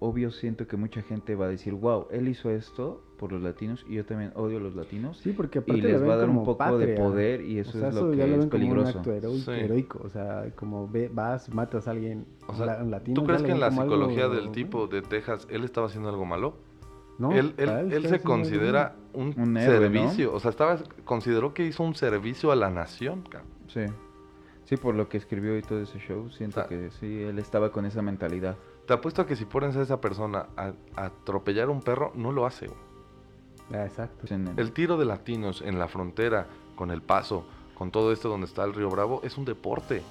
obvio 0.05 0.31
siento 0.31 0.67
que 0.67 0.77
mucha 0.77 1.01
gente 1.01 1.35
va 1.35 1.45
a 1.45 1.49
decir, 1.49 1.73
wow, 1.73 2.07
él 2.11 2.27
hizo 2.27 2.49
esto 2.49 3.01
por 3.17 3.31
los 3.31 3.41
latinos 3.41 3.85
y 3.89 3.95
yo 3.95 4.05
también 4.05 4.31
odio 4.35 4.57
a 4.57 4.61
los 4.61 4.75
latinos. 4.75 5.17
Sí, 5.19 5.31
porque 5.31 5.59
y 5.59 5.61
aparte 5.61 5.81
lo 5.81 5.87
les 5.89 6.07
va 6.09 6.13
a 6.13 6.17
dar 6.17 6.29
un 6.29 6.43
poco 6.43 6.77
de 6.77 6.87
poder 6.95 7.41
y 7.41 7.59
eso 7.59 7.69
o 7.69 7.79
sea, 7.79 7.89
es 7.89 7.95
eso 7.95 8.05
lo 8.07 8.13
ya 8.13 8.25
que 8.25 8.29
lo 8.31 8.35
es 8.35 8.39
ven 8.41 8.49
como 8.49 8.63
un 8.63 8.69
peligroso. 8.69 8.97
acto 8.99 9.11
heroico, 9.13 9.51
Sí. 9.51 9.59
heroico, 9.59 10.01
o 10.03 10.09
sea, 10.09 10.45
como 10.55 10.87
ve, 10.87 11.09
vas, 11.13 11.53
matas 11.53 11.87
a 11.87 11.91
alguien, 11.91 12.25
O 12.47 12.55
sea, 12.55 12.79
un 12.83 12.91
latino. 12.91 13.15
¿tú 13.21 13.25
crees 13.25 13.41
que 13.43 13.51
en 13.51 13.59
la 13.59 13.67
algo 13.67 13.81
psicología 13.83 14.27
del 14.29 14.51
tipo 14.51 14.87
de 14.87 15.01
Texas 15.01 15.47
él 15.49 15.63
estaba 15.63 15.87
haciendo 15.87 16.09
algo 16.09 16.25
malo? 16.25 16.55
No, 17.17 17.31
él 17.31 17.53
él, 17.57 18.05
se 18.07 18.19
considera 18.19 18.95
un, 19.13 19.33
Un 19.39 19.55
héroe, 19.55 19.89
¿no? 19.89 19.99
servicio. 20.01 20.33
O 20.33 20.39
sea, 20.41 20.51
estaba 20.51 20.77
consideró 21.05 21.53
que 21.53 21.65
hizo 21.65 21.81
un 21.83 21.95
servicio 21.95 22.51
a 22.51 22.55
la 22.57 22.69
nación. 22.69 23.21
cabrón. 23.29 23.49
Sí. 23.67 23.81
Sí, 24.65 24.77
por 24.77 24.95
lo 24.95 25.07
que 25.07 25.17
escribió 25.17 25.55
y 25.57 25.61
todo 25.61 25.79
ese 25.79 25.99
show, 25.99 26.29
siento 26.31 26.65
que 26.67 26.89
sí, 26.99 27.21
él 27.21 27.37
estaba 27.39 27.71
con 27.71 27.85
esa 27.85 28.01
mentalidad. 28.01 28.57
Te 28.87 28.93
apuesto 28.93 29.21
a 29.21 29.25
que 29.27 29.35
si 29.35 29.45
pones 29.45 29.75
a 29.75 29.81
esa 29.81 29.99
persona 29.99 30.47
a, 30.57 30.73
a 30.95 31.05
atropellar 31.05 31.67
a 31.69 31.71
un 31.71 31.81
perro, 31.81 32.11
no 32.15 32.31
lo 32.31 32.45
hace. 32.45 32.67
güey. 32.67 32.79
Ah, 33.73 33.85
exacto. 33.85 34.25
El- 34.57 34.71
tiro 34.73 34.97
de 34.97 35.05
latinos 35.05 35.61
en 35.61 35.79
la 35.79 35.87
frontera, 35.87 36.47
con 36.75 36.91
el 36.91 37.01
paso, 37.01 37.45
con 37.73 37.89
todo 37.91 38.11
esto 38.11 38.29
donde 38.29 38.45
está 38.45 38.63
el 38.63 38.73
río 38.73 38.89
Bravo, 38.89 39.21
es 39.23 39.37
un 39.37 39.45
deporte. 39.45 40.03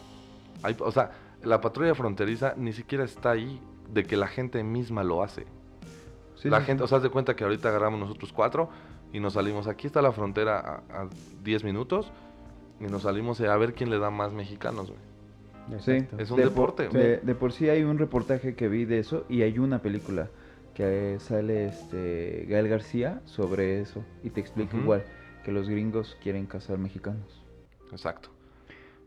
Hay- 0.62 0.76
o 0.80 0.90
sea, 0.90 1.12
la 1.42 1.60
patrulla 1.60 1.94
fronteriza 1.94 2.54
ni 2.56 2.72
siquiera 2.72 3.04
está 3.04 3.30
ahí 3.32 3.60
de 3.92 4.04
que 4.04 4.16
la 4.16 4.26
gente 4.26 4.62
misma 4.64 5.04
lo 5.04 5.22
hace. 5.22 5.46
Sí, 6.36 6.50
la 6.50 6.60
sí, 6.60 6.66
gente, 6.66 6.82
o 6.82 6.86
sea, 6.88 6.96
haz 6.98 7.04
de 7.04 7.10
cuenta 7.10 7.36
que 7.36 7.44
ahorita 7.44 7.68
agarramos 7.68 8.00
nosotros 8.00 8.32
cuatro 8.32 8.68
y 9.12 9.20
nos 9.20 9.34
salimos. 9.34 9.68
Aquí 9.68 9.86
está 9.86 10.02
la 10.02 10.10
frontera 10.12 10.82
a, 10.90 11.02
a 11.02 11.08
10 11.44 11.62
minutos 11.64 12.10
y 12.80 12.84
nos 12.84 13.02
salimos 13.02 13.40
a 13.40 13.56
ver 13.56 13.74
quién 13.74 13.88
le 13.90 13.98
da 14.00 14.10
más 14.10 14.32
mexicanos, 14.32 14.88
güey. 14.88 15.00
Sí, 15.80 16.06
es 16.18 16.30
un 16.30 16.36
de 16.36 16.44
deporte. 16.44 16.84
Por, 16.88 16.92
de, 16.98 17.16
de 17.18 17.34
por 17.34 17.52
sí 17.52 17.68
hay 17.68 17.82
un 17.82 17.98
reportaje 17.98 18.54
que 18.54 18.68
vi 18.68 18.84
de 18.84 18.98
eso 18.98 19.24
y 19.28 19.42
hay 19.42 19.58
una 19.58 19.80
película 19.82 20.28
que 20.74 21.16
sale 21.20 21.66
este 21.66 22.46
Gael 22.48 22.68
García 22.68 23.20
sobre 23.24 23.80
eso 23.80 24.04
y 24.22 24.30
te 24.30 24.40
explica 24.40 24.76
igual 24.76 25.04
que 25.44 25.52
los 25.52 25.68
gringos 25.68 26.16
quieren 26.22 26.46
cazar 26.46 26.78
mexicanos. 26.78 27.42
Exacto. 27.92 28.30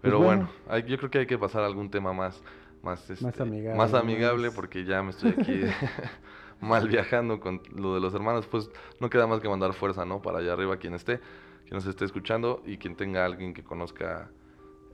Pero 0.01 0.19
bueno. 0.19 0.45
bueno, 0.45 0.49
hay- 0.67 0.83
yo 0.83 0.97
creo 0.97 1.09
que 1.09 1.19
hay 1.19 1.27
que 1.27 1.37
pasar 1.37 1.63
a 1.63 1.65
algún 1.65 1.89
tema 1.89 2.13
más, 2.13 2.41
más, 2.83 3.09
este, 3.09 3.43
amigable, 3.43 3.77
más 3.77 3.93
amigable 3.93 4.47
Más- 4.47 4.55
porque 4.55 4.85
ya 4.85 5.01
me 5.03 5.09
estoy 5.11 5.31
aquí 5.31 5.61
mal 6.61 6.87
viajando 6.87 7.39
con 7.39 7.61
lo 7.75 7.95
de 7.95 7.99
los 8.01 8.13
hermanos. 8.13 8.47
Pues 8.47 8.69
no 8.99 9.09
queda 9.09 9.27
más 9.27 9.41
que 9.41 9.49
mandar 9.49 9.73
fuerza, 9.73 10.05
¿no? 10.05 10.21
Para 10.21 10.39
allá 10.39 10.53
arriba 10.53 10.77
quien 10.77 10.93
esté, 10.93 11.19
quien 11.65 11.75
nos 11.75 11.85
esté 11.85 12.05
escuchando 12.05 12.61
y 12.65 12.77
quien 12.77 12.95
tenga 12.95 13.25
alguien 13.25 13.53
que 13.53 13.63
conozca 13.63 14.31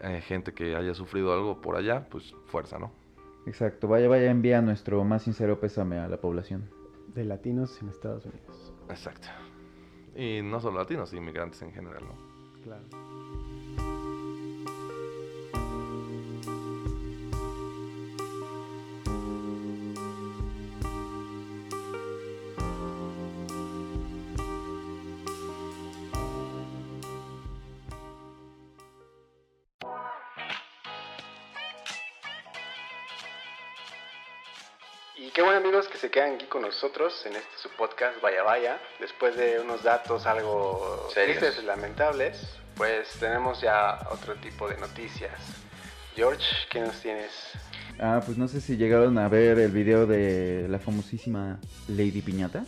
eh, 0.04 0.22
gente 0.22 0.54
que 0.54 0.76
haya 0.76 0.94
sufrido 0.94 1.34
algo 1.34 1.62
por 1.62 1.76
allá, 1.76 2.08
pues 2.10 2.36
fuerza, 2.46 2.78
¿no? 2.78 2.92
Exacto, 3.46 3.88
vaya, 3.88 4.08
vaya, 4.08 4.30
envía 4.30 4.62
nuestro 4.62 5.04
más 5.04 5.24
sincero 5.24 5.60
pésame 5.60 5.98
a 5.98 6.08
la 6.08 6.18
población. 6.18 6.70
De 7.14 7.24
latinos 7.24 7.82
en 7.82 7.90
Estados 7.90 8.26
Unidos. 8.26 8.74
Exacto. 8.90 9.28
Y 10.16 10.42
no 10.42 10.60
solo 10.60 10.80
latinos, 10.80 11.14
inmigrantes 11.14 11.62
en 11.62 11.74
general, 11.74 12.04
¿no? 12.06 12.62
Claro. 12.64 12.84
Quedan 36.14 36.36
aquí 36.36 36.46
con 36.46 36.62
nosotros 36.62 37.26
en 37.26 37.36
este 37.36 37.50
su 37.58 37.70
podcast 37.70 38.22
Vaya 38.22 38.44
Vaya. 38.44 38.78
Después 39.00 39.36
de 39.36 39.60
unos 39.60 39.84
datos 39.84 40.28
algo 40.28 41.10
Serios. 41.12 41.40
tristes 41.40 41.64
y 41.64 41.66
lamentables, 41.66 42.60
pues 42.76 43.10
tenemos 43.20 43.60
ya 43.62 43.98
otro 44.12 44.36
tipo 44.36 44.70
de 44.70 44.78
noticias. 44.78 45.34
George, 46.16 46.46
¿qué 46.70 46.82
nos 46.82 47.02
tienes? 47.02 47.32
Ah, 48.00 48.22
pues 48.24 48.38
no 48.38 48.48
sé 48.48 48.62
si 48.62 48.78
llegaron 48.78 49.18
a 49.18 49.28
ver 49.28 49.58
el 49.58 49.72
video 49.72 50.06
de 50.06 50.68
la 50.70 50.78
famosísima 50.78 51.60
Lady 51.88 52.22
Piñata. 52.22 52.64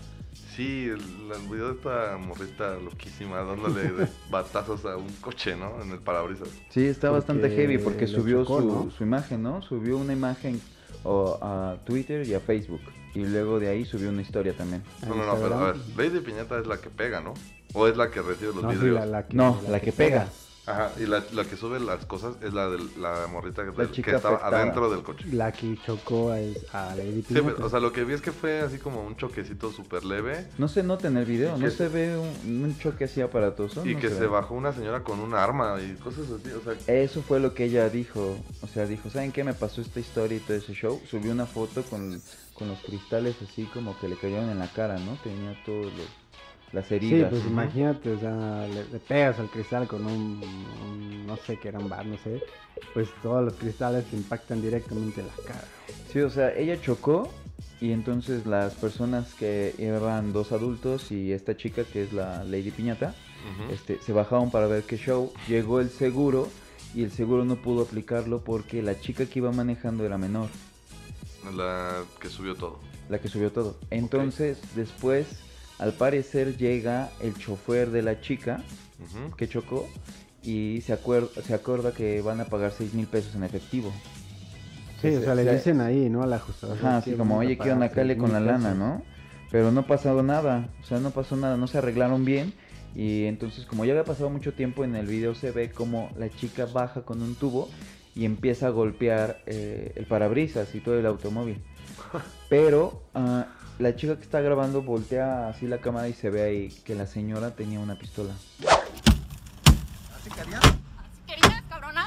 Sí, 0.55 0.85
el, 0.85 1.01
el 1.31 1.47
video 1.47 1.67
de 1.67 1.75
esta 1.75 2.17
morrita 2.17 2.77
loquísima 2.77 3.43
dándole 3.43 3.91
de 3.91 4.07
batazos 4.31 4.85
a 4.85 4.97
un 4.97 5.13
coche, 5.21 5.55
¿no? 5.55 5.83
En 5.83 5.91
el 5.91 5.99
parabrisas. 5.99 6.49
Sí, 6.69 6.87
está 6.87 7.11
bastante 7.11 7.49
Porque 7.49 7.61
heavy 7.61 7.77
porque 7.77 8.07
subió 8.07 8.41
chocó, 8.41 8.61
su, 8.61 8.67
¿no? 8.67 8.91
su 8.91 9.03
imagen, 9.03 9.43
¿no? 9.43 9.61
Subió 9.61 9.97
una 9.97 10.13
imagen 10.13 10.59
o, 11.03 11.37
a 11.39 11.77
Twitter 11.85 12.25
y 12.25 12.33
a 12.33 12.39
Facebook. 12.39 12.81
Y 13.15 13.25
luego 13.25 13.59
de 13.59 13.69
ahí 13.69 13.85
subió 13.85 14.09
una 14.09 14.21
historia 14.21 14.53
también. 14.53 14.83
No, 15.07 15.15
no, 15.15 15.25
no, 15.25 15.35
pero 15.41 15.55
a 15.55 15.71
ver. 15.71 15.77
Lady 15.97 16.19
Piñata 16.19 16.59
es 16.59 16.67
la 16.67 16.77
que 16.77 16.89
pega, 16.89 17.21
¿no? 17.21 17.33
O 17.73 17.87
es 17.87 17.95
la 17.97 18.11
que 18.11 18.21
recibe 18.21 18.53
los 18.53 18.61
No, 18.63 18.69
sí, 18.71 18.75
vidrios. 18.77 18.95
la, 18.99 19.05
la 19.05 19.25
que, 19.27 19.35
No, 19.35 19.61
la 19.69 19.79
que 19.79 19.91
pega. 19.91 20.27
Ajá, 20.67 20.91
y 20.99 21.05
la, 21.05 21.23
la 21.33 21.43
que 21.45 21.55
sube 21.57 21.79
las 21.79 22.05
cosas 22.05 22.35
es 22.41 22.53
la 22.53 22.69
de 22.69 22.79
la 22.97 23.27
morrita 23.31 23.63
que, 23.63 23.77
La 23.81 23.91
chica 23.91 24.11
que 24.11 24.17
estaba 24.17 24.35
afectada. 24.37 24.61
adentro 24.61 24.89
del 24.89 25.03
coche. 25.03 25.25
La 25.31 25.51
que 25.51 25.77
chocó 25.85 26.31
a, 26.31 26.35
a 26.73 26.95
Lady 26.95 27.21
Sí, 27.27 27.35
pero, 27.35 27.65
o 27.65 27.69
sea, 27.69 27.79
lo 27.79 27.91
que 27.93 28.03
vi 28.03 28.13
es 28.13 28.21
que 28.21 28.31
fue 28.31 28.61
así 28.61 28.77
como 28.79 29.03
un 29.05 29.15
choquecito 29.15 29.71
súper 29.71 30.03
leve 30.03 30.47
No 30.57 30.67
se 30.67 30.81
nota 30.83 31.07
en 31.07 31.17
el 31.17 31.25
video, 31.25 31.57
no 31.57 31.65
que- 31.65 31.71
se 31.71 31.87
ve 31.87 32.17
un, 32.17 32.63
un 32.63 32.77
choque 32.79 33.03
así 33.05 33.21
aparatoso. 33.21 33.85
y 33.85 33.93
no 33.95 33.99
que 34.01 34.09
se 34.09 34.17
se 34.17 34.25
bajó 34.27 34.55
una 34.55 34.73
señora 34.73 35.03
con 35.03 35.19
un 35.19 35.33
arma 35.35 35.77
y 35.81 35.93
cosas 35.95 36.25
así, 36.31 36.51
o 36.51 36.61
sea, 36.63 36.73
Eso 36.95 37.21
fue 37.21 37.39
lo 37.39 37.53
que 37.53 37.65
ella 37.65 37.89
dijo. 37.89 38.37
O 38.61 38.67
sea, 38.67 38.85
dijo, 38.87 39.09
¿saben 39.09 39.31
qué 39.31 39.43
me 39.43 39.53
pasó 39.53 39.81
esta 39.81 39.99
historia 39.99 40.37
y 40.37 40.39
todo 40.39 40.57
ese 40.57 40.73
show? 40.73 40.99
Subió 41.09 41.31
una 41.31 41.45
foto 41.45 41.83
con, 41.83 42.21
con 42.55 42.67
los 42.69 42.79
cristales 42.79 43.35
así 43.43 43.65
como 43.73 43.97
que 43.99 44.07
le 44.09 44.15
cayeron 44.15 44.49
en 44.49 44.57
la 44.59 44.71
cara, 44.71 44.97
¿no? 44.97 45.15
Tenía 45.23 45.55
todos 45.65 45.85
los 45.93 46.07
las 46.73 46.87
Sí, 46.87 46.95
heridas. 46.95 47.29
pues 47.29 47.41
Ujú. 47.43 47.51
imagínate, 47.51 48.11
o 48.11 48.19
sea, 48.19 48.67
le, 48.67 48.85
le 48.91 48.99
pegas 48.99 49.39
al 49.39 49.49
cristal 49.49 49.87
con 49.87 50.05
un, 50.05 50.41
un- 50.83 51.27
no 51.27 51.37
sé 51.37 51.57
qué 51.57 51.69
era 51.69 51.79
un 51.79 51.89
bar, 51.89 52.05
no 52.05 52.17
sé, 52.17 52.41
pues 52.93 53.09
todos 53.23 53.43
los 53.43 53.53
cristales 53.55 54.05
te 54.05 54.15
impactan 54.15 54.61
directamente 54.61 55.21
en 55.21 55.27
la 55.27 55.33
cara. 55.47 55.63
Sí, 56.11 56.19
o 56.21 56.29
sea, 56.29 56.53
ella 56.55 56.79
chocó 56.81 57.29
y 57.81 57.91
entonces 57.91 58.45
las 58.45 58.73
personas 58.75 59.33
que 59.33 59.75
eran 59.77 60.31
dos 60.33 60.51
adultos 60.51 61.11
y 61.11 61.31
esta 61.31 61.55
chica 61.57 61.83
que 61.83 62.03
es 62.03 62.13
la 62.13 62.43
Lady 62.43 62.71
Piñata, 62.71 63.13
este, 63.71 63.99
se 64.01 64.11
bajaron 64.13 64.49
para 64.51 64.67
ver 64.67 64.83
qué 64.83 64.97
show. 64.97 65.31
Llegó 65.47 65.79
el 65.79 65.89
seguro 65.89 66.47
y 66.93 67.03
el 67.03 67.11
seguro 67.11 67.45
no 67.45 67.55
pudo 67.57 67.83
aplicarlo 67.83 68.39
porque 68.43 68.81
la 68.81 68.99
chica 68.99 69.25
que 69.25 69.39
iba 69.39 69.51
manejando 69.51 70.05
era 70.05 70.17
menor, 70.17 70.49
la 71.55 72.03
que 72.19 72.29
subió 72.29 72.55
todo. 72.55 72.79
la 73.09 73.19
que 73.19 73.27
subió 73.27 73.51
todo. 73.51 73.75
Entonces, 73.91 74.59
después, 74.75 75.27
al 75.79 75.93
parecer, 75.93 76.57
llega 76.57 77.09
el 77.19 77.35
chofer 77.37 77.89
de 77.91 78.01
la 78.01 78.21
chica 78.21 78.61
que 79.37 79.47
chocó 79.47 79.87
y 80.43 80.81
se, 80.81 80.93
acuer- 80.97 81.29
se 81.41 81.53
acuerda 81.53 81.91
que 81.91 82.21
van 82.21 82.39
a 82.41 82.45
pagar 82.45 82.71
6 82.71 82.93
mil 82.93 83.07
pesos 83.07 83.35
en 83.35 83.43
efectivo. 83.43 83.91
Sí, 85.01 85.07
o 85.09 85.19
Se- 85.19 85.25
sea, 85.25 85.35
le 85.35 85.43
dicen 85.55 85.81
ahí, 85.81 86.09
¿no? 86.09 86.23
A 86.23 86.27
la 86.27 86.37
ajustadora. 86.37 86.79
Ajá, 86.79 87.01
sí, 87.01 87.09
así 87.11 87.17
como, 87.17 87.37
oye, 87.37 87.57
¿qué 87.57 87.71
onda? 87.71 87.89
Cale 87.89 88.17
con 88.17 88.31
la 88.31 88.39
lana, 88.39 88.69
pesos". 88.69 88.77
¿no? 88.77 89.01
Pero 89.51 89.71
no 89.71 89.81
ha 89.81 89.87
pasado 89.87 90.23
nada, 90.23 90.69
o 90.81 90.85
sea, 90.85 90.99
no 90.99 91.11
pasó 91.11 91.35
nada, 91.35 91.57
no 91.57 91.67
se 91.67 91.77
arreglaron 91.77 92.25
bien. 92.25 92.53
Y 92.95 93.25
entonces, 93.25 93.65
como 93.65 93.83
ya 93.83 93.91
había 93.91 94.05
pasado 94.05 94.29
mucho 94.29 94.53
tiempo, 94.53 94.83
en 94.85 94.95
el 94.95 95.05
video 95.05 95.35
se 95.35 95.51
ve 95.51 95.69
como 95.69 96.09
la 96.17 96.29
chica 96.29 96.65
baja 96.65 97.01
con 97.01 97.21
un 97.21 97.35
tubo 97.35 97.69
y 98.15 98.23
empieza 98.23 98.67
a 98.67 98.69
golpear 98.69 99.41
eh, 99.45 99.91
el 99.95 100.05
parabrisas 100.05 100.73
y 100.73 100.79
todo 100.79 100.97
el 100.97 101.05
automóvil. 101.05 101.57
Pero 102.49 103.01
ah, 103.13 103.47
la 103.79 103.95
chica 103.95 104.15
que 104.15 104.23
está 104.23 104.41
grabando 104.41 104.81
voltea 104.81 105.49
así 105.49 105.67
la 105.67 105.79
cámara 105.79 106.07
y 106.07 106.13
se 106.13 106.29
ve 106.29 106.43
ahí 106.43 106.69
que 106.85 106.95
la 106.95 107.05
señora 107.07 107.55
tenía 107.55 107.79
una 107.79 107.95
pistola. 107.95 108.33
¿Querías, 111.27 111.63
cabrona? 111.69 112.05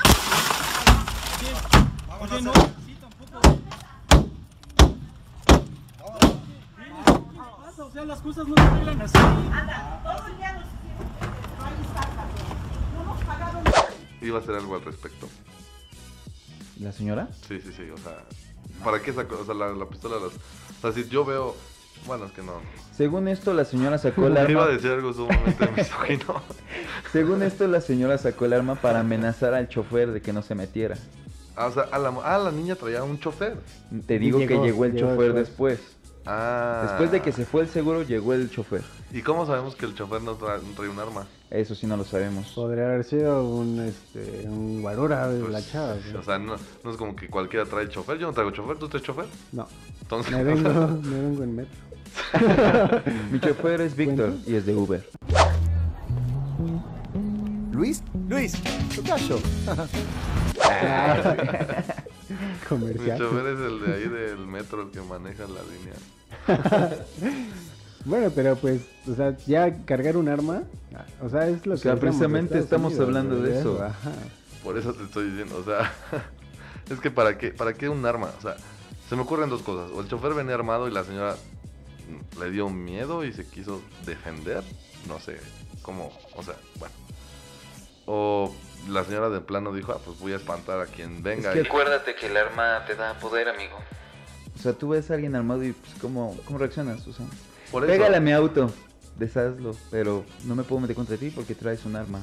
O 7.79 7.91
sea, 7.91 8.05
las 8.05 8.21
cosas 8.21 8.47
no 8.47 8.55
se 8.55 8.61
arreglan 8.61 9.03
así. 9.03 9.19
Iba 14.21 14.39
a 14.39 14.41
hacer 14.41 14.55
algo 14.57 14.75
al 14.75 14.85
respecto. 14.85 15.29
¿La 16.81 16.93
señora? 16.93 17.29
Sí, 17.47 17.61
sí, 17.61 17.73
sí, 17.75 17.89
o 17.91 17.97
sea, 17.99 18.25
¿para 18.85 19.01
qué 19.01 19.13
sacó? 19.13 19.39
O 19.41 19.45
sea, 19.45 19.55
la, 19.55 19.69
la 19.69 19.87
pistola, 19.89 20.17
las... 20.17 20.33
o 20.79 20.81
sea, 20.81 20.93
si 20.93 21.09
yo 21.09 21.25
veo, 21.25 21.55
bueno, 22.07 22.27
es 22.27 22.33
que 22.33 22.43
no. 22.43 22.53
Según 22.97 23.29
esto, 23.29 23.53
la 23.55 23.65
señora 23.65 23.99
sacó 23.99 24.27
el 24.27 24.33
Iba 24.33 24.41
a 24.41 24.45
arma. 24.45 24.67
decir 24.67 24.91
algo 24.91 25.13
sumamente 25.13 25.69
misógino. 25.77 26.43
Según 27.13 27.43
esto, 27.43 27.67
la 27.69 27.81
señora 27.81 28.19
sacó 28.19 28.45
el 28.47 28.53
arma 28.53 28.75
para 28.77 29.01
amenazar 29.01 29.55
al 29.55 29.69
chofer 29.69 30.11
de 30.13 30.21
que 30.23 30.33
no 30.33 30.43
se 30.43 30.55
metiera. 30.55 30.97
Ah, 31.57 31.67
o 31.67 31.73
sea, 31.73 31.85
a 31.91 31.99
la, 31.99 32.13
ah, 32.25 32.39
la 32.39 32.53
niña 32.53 32.77
traía 32.77 33.03
un 33.03 33.19
chofer. 33.19 33.57
Te 34.07 34.19
digo 34.19 34.39
Llegó, 34.39 34.49
que 34.63 34.67
llegó 34.69 34.85
el 34.85 34.93
llegó 34.93 35.11
chofer 35.15 35.33
después. 35.35 35.79
después. 35.79 35.98
Ah. 36.27 36.85
Después 36.89 37.11
de 37.11 37.23
que 37.23 37.33
se 37.33 37.47
fue 37.47 37.63
el 37.63 37.69
seguro, 37.69 38.03
llegó 38.03 38.35
el 38.35 38.51
chofer. 38.51 38.83
¿Y 39.13 39.23
cómo 39.23 39.47
sabemos 39.47 39.75
que 39.75 39.87
el 39.87 39.95
chofer 39.95 40.21
no 40.23 40.35
trae, 40.35 40.59
no 40.59 40.75
trae 40.75 40.89
un 40.89 40.99
arma? 40.99 41.27
Eso 41.51 41.75
sí 41.75 41.87
no 41.87 41.97
lo 41.97 42.05
sabemos. 42.05 42.53
Podría 42.55 42.85
haber 42.85 43.05
sido 43.05 43.49
un, 43.49 43.81
este, 43.81 44.47
un 44.47 44.83
guarura 44.83 45.29
de 45.29 45.41
Pues, 45.41 45.53
la 45.53 45.63
chava. 45.63 45.97
¿no? 46.13 46.21
O 46.21 46.23
sea, 46.23 46.39
no, 46.39 46.57
no 46.85 46.91
es 46.91 46.97
como 46.97 47.17
que 47.17 47.29
cualquiera 47.29 47.65
trae 47.65 47.85
el 47.85 47.89
chofer. 47.89 48.19
Yo 48.19 48.27
no 48.27 48.33
traigo 48.35 48.51
chofer, 48.51 48.77
¿tú 48.77 48.89
traes 48.89 49.07
chofer? 49.07 49.25
No, 49.53 49.67
Entonces, 50.03 50.33
me 50.33 50.45
vengo, 50.45 50.69
me 51.03 51.21
vengo 51.21 51.43
en 51.45 51.57
metro. 51.57 51.79
Mi 53.31 53.41
chofer 53.41 53.81
es 53.81 53.97
Víctor 53.97 54.35
y 54.47 54.57
es 54.57 54.67
de 54.67 54.75
Uber. 54.75 55.09
Luis, 57.73 58.03
Luis, 58.29 58.53
tu 58.95 59.03
caso. 62.63 62.77
mi 62.77 62.95
Comercial. 62.95 63.19
chofer 63.19 63.47
es 63.47 63.61
el 63.61 63.81
de 63.81 63.95
ahí 63.95 64.09
del 64.09 64.47
metro, 64.47 64.83
el 64.83 64.91
que 64.91 65.01
maneja 65.01 65.45
la 65.45 65.63
línea. 65.63 65.95
Bueno, 68.05 68.31
pero 68.35 68.57
pues, 68.57 68.83
o 69.11 69.15
sea, 69.15 69.37
ya 69.47 69.85
cargar 69.85 70.17
un 70.17 70.29
arma, 70.29 70.63
o 71.21 71.29
sea, 71.29 71.49
es 71.49 71.67
lo 71.67 71.75
O 71.75 71.77
que... 71.77 71.83
sea, 71.83 71.97
precisamente 71.97 72.55
Estados 72.59 72.65
estamos 72.65 72.93
Unidos, 72.93 73.07
hablando 73.09 73.43
de 73.43 73.59
eso. 73.59 73.83
Ajá. 73.83 74.13
Por 74.63 74.79
eso 74.79 74.95
te 74.95 75.03
estoy 75.03 75.31
diciendo, 75.31 75.59
o 75.59 75.65
sea, 75.65 75.93
es 76.91 77.01
que 77.01 77.11
para 77.11 77.37
qué, 77.37 77.51
para 77.51 77.75
qué 77.75 77.89
un 77.89 78.07
arma, 78.07 78.31
o 78.39 78.41
sea, 78.41 78.57
se 79.09 79.17
me 79.17 79.23
ocurren 79.23 79.51
dos 79.51 79.63
cosas. 79.63 79.91
O 79.91 80.01
el 80.01 80.09
chofer 80.09 80.33
venía 80.33 80.55
armado 80.55 80.89
y 80.89 80.93
la 80.93 81.03
señora 81.05 81.37
le 82.41 82.51
dio 82.51 82.69
miedo 82.71 83.25
y 83.25 83.33
se 83.33 83.45
quiso 83.47 83.83
defender, 84.07 84.63
no 85.09 85.19
sé 85.19 85.39
cómo, 85.83 86.11
o 86.37 86.43
sea, 86.43 86.55
bueno. 86.79 86.95
O 88.07 88.55
la 88.89 89.05
señora 89.05 89.29
de 89.31 89.41
plano 89.41 89.73
dijo, 89.73 89.93
ah, 89.93 89.99
pues 90.05 90.19
voy 90.19 90.33
a 90.33 90.37
espantar 90.37 90.81
a 90.81 90.87
quien 90.87 91.23
venga. 91.23 91.53
que- 91.53 91.61
y- 91.61 91.63
Recuérdate 91.63 92.15
que 92.15 92.27
el 92.27 92.37
arma 92.37 92.85
te 92.87 92.95
da 92.95 93.15
poder, 93.19 93.49
amigo. 93.49 93.77
O 94.57 94.59
sea, 94.61 94.73
tú 94.73 94.89
ves 94.89 95.11
a 95.11 95.15
alguien 95.15 95.37
armado 95.37 95.63
y 95.65 95.73
pues, 95.73 95.93
¿cómo, 96.01 96.37
cómo 96.45 96.59
reaccionas, 96.59 97.03
Susan? 97.03 97.29
por 97.71 97.85
eso, 97.85 97.93
Pégale 97.93 98.17
a 98.17 98.21
mi 98.21 98.33
auto, 98.33 98.71
deshazlo, 99.17 99.77
pero 99.91 100.25
no 100.45 100.55
me 100.55 100.65
puedo 100.65 100.81
meter 100.81 100.97
contra 100.97 101.17
ti 101.17 101.31
porque 101.31 101.55
traes 101.55 101.85
un 101.85 101.95
arma. 101.97 102.21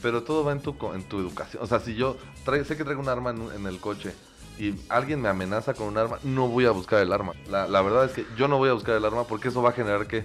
Pero 0.00 0.22
todo 0.22 0.44
va 0.44 0.52
en 0.52 0.60
tu, 0.60 0.78
co- 0.78 0.94
en 0.94 1.02
tu 1.02 1.18
educación. 1.18 1.62
O 1.62 1.66
sea, 1.66 1.80
si 1.80 1.94
yo 1.94 2.16
traigo- 2.44 2.64
sé 2.64 2.76
que 2.76 2.84
traigo 2.84 3.00
un 3.02 3.08
arma 3.08 3.30
en, 3.30 3.40
un- 3.40 3.52
en 3.52 3.66
el 3.66 3.80
coche 3.80 4.12
y 4.58 4.74
alguien 4.88 5.20
me 5.20 5.28
amenaza 5.28 5.74
con 5.74 5.88
un 5.88 5.98
arma, 5.98 6.18
no 6.22 6.48
voy 6.48 6.66
a 6.66 6.70
buscar 6.70 7.00
el 7.02 7.12
arma. 7.12 7.32
La, 7.50 7.66
la 7.66 7.82
verdad 7.82 8.04
es 8.06 8.12
que 8.12 8.24
yo 8.36 8.46
no 8.48 8.58
voy 8.58 8.68
a 8.70 8.72
buscar 8.74 8.94
el 8.96 9.04
arma 9.04 9.24
porque 9.24 9.48
eso 9.48 9.60
va 9.60 9.70
a 9.70 9.72
generar 9.72 10.06
que 10.06 10.24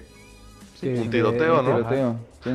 Sí, 0.80 0.88
un 0.90 1.10
tiroteo, 1.10 1.62
¿no? 1.62 1.76
Tiroteo, 1.78 2.16
sí. 2.44 2.50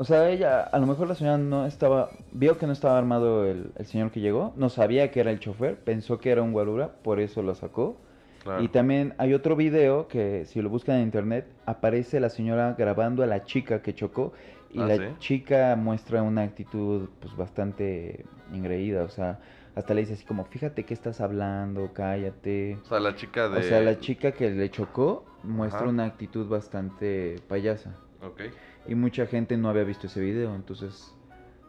O 0.00 0.04
sea, 0.04 0.30
ella, 0.30 0.62
a 0.62 0.78
lo 0.78 0.86
mejor 0.86 1.08
la 1.08 1.16
señora 1.16 1.38
no 1.38 1.66
estaba, 1.66 2.10
vio 2.30 2.56
que 2.56 2.66
no 2.68 2.72
estaba 2.72 2.96
armado 2.96 3.44
el, 3.44 3.72
el 3.76 3.84
señor 3.86 4.12
que 4.12 4.20
llegó, 4.20 4.52
no 4.56 4.68
sabía 4.68 5.10
que 5.10 5.18
era 5.18 5.32
el 5.32 5.40
chofer, 5.40 5.76
pensó 5.76 6.20
que 6.20 6.30
era 6.30 6.40
un 6.40 6.52
guarura, 6.52 6.92
por 7.02 7.18
eso 7.18 7.42
lo 7.42 7.54
sacó. 7.56 7.96
Claro. 8.44 8.62
Y 8.62 8.68
también 8.68 9.14
hay 9.18 9.34
otro 9.34 9.56
video 9.56 10.06
que 10.06 10.44
si 10.44 10.62
lo 10.62 10.70
buscan 10.70 10.96
en 10.98 11.02
internet, 11.02 11.46
aparece 11.66 12.20
la 12.20 12.30
señora 12.30 12.76
grabando 12.78 13.24
a 13.24 13.26
la 13.26 13.42
chica 13.44 13.82
que 13.82 13.92
chocó 13.92 14.32
y 14.70 14.78
Ah, 14.80 14.86
la 14.86 14.96
¿sí? 14.96 15.02
chica 15.18 15.74
muestra 15.76 16.22
una 16.22 16.42
actitud 16.42 17.08
pues 17.20 17.36
bastante 17.36 18.24
engreída, 18.52 19.02
o 19.02 19.08
sea, 19.08 19.40
hasta 19.74 19.94
le 19.94 20.02
dice 20.02 20.12
así 20.12 20.24
como, 20.24 20.44
fíjate 20.44 20.84
que 20.84 20.94
estás 20.94 21.20
hablando, 21.20 21.92
cállate. 21.92 22.78
O 22.84 22.86
sea, 22.86 23.00
la 23.00 23.16
chica 23.16 23.48
de... 23.48 23.58
O 23.58 23.62
sea, 23.64 23.80
la 23.80 23.98
chica 23.98 24.30
que 24.30 24.48
le 24.50 24.70
chocó 24.70 25.24
muestra 25.42 25.80
Ajá. 25.82 25.88
una 25.90 26.04
actitud 26.04 26.46
bastante 26.48 27.36
payasa. 27.48 27.94
Ok. 28.22 28.42
Y 28.88 28.94
mucha 28.94 29.26
gente 29.26 29.56
no 29.56 29.68
había 29.68 29.84
visto 29.84 30.06
ese 30.06 30.20
video, 30.20 30.54
entonces 30.54 31.14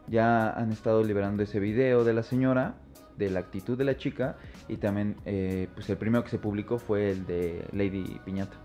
ya 0.06 0.50
han 0.50 0.72
estado 0.72 1.04
liberando 1.04 1.42
ese 1.42 1.60
video 1.60 2.02
de 2.02 2.14
la 2.14 2.22
señora, 2.22 2.76
de 3.18 3.28
la 3.28 3.40
actitud 3.40 3.76
de 3.76 3.84
la 3.84 3.96
chica, 3.98 4.36
y 4.68 4.78
también 4.78 5.16
eh, 5.26 5.68
pues 5.74 5.90
el 5.90 5.98
primero 5.98 6.24
que 6.24 6.30
se 6.30 6.38
publicó 6.38 6.78
fue 6.78 7.10
el 7.10 7.26
de 7.26 7.66
Lady 7.72 8.18
Piñata. 8.24 8.56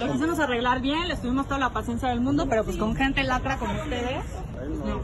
Lo 0.00 0.12
quisimos 0.12 0.38
arreglar 0.38 0.80
bien, 0.80 1.08
les 1.08 1.20
tuvimos 1.20 1.46
toda 1.46 1.58
la 1.58 1.70
paciencia 1.70 2.08
del 2.08 2.20
mundo, 2.20 2.46
pero 2.48 2.64
pues 2.64 2.76
con 2.76 2.94
gente 2.94 3.24
lacra 3.24 3.58
como 3.58 3.74
ustedes. 3.74 4.24
No. 4.86 5.02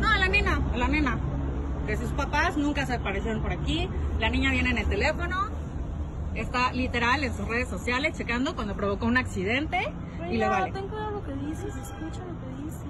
No, 0.00 0.18
la 0.18 0.28
nena, 0.28 0.60
la 0.74 0.88
nena. 0.88 1.18
Que 1.86 1.98
sus 1.98 2.10
papás 2.12 2.56
nunca 2.56 2.86
se 2.86 2.94
aparecieron 2.94 3.42
por 3.42 3.52
aquí. 3.52 3.90
La 4.18 4.30
niña 4.30 4.50
viene 4.50 4.70
en 4.70 4.78
el 4.78 4.88
teléfono. 4.88 5.61
Está 6.34 6.72
literal 6.72 7.24
en 7.24 7.34
sus 7.36 7.46
redes 7.46 7.68
sociales 7.68 8.16
checando 8.16 8.54
cuando 8.54 8.74
provocó 8.74 9.06
un 9.06 9.16
accidente 9.16 9.92
y 10.30 10.38
le 10.38 10.48
vale. 10.48 10.72
Ten 10.72 10.88
cuidado 10.88 11.10
lo 11.12 11.24
que 11.24 11.34
dices, 11.34 11.74
escucha 11.76 12.20
lo 12.24 12.38
que 12.40 12.64
dices. 12.64 12.82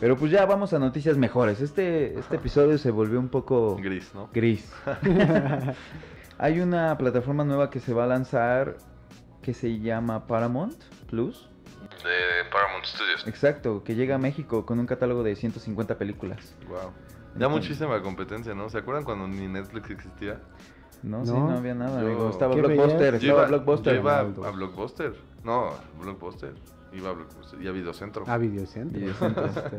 Pero 0.00 0.16
pues 0.16 0.32
ya 0.32 0.46
vamos 0.46 0.72
a 0.72 0.78
noticias 0.78 1.16
mejores. 1.16 1.60
Este, 1.60 2.18
este 2.18 2.36
episodio 2.36 2.78
se 2.78 2.90
volvió 2.90 3.20
un 3.20 3.28
poco 3.28 3.76
Gris, 3.76 4.12
¿no? 4.14 4.28
gris. 4.32 4.72
Hay 6.38 6.60
una 6.60 6.96
plataforma 6.96 7.44
nueva 7.44 7.68
que 7.70 7.80
se 7.80 7.92
va 7.92 8.04
a 8.04 8.06
lanzar 8.06 8.78
que 9.42 9.52
se 9.54 9.78
llama 9.78 10.26
Paramount 10.26 10.82
Plus. 11.08 11.48
De 12.02 12.50
Paramount 12.50 12.84
Studios. 12.84 13.26
Exacto, 13.26 13.84
que 13.84 13.94
llega 13.94 14.14
a 14.14 14.18
México 14.18 14.64
con 14.64 14.78
un 14.78 14.86
catálogo 14.86 15.22
de 15.22 15.36
150 15.36 15.98
películas. 15.98 16.54
Wow. 16.68 16.78
Ya 16.78 16.86
Entonces- 17.34 17.50
muchísima 17.50 18.00
competencia, 18.02 18.54
¿no? 18.54 18.70
¿Se 18.70 18.78
acuerdan 18.78 19.04
cuando 19.04 19.28
ni 19.28 19.46
Netflix 19.48 19.90
existía? 19.90 20.40
No, 21.02 21.24
sí, 21.24 21.32
No. 21.32 21.48
no 21.50 21.56
había 21.58 21.74
nada, 21.74 22.00
Yo- 22.00 22.06
amigo. 22.06 22.30
Estaba 22.30 22.54
¿Qué 22.54 22.60
Blockbuster, 22.62 23.14
estaba 23.14 23.32
iba, 23.40 23.46
Blockbuster. 23.46 23.94
yo 23.94 24.00
iba 24.00 24.16
a, 24.16 24.20
a 24.20 24.50
Blockbuster. 24.50 25.14
No, 25.44 25.66
a 25.68 25.74
Blockbuster. 26.02 26.52
Iba 26.92 27.10
a 27.10 27.12
Blockbuster 27.12 27.62
y 27.62 27.68
a 27.68 27.72
Videocentro. 27.72 28.24
Ah, 28.26 28.36
Videocentro. 28.36 28.98
Videocentro. 28.98 29.44
Este, 29.46 29.78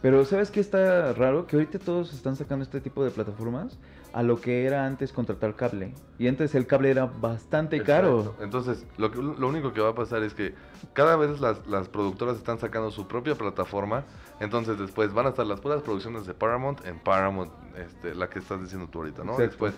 Pero 0.00 0.24
¿sabes 0.24 0.50
qué 0.52 0.60
está 0.60 1.12
raro? 1.12 1.46
Que 1.46 1.56
ahorita 1.56 1.78
todos 1.80 2.12
están 2.14 2.36
sacando 2.36 2.62
este 2.62 2.80
tipo 2.80 3.02
de 3.04 3.10
plataformas 3.10 3.78
a 4.12 4.22
lo 4.22 4.40
que 4.40 4.64
era 4.64 4.86
antes 4.86 5.12
contratar 5.12 5.56
cable. 5.56 5.92
Y 6.20 6.28
antes 6.28 6.54
el 6.54 6.66
cable 6.68 6.90
era 6.90 7.06
bastante 7.06 7.82
caro. 7.82 8.36
Entonces, 8.40 8.86
lo, 8.96 9.10
que- 9.10 9.18
lo 9.20 9.48
único 9.48 9.72
que 9.72 9.80
va 9.80 9.88
a 9.90 9.94
pasar 9.96 10.22
es 10.22 10.34
que 10.34 10.54
cada 10.92 11.16
vez 11.16 11.40
las, 11.40 11.66
las 11.66 11.88
productoras 11.88 12.36
están 12.36 12.58
sacando 12.58 12.92
su 12.92 13.08
propia 13.08 13.34
plataforma. 13.34 14.04
Entonces, 14.38 14.78
después 14.78 15.12
van 15.12 15.26
a 15.26 15.28
estar 15.30 15.46
las 15.46 15.60
puras 15.60 15.82
producciones 15.82 16.26
de 16.26 16.34
Paramount 16.34 16.84
en 16.86 16.98
Paramount, 17.00 17.50
este, 17.76 18.14
la 18.14 18.28
que 18.28 18.38
estás 18.38 18.60
diciendo 18.60 18.86
tú 18.88 19.00
ahorita, 19.00 19.24
¿no? 19.24 19.32
Exacto. 19.32 19.46
Después, 19.66 19.74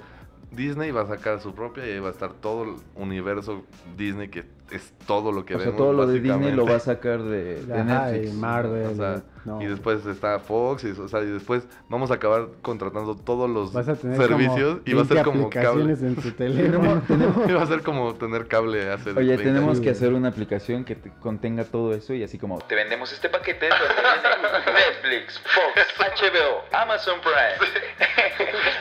Disney 0.55 0.91
va 0.91 1.03
a 1.03 1.07
sacar 1.07 1.41
su 1.41 1.55
propia 1.55 1.87
y 1.87 1.91
ahí 1.93 1.99
va 2.01 2.09
a 2.09 2.13
estar 2.13 2.33
todo 2.35 2.65
el 2.65 2.75
universo 2.97 3.65
Disney, 3.97 4.29
que 4.29 4.45
es 4.71 4.93
todo 5.07 5.31
lo 5.31 5.45
que 5.45 5.55
O 5.55 5.59
sea, 5.59 5.67
vemos. 5.67 5.79
todo 5.79 5.93
lo 5.93 6.07
de 6.07 6.21
Disney 6.21 6.53
lo 6.53 6.65
va 6.67 6.77
a 6.77 6.81
sacar 6.81 7.23
de, 7.23 7.65
de 7.65 7.75
Ajá, 7.75 8.07
Netflix. 8.11 8.33
y 8.35 8.37
Marvel. 8.37 8.87
O 8.87 8.95
sea, 8.95 9.23
no. 9.45 9.61
Y 9.61 9.67
después 9.67 10.05
está 10.07 10.39
Fox, 10.39 10.85
y, 10.85 10.91
o 10.99 11.07
sea, 11.07 11.21
y 11.21 11.27
después 11.27 11.69
vamos 11.91 12.11
a 12.11 12.15
acabar 12.15 12.49
contratando 12.63 13.15
todos 13.15 13.49
los 13.51 13.75
Vas 13.75 13.89
a 13.89 13.95
tener 13.95 14.17
servicios 14.17 14.79
y 14.87 14.95
va 14.95 15.03
a 15.03 15.05
ser 15.05 15.17
20 15.17 15.31
como 15.31 15.51
cable. 15.51 15.93
en 15.93 16.17
tu 16.17 16.31
teléfono. 16.37 17.03
Y 17.47 17.53
va 17.53 17.63
a 17.63 17.67
ser 17.67 17.83
como 17.83 18.15
tener 18.15 18.49
cable 18.49 18.91
hace 18.91 19.11
Oye, 19.11 19.29
20 19.37 19.45
tenemos 19.45 19.71
años. 19.73 19.81
que 19.81 19.91
hacer 19.91 20.15
una 20.15 20.29
aplicación 20.29 20.85
que 20.85 20.95
te- 20.97 21.11
contenga 21.21 21.65
todo 21.65 21.93
eso 21.93 22.15
y 22.15 22.23
así 22.25 22.39
como... 22.39 22.59
Te 22.61 22.75
vendemos 22.75 23.13
este 23.13 23.29
paquete 23.29 23.69
donde 23.69 24.73
Netflix, 24.73 25.39
Fox, 25.41 25.87
HBO, 25.99 26.65
Amazon 26.83 27.17
Prime, 27.21 27.71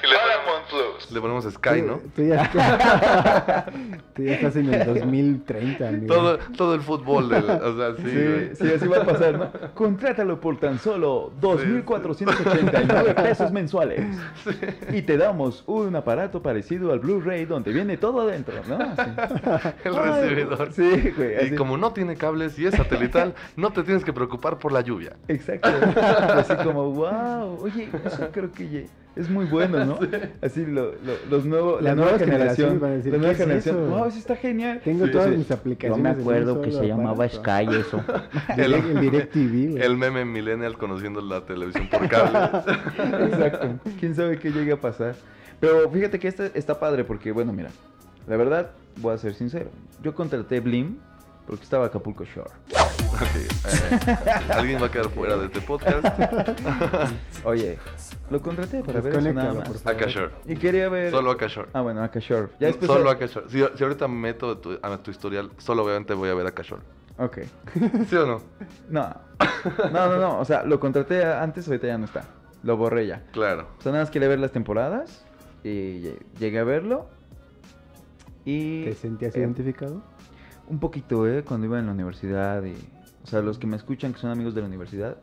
Paramount 0.13 0.65
Plus. 0.69 0.92
Le 1.11 1.19
ponemos 1.21 1.45
Sky, 1.45 1.81
¿no? 1.81 1.99
Tú, 2.15 2.23
ya 2.23 2.43
estás, 2.43 3.65
tú 4.15 4.23
ya 4.23 4.33
estás 4.35 4.55
en 4.55 4.73
el 4.73 4.85
2030, 4.85 5.87
amigo. 5.87 6.13
Todo, 6.13 6.37
todo 6.57 6.75
el 6.75 6.81
fútbol, 6.81 7.29
del- 7.29 7.49
o 7.49 7.77
sea, 7.77 7.95
sí, 7.97 8.03
Sí, 8.03 8.15
güey. 8.27 8.55
sí, 8.55 8.73
así 8.75 8.87
va 8.87 8.97
a 8.97 9.05
pasar, 9.05 9.37
¿no? 9.37 9.49
Contrátalo 9.75 10.39
por 10.39 10.59
tan 10.59 10.79
solo 10.79 11.31
2.489 11.41 13.13
pesos 13.23 13.51
mensuales. 13.51 14.01
Y 14.91 15.01
te 15.01 15.17
damos 15.17 15.63
un 15.67 15.95
aparato 15.95 16.41
parecido 16.41 16.91
al 16.93 16.99
Blu-ray 16.99 17.45
donde 17.45 17.71
viene 17.71 17.97
todo 17.97 18.21
adentro, 18.21 18.55
¿no? 18.67 18.75
Así. 18.77 19.11
El 19.83 19.95
Ay, 19.97 20.21
recibidor. 20.29 20.71
Sí, 20.73 21.13
güey. 21.15 21.47
Y 21.47 21.55
como 21.55 21.77
no 21.77 21.91
tiene 21.93 22.15
cables 22.15 22.57
y 22.59 22.65
es 22.65 22.75
satelital, 22.75 23.33
no 23.55 23.71
te 23.71 23.83
tienes 23.83 24.03
que 24.03 24.13
preocupar 24.13 24.57
por 24.59 24.71
la 24.71 24.81
lluvia. 24.81 25.13
Exacto. 25.27 25.69
Así 26.37 26.55
como, 26.63 26.91
wow. 26.91 27.57
Oye, 27.61 27.89
eso 28.05 28.29
creo 28.31 28.51
que 28.51 28.87
es 29.15 29.29
muy 29.29 29.45
bueno, 29.45 29.85
¿no? 29.85 29.99
Así 30.41 30.65
lo, 30.65 30.92
lo- 31.05 31.29
los 31.37 31.45
nuevos, 31.45 31.81
la 31.81 31.89
Las 31.89 31.95
nueva 31.97 32.11
nuevas 32.11 32.29
generación. 32.29 32.83
a 32.83 32.87
decir, 32.89 33.11
la 33.11 33.17
nueva 33.17 33.33
¿qué 33.33 33.41
es 33.41 33.47
generación. 33.47 33.75
eso? 33.83 33.87
Wow, 33.95 34.05
eso 34.07 34.17
está 34.19 34.35
genial. 34.35 34.81
Tengo 34.83 35.05
Sí, 35.05 35.11
todas 35.11 35.29
sí. 35.29 35.37
mis 35.37 35.47
Yo 35.47 35.55
aplicaciones. 35.55 36.03
me 36.03 36.09
en 36.09 36.15
un 36.15 36.21
acuerdo 36.21 36.61
que 36.61 36.71
se 36.71 36.87
llamaba 36.87 37.25
aparato. 37.25 37.35
Sky 37.37 37.75
eso. 37.79 38.03
El- 38.57 38.73
Direct- 38.73 38.89
el 38.89 38.99
DirecTV, 39.01 39.71
güey. 39.71 39.83
El 39.83 39.97
meme 39.97 40.25
millennial 40.25 40.77
conociendo 40.77 41.21
la 41.21 41.41
televisión 41.45 41.87
por 41.89 42.07
cable. 42.09 42.39
Exacto. 43.25 43.69
¿Quién 43.99 44.15
sabe 44.15 44.37
qué 44.39 44.51
llegue 44.51 44.71
a 44.73 44.81
pasar? 44.81 45.15
Pero 45.59 45.89
fíjate 45.89 46.19
que 46.19 46.27
este 46.27 46.51
está 46.55 46.79
padre 46.79 47.03
porque, 47.03 47.31
bueno, 47.31 47.53
mira, 47.53 47.69
la 48.27 48.37
verdad, 48.37 48.71
voy 48.97 49.13
a 49.13 49.17
ser 49.17 49.33
sincero. 49.33 49.69
Yo 50.01 50.13
contraté 50.13 50.59
Blim 50.59 50.97
porque 51.47 51.63
estaba 51.63 51.85
Acapulco 51.87 52.23
Shore. 52.23 52.49
Ok, 53.13 53.21
eh, 53.35 54.15
Alguien 54.53 54.81
va 54.81 54.87
a 54.87 54.91
quedar 54.91 55.09
fuera 55.09 55.37
de 55.37 55.45
este 55.45 55.61
podcast. 55.61 56.05
Oye, 57.45 57.77
lo 58.31 58.41
contraté 58.41 58.81
para 58.83 59.01
ver 59.01 59.15
eso 59.17 59.33
nada 59.33 59.53
más. 59.53 59.67
favor. 59.69 59.95
Akashore. 59.95 60.31
Y 60.45 60.55
quería 60.55 60.89
ver... 60.89 61.11
Solo 61.11 61.31
Akashore. 61.31 61.69
Ah, 61.73 61.81
bueno, 61.81 62.01
Akashore. 62.03 62.49
Ya 62.59 62.67
después... 62.67 62.89
Solo 62.89 63.09
Akashore. 63.09 63.49
Si, 63.49 63.63
si 63.75 63.83
ahorita 63.83 64.07
me 64.07 64.15
meto 64.15 64.57
tu- 64.57 64.79
a 64.81 64.97
tu 64.97 65.11
historial, 65.11 65.51
solo 65.57 65.83
obviamente 65.83 66.13
voy 66.13 66.29
a 66.29 66.33
ver 66.33 66.47
Akashore. 66.47 66.81
Ok. 67.17 67.39
¿Sí 68.09 68.15
o 68.15 68.25
no? 68.25 68.41
No. 68.89 69.15
No, 69.91 70.07
no, 70.09 70.17
no. 70.17 70.39
O 70.39 70.45
sea, 70.45 70.63
lo 70.63 70.79
contraté 70.79 71.23
antes, 71.23 71.67
ahorita 71.67 71.87
ya 71.87 71.97
no 71.97 72.05
está. 72.05 72.23
Lo 72.63 72.77
borré 72.77 73.05
ya. 73.05 73.23
Claro. 73.33 73.67
O 73.77 73.81
sea, 73.81 73.91
nada 73.91 74.03
más 74.05 74.11
quería 74.11 74.27
ver 74.29 74.39
las 74.39 74.51
temporadas. 74.51 75.23
Y 75.63 76.01
lle- 76.01 76.19
llegué 76.39 76.59
a 76.59 76.63
verlo. 76.63 77.07
Y. 78.45 78.85
¿Te 78.85 78.95
sentías 78.95 79.35
eh, 79.35 79.39
identificado? 79.39 80.01
Un 80.67 80.79
poquito, 80.79 81.27
¿eh? 81.27 81.43
Cuando 81.43 81.67
iba 81.67 81.79
en 81.79 81.85
la 81.87 81.91
universidad 81.91 82.63
y... 82.63 82.73
O 83.23 83.27
sea, 83.27 83.41
los 83.41 83.57
que 83.57 83.67
me 83.67 83.75
escuchan 83.77 84.13
que 84.13 84.19
son 84.19 84.31
amigos 84.31 84.53
de 84.55 84.61
la 84.61 84.67
universidad 84.67 85.17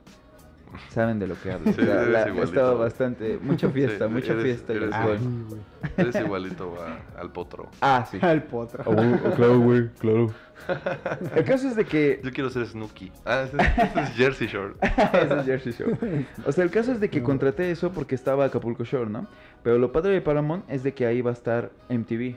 saben 0.90 1.18
de 1.18 1.26
lo 1.26 1.34
que 1.40 1.50
hablo. 1.52 1.72
Sí, 1.74 1.80
O 1.80 1.84
sea, 1.84 1.94
eres 2.02 2.08
la- 2.12 2.20
igualito. 2.28 2.42
estaba 2.44 2.74
bastante... 2.74 3.38
Mucha 3.42 3.68
fiesta, 3.70 4.06
Sí, 4.06 4.12
mucha 4.12 4.32
eres- 4.32 4.44
fiesta 4.44 4.72
y 4.72 4.76
eres. 4.76 4.90
Ay, 4.92 5.18
güey. 5.48 5.60
Eres 5.96 6.14
igualito 6.16 6.74
a- 6.80 7.20
al 7.20 7.32
potro. 7.32 7.68
Ah, 7.80 8.06
sí. 8.10 8.18
Al 8.22 8.42
potro. 8.44 8.84
claro, 8.84 9.58
güey, 9.60 9.88
claro. 9.98 10.32
El 11.34 11.44
caso 11.44 11.68
es 11.68 11.74
de 11.76 11.84
que... 11.84 12.20
Yo 12.22 12.30
quiero 12.30 12.50
ser 12.50 12.66
Snooki. 12.66 13.10
Ah, 13.24 13.42
ese, 13.46 13.56
ese 13.56 14.00
es 14.02 14.10
Jersey 14.10 14.46
Shore. 14.46 14.74
Ese 14.82 15.38
es 15.40 15.44
Jersey 15.46 15.72
Shore. 15.72 16.26
O 16.46 16.52
sea, 16.52 16.64
el 16.64 16.70
caso 16.70 16.92
es 16.92 17.00
de 17.00 17.10
que 17.10 17.22
contraté 17.22 17.70
eso 17.70 17.90
porque 17.92 18.14
estaba 18.14 18.44
Acapulco 18.44 18.84
Shore, 18.84 19.10
¿no? 19.10 19.26
Pero 19.62 19.78
lo 19.78 19.90
padre 19.92 20.12
de 20.12 20.20
Paramount 20.20 20.64
es 20.70 20.82
de 20.82 20.94
que 20.94 21.06
ahí 21.06 21.20
va 21.22 21.30
a 21.30 21.34
estar 21.34 21.70
MTV. 21.88 22.36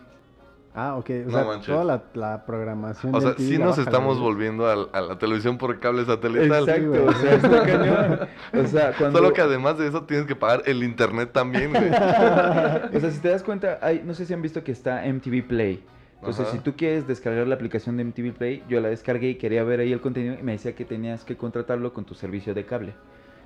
Ah, 0.76 0.96
ok. 0.96 1.10
O 1.10 1.30
No 1.30 1.32
sea, 1.38 1.44
manches. 1.46 1.68
toda 1.68 1.84
la, 1.84 2.04
la 2.16 2.46
programación 2.46 3.14
O 3.14 3.22
sea, 3.22 3.36
sí 3.38 3.58
nos 3.60 3.78
estamos 3.78 4.18
la- 4.18 4.24
volviendo 4.24 4.68
al- 4.68 4.90
a, 4.92 5.02
la 5.02 5.20
televisión 5.20 5.58
por 5.60 5.80
cable 5.80 6.04
satelital. 6.06 6.68
Exacto, 6.68 7.06
o 7.06 7.14
sea, 7.14 7.34
está 7.36 7.64
cañón. 7.64 8.20
O 8.54 8.68
sea, 8.68 8.94
cuando... 8.98 9.20
Solo 9.20 9.34
que 9.34 9.42
además 9.42 9.78
de 9.78 9.88
eso 9.88 10.04
tienes 10.06 10.26
que 10.26 10.36
pagar 10.36 10.64
el 10.66 10.84
internet 10.84 11.30
también, 11.32 11.70
güey. 11.72 11.90
O 11.90 13.00
sea, 13.00 13.12
si 13.12 13.20
te 13.20 13.30
das 13.30 13.44
cuenta, 13.44 13.78
hay, 13.82 14.02
no 14.04 14.14
sé 14.16 14.26
si 14.26 14.34
han 14.34 14.42
visto 14.42 14.64
que 14.64 14.72
está 14.72 15.04
MTV 15.06 15.48
Play. 15.48 15.84
Entonces, 16.20 16.48
Ajá. 16.48 16.54
si 16.56 16.60
tú 16.64 16.74
quieres 16.78 17.06
descargar 17.06 17.46
la 17.48 17.56
aplicación 17.56 17.98
de 17.98 18.06
MTV 18.06 18.34
Play, 18.34 18.64
yo 18.70 18.80
la 18.80 18.88
descargué 18.88 19.30
y 19.32 19.36
quería 19.36 19.64
ver 19.66 19.82
ahí 19.82 19.92
el 19.92 20.00
contenido 20.02 20.36
y 20.40 20.42
me 20.42 20.54
decía 20.54 20.74
que 20.74 20.86
tenías 20.86 21.24
que 21.26 21.36
contratarlo 21.38 21.94
con 21.94 22.06
tu 22.06 22.14
servicio 22.16 22.54
de 22.54 22.66
cable. 22.66 22.94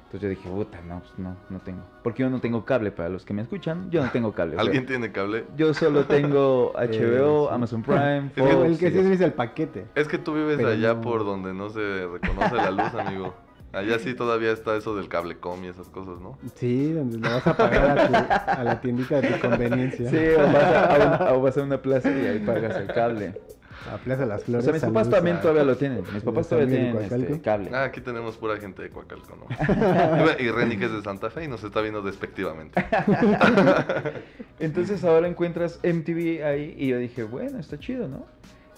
Entonces 0.07 0.21
yo 0.21 0.29
dije, 0.29 0.49
puta, 0.49 0.79
no, 0.87 0.99
pues 1.01 1.11
no, 1.19 1.35
no 1.49 1.59
tengo. 1.59 1.81
Porque 2.01 2.23
yo 2.23 2.29
no 2.29 2.39
tengo 2.39 2.63
cable, 2.63 2.91
para 2.91 3.09
los 3.09 3.25
que 3.25 3.33
me 3.33 3.41
escuchan, 3.41 3.91
yo 3.91 4.01
no 4.01 4.09
tengo 4.09 4.31
cable. 4.31 4.55
¿Alguien 4.57 4.85
tiene 4.85 5.11
cable? 5.11 5.43
Yo 5.57 5.73
solo 5.73 6.05
tengo 6.05 6.71
HBO, 6.75 7.47
sí. 7.49 7.53
Amazon 7.53 7.83
Prime, 7.83 8.29
Fox, 8.33 8.49
el 8.65 8.77
que 8.77 8.91
sí 8.91 8.99
es 9.11 9.19
el 9.21 9.33
paquete. 9.33 9.85
Es 9.95 10.07
que 10.07 10.17
tú 10.17 10.33
vives 10.33 10.55
Pero 10.57 10.69
allá 10.69 10.93
no. 10.93 11.01
por 11.01 11.25
donde 11.25 11.53
no 11.53 11.69
se 11.69 12.07
reconoce 12.07 12.55
la 12.55 12.71
luz, 12.71 12.93
amigo. 12.93 13.33
Allá 13.73 13.99
sí 13.99 14.13
todavía 14.13 14.53
está 14.53 14.77
eso 14.77 14.95
del 14.95 15.09
cablecom 15.09 15.61
y 15.65 15.67
esas 15.67 15.89
cosas, 15.89 16.21
¿no? 16.21 16.37
Sí, 16.55 16.93
donde 16.93 17.17
le 17.17 17.29
vas 17.29 17.45
a 17.45 17.57
pagar 17.57 17.99
a, 17.99 18.07
tu- 18.07 18.51
a 18.61 18.63
la 18.63 18.79
tiendita 18.81 19.19
de 19.21 19.27
tu 19.33 19.39
conveniencia. 19.41 20.09
Sí, 20.09 20.17
o 20.35 20.47
vas, 20.53 20.63
a, 20.63 21.25
a 21.25 21.33
un- 21.33 21.37
o 21.37 21.41
vas 21.41 21.57
a 21.57 21.63
una 21.63 21.81
plaza 21.81 22.09
y 22.09 22.25
ahí 22.27 22.39
pagas 22.39 22.77
el 22.77 22.87
cable. 22.87 23.33
A 23.93 23.97
Plaza 23.97 24.25
Las 24.25 24.41
O 24.41 24.45
Flores. 24.45 24.63
sea, 24.65 24.73
mis 24.73 24.81
papás 24.83 25.09
también 25.09 25.37
a- 25.37 25.41
todavía 25.41 25.63
lo 25.63 25.77
tienen. 25.77 26.03
Mis 26.13 26.23
papás 26.23 26.49
todavía 26.49 26.69
tienen 26.75 26.97
este, 26.97 27.41
cable. 27.41 27.69
Ah, 27.73 27.83
aquí 27.85 28.01
tenemos 28.01 28.35
pura 28.37 28.57
gente 28.57 28.81
de 28.81 28.89
Coacalco, 28.89 29.35
¿no? 29.37 29.45
y 30.39 30.49
Renny 30.51 30.77
que 30.77 30.85
es 30.85 30.91
de 30.91 31.01
Santa 31.01 31.29
Fe 31.29 31.45
y 31.45 31.47
nos 31.47 31.63
está 31.63 31.81
viendo 31.81 32.01
despectivamente. 32.01 32.83
Entonces 34.59 35.03
ahora 35.03 35.27
encuentras 35.27 35.79
MTV 35.83 36.43
ahí 36.43 36.75
y 36.77 36.87
yo 36.87 36.97
dije, 36.97 37.23
bueno, 37.23 37.59
está 37.59 37.77
chido, 37.79 38.07
¿no? 38.07 38.25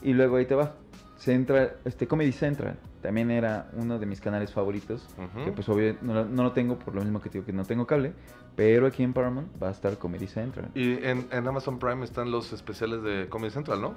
Y 0.02 0.14
luego 0.14 0.38
ahí 0.38 0.46
te 0.46 0.56
va. 0.56 0.74
Central, 1.18 1.74
este 1.84 2.08
Comedy 2.08 2.32
Central 2.32 2.78
también 3.02 3.30
era 3.30 3.70
uno 3.74 4.00
de 4.00 4.06
mis 4.06 4.22
canales 4.22 4.54
favoritos. 4.54 5.06
Que 5.44 5.52
pues 5.52 5.68
obvio 5.68 5.96
no, 6.02 6.14
lo- 6.14 6.26
no 6.26 6.44
lo 6.44 6.52
tengo 6.54 6.78
por 6.80 6.96
lo 6.96 7.02
mismo 7.02 7.22
que 7.22 7.30
digo 7.30 7.46
que 7.46 7.52
no 7.54 7.66
tengo 7.66 7.86
cable. 7.88 8.14
Pero 8.56 8.88
aquí 8.88 9.04
en 9.04 9.14
Paramount 9.14 9.48
va 9.62 9.70
a 9.70 9.72
estar 9.72 9.98
Comedy 9.98 10.28
Central. 10.28 10.70
Y 10.76 10.94
en, 11.06 11.28
en 11.32 11.48
Amazon 11.48 11.80
Prime 11.80 12.04
están 12.04 12.30
los 12.32 12.52
especiales 12.54 13.04
de 13.04 13.28
Comedy 13.30 13.52
Central, 13.52 13.82
¿no? 13.82 13.96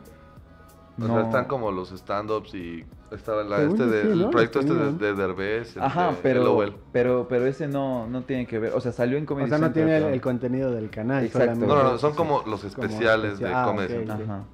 O 0.99 1.07
No. 1.07 1.15
sea, 1.15 1.23
están 1.25 1.45
como 1.47 1.71
los 1.71 1.91
stand-ups 1.91 2.55
y 2.55 2.85
estaba 3.11 3.43
la, 3.45 3.63
este 3.63 3.79
yo 3.79 3.87
de, 3.87 4.03
sí, 4.03 4.09
el 4.09 4.19
¿no? 4.21 4.31
proyecto 4.31 4.61
este 4.61 4.75
de, 4.75 5.15
Derbez, 5.15 5.77
el 5.77 5.83
Ajá, 5.83 6.11
de 6.11 6.17
pero, 6.23 6.75
pero 6.93 7.27
pero 7.29 7.47
ese 7.47 7.67
no, 7.67 8.07
no 8.07 8.23
tiene 8.25 8.47
que 8.47 8.59
ver. 8.59 8.73
O 8.75 8.81
sea, 8.81 8.93
salió 8.93 9.17
en 9.17 9.25
Comedy 9.25 9.47
O 9.47 9.49
sea, 9.49 9.59
no 9.59 9.67
Central. 9.67 9.87
tiene 10.01 10.13
el, 10.15 10.21
contenido 10.21 10.71
del 10.71 10.91
canal. 10.91 11.25
Exacto. 11.25 11.55
No, 11.67 11.75
no, 11.77 11.83
no, 11.85 11.99
son 11.99 12.15
como 12.15 12.43
los 12.47 12.65
especiales 12.65 13.39
de 13.39 13.47
especial. 13.47 13.55
Ah, 13.55 13.65
Comedy. 13.67 14.11
Ajá. 14.11 14.45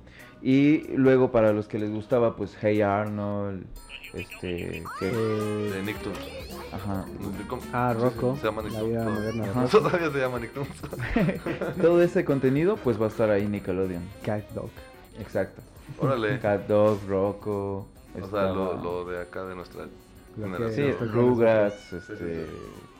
Y 0.40 0.86
luego 0.96 1.32
para 1.32 1.52
los 1.52 1.66
que 1.66 1.78
les 1.80 1.90
gustaba, 1.90 2.36
pues 2.36 2.56
Hey 2.60 2.82
Arnold, 2.82 3.66
este, 4.14 4.84
que, 5.00 5.08
Eh, 5.08 5.72
De 5.74 5.82
Nicktoons. 5.82 6.18
ajá, 6.72 7.04
¿Cómo- 7.48 7.62
Ah, 7.72 7.94
Rocco, 7.98 8.36
Se 8.40 8.46
llama 8.46 8.62
la 8.62 8.68
Nicktoons. 8.68 9.70
todavía 9.72 10.10
se 10.12 10.18
llama 10.20 10.38
Nicktoons. 10.38 10.68
todo 11.82 12.00
ese 12.00 12.24
contenido, 12.24 12.76
pues 12.76 13.00
va 13.00 13.06
a 13.06 13.08
estar 13.08 13.28
ahí 13.30 13.46
Nickelodeon. 13.48 14.02
Cat 14.24 14.48
Dog. 14.54 14.70
Exacto. 15.18 15.60
Órale. 15.98 16.38
Cat 16.40 16.66
Dog, 16.66 17.00
Rocco. 17.08 17.86
O 18.20 18.26
sea, 18.28 18.52
lo, 18.52 18.76
lo 18.76 19.04
de 19.04 19.22
acá 19.22 19.44
de 19.44 19.54
nuestra 19.54 19.86
Generación. 20.40 20.94
Sí, 20.98 21.04
Rugrats, 21.04 21.74
sí, 21.90 21.96
este, 21.96 22.46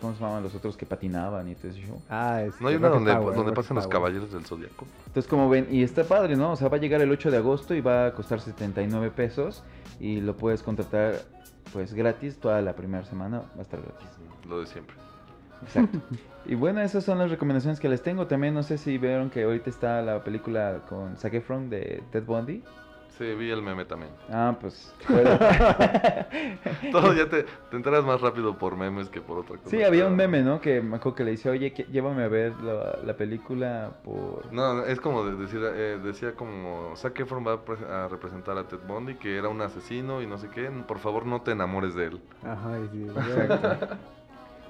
¿cómo 0.00 0.12
se 0.14 0.20
llamaban 0.20 0.42
los 0.42 0.54
otros 0.54 0.76
que 0.76 0.86
patinaban 0.86 1.48
y 1.48 1.54
todo 1.54 1.72
show? 1.72 2.00
Ah, 2.08 2.42
este, 2.42 2.62
No 2.62 2.68
hay 2.68 2.76
una 2.76 2.88
donde, 2.88 3.12
Power, 3.12 3.26
donde 3.26 3.42
Rocket 3.50 3.54
pasan 3.54 3.76
los 3.76 3.86
caballeros 3.86 4.32
del 4.32 4.44
zodiaco. 4.44 4.86
Entonces, 5.06 5.28
como 5.28 5.48
ven, 5.48 5.68
y 5.70 5.82
está 5.82 6.04
padre, 6.04 6.36
¿no? 6.36 6.52
O 6.52 6.56
sea, 6.56 6.68
va 6.68 6.78
a 6.78 6.80
llegar 6.80 7.00
el 7.00 7.10
8 7.10 7.30
de 7.30 7.36
agosto 7.36 7.74
y 7.74 7.80
va 7.80 8.06
a 8.06 8.12
costar 8.12 8.40
79 8.40 9.12
pesos 9.14 9.62
y 10.00 10.20
lo 10.20 10.36
puedes 10.36 10.62
contratar 10.62 11.22
pues 11.72 11.94
gratis 11.94 12.38
toda 12.38 12.60
la 12.60 12.74
primera 12.74 13.04
semana, 13.04 13.38
va 13.38 13.60
a 13.60 13.62
estar 13.62 13.80
gratis. 13.80 14.08
Lo 14.48 14.60
de 14.60 14.66
siempre. 14.66 14.96
Exacto. 15.62 15.98
y 16.46 16.54
bueno, 16.54 16.80
esas 16.80 17.04
son 17.04 17.18
las 17.18 17.30
recomendaciones 17.30 17.80
que 17.80 17.88
les 17.88 18.02
tengo. 18.02 18.26
También 18.26 18.54
no 18.54 18.62
sé 18.62 18.78
si 18.78 18.98
vieron 18.98 19.30
que 19.30 19.42
ahorita 19.44 19.70
está 19.70 20.02
la 20.02 20.22
película 20.24 20.80
con 20.88 21.16
Zac 21.16 21.34
Efron 21.34 21.68
de 21.70 22.02
Ted 22.12 22.24
Bundy. 22.24 22.62
Sí, 23.16 23.24
vi 23.34 23.50
el 23.50 23.62
meme 23.62 23.84
también. 23.84 24.12
Ah, 24.30 24.56
pues. 24.60 24.94
bueno. 25.08 25.30
Todo 26.92 27.12
ya 27.14 27.28
te, 27.28 27.42
te 27.70 27.76
enteras 27.76 28.04
más 28.04 28.20
rápido 28.20 28.56
por 28.56 28.76
memes 28.76 29.08
que 29.08 29.20
por 29.20 29.38
otra 29.38 29.56
cosa. 29.56 29.70
sí, 29.70 29.82
había 29.82 30.06
un 30.06 30.14
meme, 30.14 30.42
¿no? 30.42 30.60
Que 30.60 30.80
me 30.80 30.96
acuerdo 30.96 31.16
que 31.16 31.24
le 31.24 31.32
dice, 31.32 31.50
oye, 31.50 31.72
que- 31.72 31.84
llévame 31.90 32.22
a 32.22 32.28
ver 32.28 32.52
la, 32.62 32.96
la 33.04 33.16
película 33.16 33.90
por... 34.04 34.52
No, 34.52 34.74
no, 34.74 34.84
es 34.84 35.00
como 35.00 35.24
de 35.24 35.34
decir, 35.36 35.60
eh, 35.64 35.98
decía 36.02 36.34
como 36.36 36.92
Zac 36.96 37.18
Efron 37.18 37.44
va 37.44 37.54
a, 37.54 37.64
pre- 37.64 37.84
a 37.86 38.06
representar 38.06 38.56
a 38.56 38.68
Ted 38.68 38.78
Bundy, 38.86 39.14
que 39.16 39.36
era 39.36 39.48
un 39.48 39.60
asesino 39.62 40.22
y 40.22 40.26
no 40.28 40.38
sé 40.38 40.48
qué. 40.50 40.70
Por 40.86 40.98
favor, 41.00 41.26
no 41.26 41.42
te 41.42 41.50
enamores 41.50 41.96
de 41.96 42.04
él. 42.06 42.20
Ajá, 42.44 42.78
sí, 42.92 43.04
Exacto. 43.16 43.96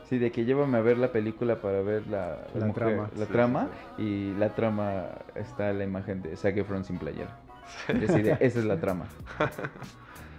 Sí, 0.09 0.19
de 0.19 0.31
que 0.33 0.45
llévame 0.45 0.79
a 0.79 0.81
ver 0.81 0.97
la 0.99 1.13
película 1.13 1.61
para 1.61 1.83
ver 1.83 2.07
la, 2.07 2.47
La 2.55 2.67
mujer- 2.67 2.87
trama. 2.87 3.11
La 3.17 3.27
Sí, 3.27 3.33
trama 3.33 3.69
sí, 3.97 4.03
y 4.03 4.35
la 4.39 4.55
trama 4.55 5.05
está 5.35 5.73
la 5.73 5.85
imagen 5.85 6.23
de 6.23 6.37
Zac 6.37 6.57
Efron 6.57 6.85
sin 6.85 6.99
playera. 6.99 7.39
Es 7.89 8.01
decir, 8.01 8.29
esa 8.41 8.59
es 8.59 8.65
la 8.65 8.81
trama. 8.81 9.07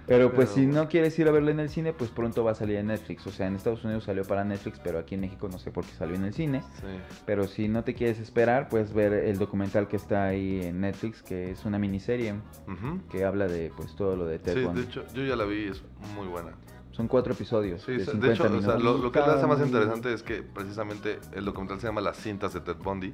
Pero 0.07 0.33
pues 0.33 0.49
Pero 0.49 0.61
si 0.61 0.65
no 0.65 0.87
quieres 0.89 1.19
ir 1.19 1.27
a 1.27 1.31
verla 1.31 1.51
en 1.51 1.59
el 1.59 1.69
cine, 1.69 1.93
pues 1.93 2.09
pronto 2.09 2.43
va 2.43 2.51
a 2.51 2.55
salir 2.55 2.77
en 2.77 2.87
Netflix. 2.87 3.27
O 3.27 3.31
sea, 3.31 3.45
en 3.45 3.55
Estados 3.55 3.83
Unidos 3.85 4.05
salió 4.05 4.23
para 4.23 4.43
Netflix, 4.43 4.79
pero 4.79 4.97
aquí 4.97 5.13
en 5.13 5.21
México 5.21 5.47
no 5.51 5.59
sé 5.59 5.69
por 5.69 5.85
qué 5.85 5.91
salió 5.91 6.15
en 6.15 6.23
el 6.25 6.33
cine. 6.33 6.61
Sí. 6.81 6.87
Pero 7.27 7.45
si 7.45 7.67
no 7.67 7.83
te 7.83 7.93
quieres 7.93 8.19
esperar, 8.19 8.69
puedes 8.69 8.91
ver 8.91 9.13
el 9.13 9.37
documental 9.37 9.87
que 9.87 9.97
está 9.97 10.25
ahí 10.25 10.61
en 10.65 10.81
Netflix, 10.81 11.21
que 11.21 11.51
es 11.51 11.63
una 11.63 11.77
miniserie 11.77 12.33
que 13.11 13.23
habla 13.23 13.45
de 13.47 13.71
pues 13.77 13.95
todo 13.95 14.15
lo 14.15 14.25
de 14.25 14.39
Ted 14.39 14.55
Sí, 14.55 14.67
de 14.73 14.81
hecho, 14.81 15.05
yo 15.13 15.23
ya 15.23 15.35
la 15.35 15.45
vi, 15.45 15.65
es 15.67 15.83
muy 16.15 16.25
buena. 16.25 16.53
Son 16.99 17.07
cuatro 17.07 17.31
episodios 17.31 17.81
Sí, 17.81 17.93
de 17.93 18.01
o 18.01 18.05
sea, 18.05 18.13
50 18.13 18.27
de 18.27 18.33
hecho, 18.33 18.43
o 18.43 18.47
sea, 18.49 18.75
minutos. 18.75 18.83
lo, 18.83 18.97
lo 18.97 19.11
que 19.13 19.19
le 19.19 19.25
hace 19.25 19.47
más 19.47 19.61
interesante 19.61 20.13
es 20.13 20.21
que 20.21 20.43
precisamente 20.43 21.17
el 21.31 21.45
documental 21.45 21.79
se 21.79 21.87
llama 21.87 22.01
Las 22.01 22.17
cintas 22.17 22.53
de 22.53 22.59
Ted 22.59 22.75
Bundy. 22.75 23.13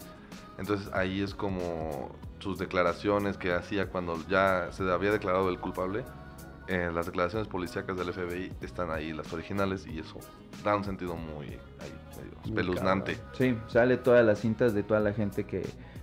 Entonces 0.58 0.90
ahí 0.92 1.22
es 1.22 1.36
como 1.36 2.10
sus 2.40 2.58
declaraciones 2.58 3.38
que 3.38 3.54
hacía 3.54 3.90
cuando 3.90 4.18
ya 4.28 4.70
se 4.72 4.92
había 4.92 5.12
declarado 5.12 5.50
el 5.50 5.60
culpable. 5.60 6.04
Eh, 6.68 6.90
las 6.92 7.06
declaraciones 7.06 7.48
policíacas 7.48 7.96
del 7.96 8.12
FBI 8.12 8.52
están 8.62 8.90
ahí, 8.90 9.14
las 9.14 9.32
originales, 9.32 9.86
y 9.86 10.00
eso 10.00 10.18
da 10.64 10.76
un 10.76 10.84
sentido 10.84 11.16
muy 11.16 11.46
ahí, 11.46 11.94
medio 12.18 12.32
espeluznante. 12.44 13.18
Sí, 13.34 13.56
sale 13.68 13.98
todas 13.98 14.26
las 14.26 14.40
cintas 14.40 14.74
de 14.74 14.82
toda 14.82 15.00
la 15.00 15.14
gente 15.14 15.44
que, 15.44 15.62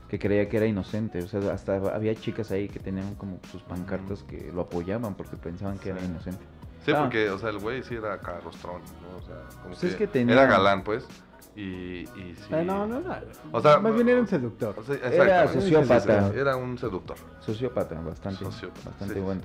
que 0.09 0.21
creía 0.21 0.49
que 0.49 0.59
era 0.59 0.67
inocente. 0.67 1.19
O 1.19 1.27
sea, 1.27 1.53
hasta 1.53 1.79
había 1.93 2.15
chicas 2.15 2.53
ahí 2.53 2.69
que 2.69 2.79
tenían 2.79 3.17
como 3.17 3.41
sus 3.51 3.63
pancartas 3.63 4.23
que 4.23 4.53
lo 4.55 4.61
apoyaban 4.61 5.17
porque 5.17 5.37
pensaban 5.37 5.81
que 5.81 5.89
era 5.89 6.01
inocente. 6.01 6.45
Sí, 6.85 6.93
Ah. 6.93 7.01
porque, 7.01 7.31
o 7.31 7.39
sea, 7.39 7.51
el 7.51 7.59
güey 7.59 7.83
sí 7.83 7.95
era 7.95 8.19
carrostrón, 8.19 8.81
¿no? 8.83 9.19
O 9.19 9.23
sea, 9.23 9.37
como 9.57 9.69
Pues 9.69 9.79
que, 9.81 9.87
es 9.89 9.95
que 9.97 10.07
tenía- 10.07 10.35
era 10.35 10.47
galán, 10.47 10.83
pues. 10.83 11.07
Y, 11.55 11.61
y 12.03 12.35
sí. 12.37 12.55
Eh, 12.55 12.65
no, 12.65 12.87
no, 12.87 13.01
no. 13.01 13.15
O 13.53 13.61
sea, 13.61 13.79
más 13.79 13.95
bien 13.95 14.09
era 14.09 14.21
un 14.21 14.27
seductor. 14.27 14.75
o 14.79 14.83
sea, 14.83 14.97
Era 14.97 15.47
sociópata. 15.49 16.29
sí, 16.29 16.33
sí, 16.35 16.39
Era 16.41 16.57
un 16.57 16.79
seductor. 16.79 17.17
Sociópata, 17.41 17.95
bastante, 18.01 18.39
Sociópata, 18.45 18.91
bastante 18.91 19.15
sí, 19.15 19.21
bueno. 19.21 19.43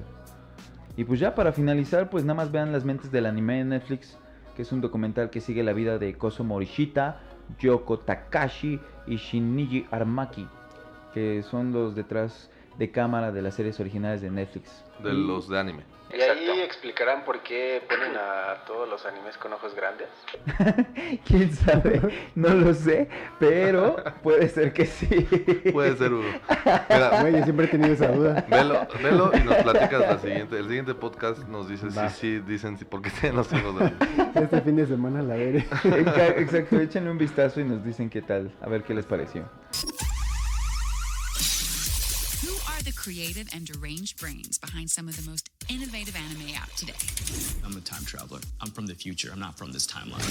Y 0.96 1.04
pues 1.04 1.20
ya 1.20 1.36
para 1.36 1.52
finalizar, 1.52 2.10
pues 2.10 2.24
nada 2.24 2.36
más 2.36 2.52
vean 2.52 2.72
Las 2.72 2.86
Mentes 2.86 3.12
del 3.12 3.26
Anime 3.26 3.60
en 3.60 3.70
Netflix, 3.70 4.18
que 4.56 4.62
es 4.64 4.72
un 4.72 4.82
documental 4.82 5.30
que 5.30 5.42
sigue 5.42 5.62
la 5.64 5.74
vida 5.74 6.00
de 6.00 6.18
Koso 6.18 6.44
Morishita, 6.44 7.20
Yoko 7.60 8.00
Takashi 8.00 8.80
y 9.06 9.18
Shinji 9.18 9.86
Armaki, 9.92 10.48
que 11.14 11.44
son 11.44 11.72
los 11.74 11.94
detrás 11.94 12.50
de 12.80 12.90
cámara 12.90 13.32
de 13.32 13.42
las 13.42 13.54
series 13.56 13.80
originales 13.80 14.22
de 14.22 14.32
Netflix. 14.32 14.84
De 15.04 15.12
Y- 15.14 15.28
los 15.28 15.48
de 15.50 15.60
anime. 15.60 15.84
Y 16.14 16.22
ahí 16.22 16.62
explicarán 16.62 17.26
por 17.26 17.42
qué 17.42 17.82
ponen 17.88 18.16
a 18.16 18.64
todos 18.66 18.88
los 18.88 19.06
animes 19.06 19.38
con 19.38 19.52
ojos 19.54 19.76
grandes. 19.76 20.08
¿Quién 21.28 21.52
sabe? 21.54 22.02
No 22.34 22.50
lo 22.50 22.74
sé, 22.74 23.10
pero 23.40 23.98
puede 24.24 24.48
ser 24.50 24.72
que 24.74 24.86
sí. 24.86 25.28
Puede 25.74 25.96
ser 25.98 26.14
uno. 26.14 26.28
Mira, 26.90 27.22
Güey, 27.22 27.34
yo 27.38 27.44
siempre 27.44 27.66
he 27.66 27.70
tenido 27.70 27.94
esa 27.94 28.08
duda. 28.08 28.46
velo, 28.50 28.88
velo 29.04 29.32
y 29.36 29.40
nos 29.42 29.56
platicas 29.58 30.00
la 30.02 30.18
siguiente. 30.20 30.58
El 30.58 30.68
siguiente 30.68 30.96
podcast 30.96 31.46
nos 31.48 31.68
dice 31.68 31.88
Va. 31.90 32.10
si 32.10 32.20
sí, 32.20 32.40
dicen 32.40 32.78
si 32.78 32.86
porque 32.86 33.10
tienen 33.10 33.36
los 33.38 33.52
ojos 33.52 33.80
de 33.80 33.92
Este 34.42 34.62
fin 34.62 34.76
de 34.78 34.88
semana 34.88 35.22
la 35.22 35.36
veré. 35.36 35.66
Exacto, 36.38 36.80
échenle 36.80 37.12
un 37.12 37.18
vistazo 37.18 37.60
y 37.60 37.66
nos 37.66 37.84
dicen 37.84 38.10
qué 38.10 38.22
tal, 38.22 38.52
a 38.62 38.70
ver 38.70 38.84
qué 38.84 38.94
les 38.94 39.06
pareció. 39.06 39.44
Creative 43.08 43.48
and 43.54 43.66
deranged 43.66 44.20
brains 44.20 44.58
behind 44.58 44.90
some 44.90 45.08
of 45.08 45.16
the 45.16 45.22
most 45.30 45.50
innovative 45.70 46.14
anime 46.18 46.54
out 46.60 46.68
today? 46.76 47.00
I'm 47.64 47.78
a 47.78 47.80
time 47.80 48.04
traveler. 48.04 48.42
I'm 48.60 48.70
from 48.70 48.86
the 48.86 48.96
future. 48.96 49.30
I'm 49.32 49.40
not 49.40 49.58
from 49.58 49.72
this 49.72 49.88
timeline. 49.88 50.28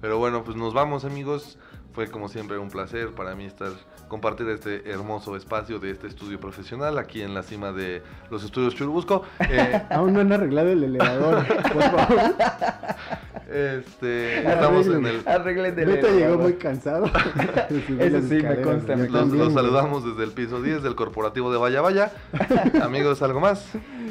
Pero 0.00 0.16
bueno, 0.20 0.44
pues 0.44 0.56
nos 0.56 0.72
vamos 0.72 1.04
amigos. 1.04 1.56
Fue 1.92 2.08
como 2.08 2.28
siempre 2.28 2.56
un 2.58 2.70
placer 2.70 3.16
para 3.16 3.34
mí 3.34 3.46
estar 3.46 3.72
compartir 4.06 4.48
este 4.50 4.88
hermoso 4.88 5.34
espacio 5.34 5.80
de 5.80 5.90
este 5.90 6.06
estudio 6.06 6.38
profesional 6.38 6.98
aquí 6.98 7.22
en 7.22 7.34
la 7.34 7.42
cima 7.42 7.72
de 7.72 8.00
los 8.30 8.44
estudios 8.44 8.76
Churubusco. 8.76 9.24
Eh, 9.50 9.82
Aún 9.90 10.12
no 10.12 10.20
han 10.20 10.32
arreglado 10.32 10.70
el 10.70 10.84
elevador, 10.84 11.44
por 11.48 11.82
favor. 11.82 12.36
este, 13.50 14.38
estamos 14.38 14.86
en 14.86 15.06
el 15.06 15.22
Arreglen 15.26 15.74
del 15.76 15.86
Beto 15.86 16.08
llegó 16.08 16.38
muy 16.38 16.54
cansado. 16.54 17.04
de 17.70 18.06
Eso 18.06 18.20
sí, 18.28 18.42
me 18.42 18.60
consta, 18.60 18.96
me 18.96 19.08
Los, 19.08 19.28
los 19.28 19.52
saludamos 19.52 20.04
desde 20.04 20.24
el 20.24 20.30
piso 20.32 20.60
10 20.62 20.82
del 20.82 20.94
corporativo 20.94 21.52
de 21.52 21.58
Vaya 21.58 21.80
Vaya. 21.80 22.12
Amigos, 22.82 23.22
¿algo 23.22 23.40
más? 23.40 23.68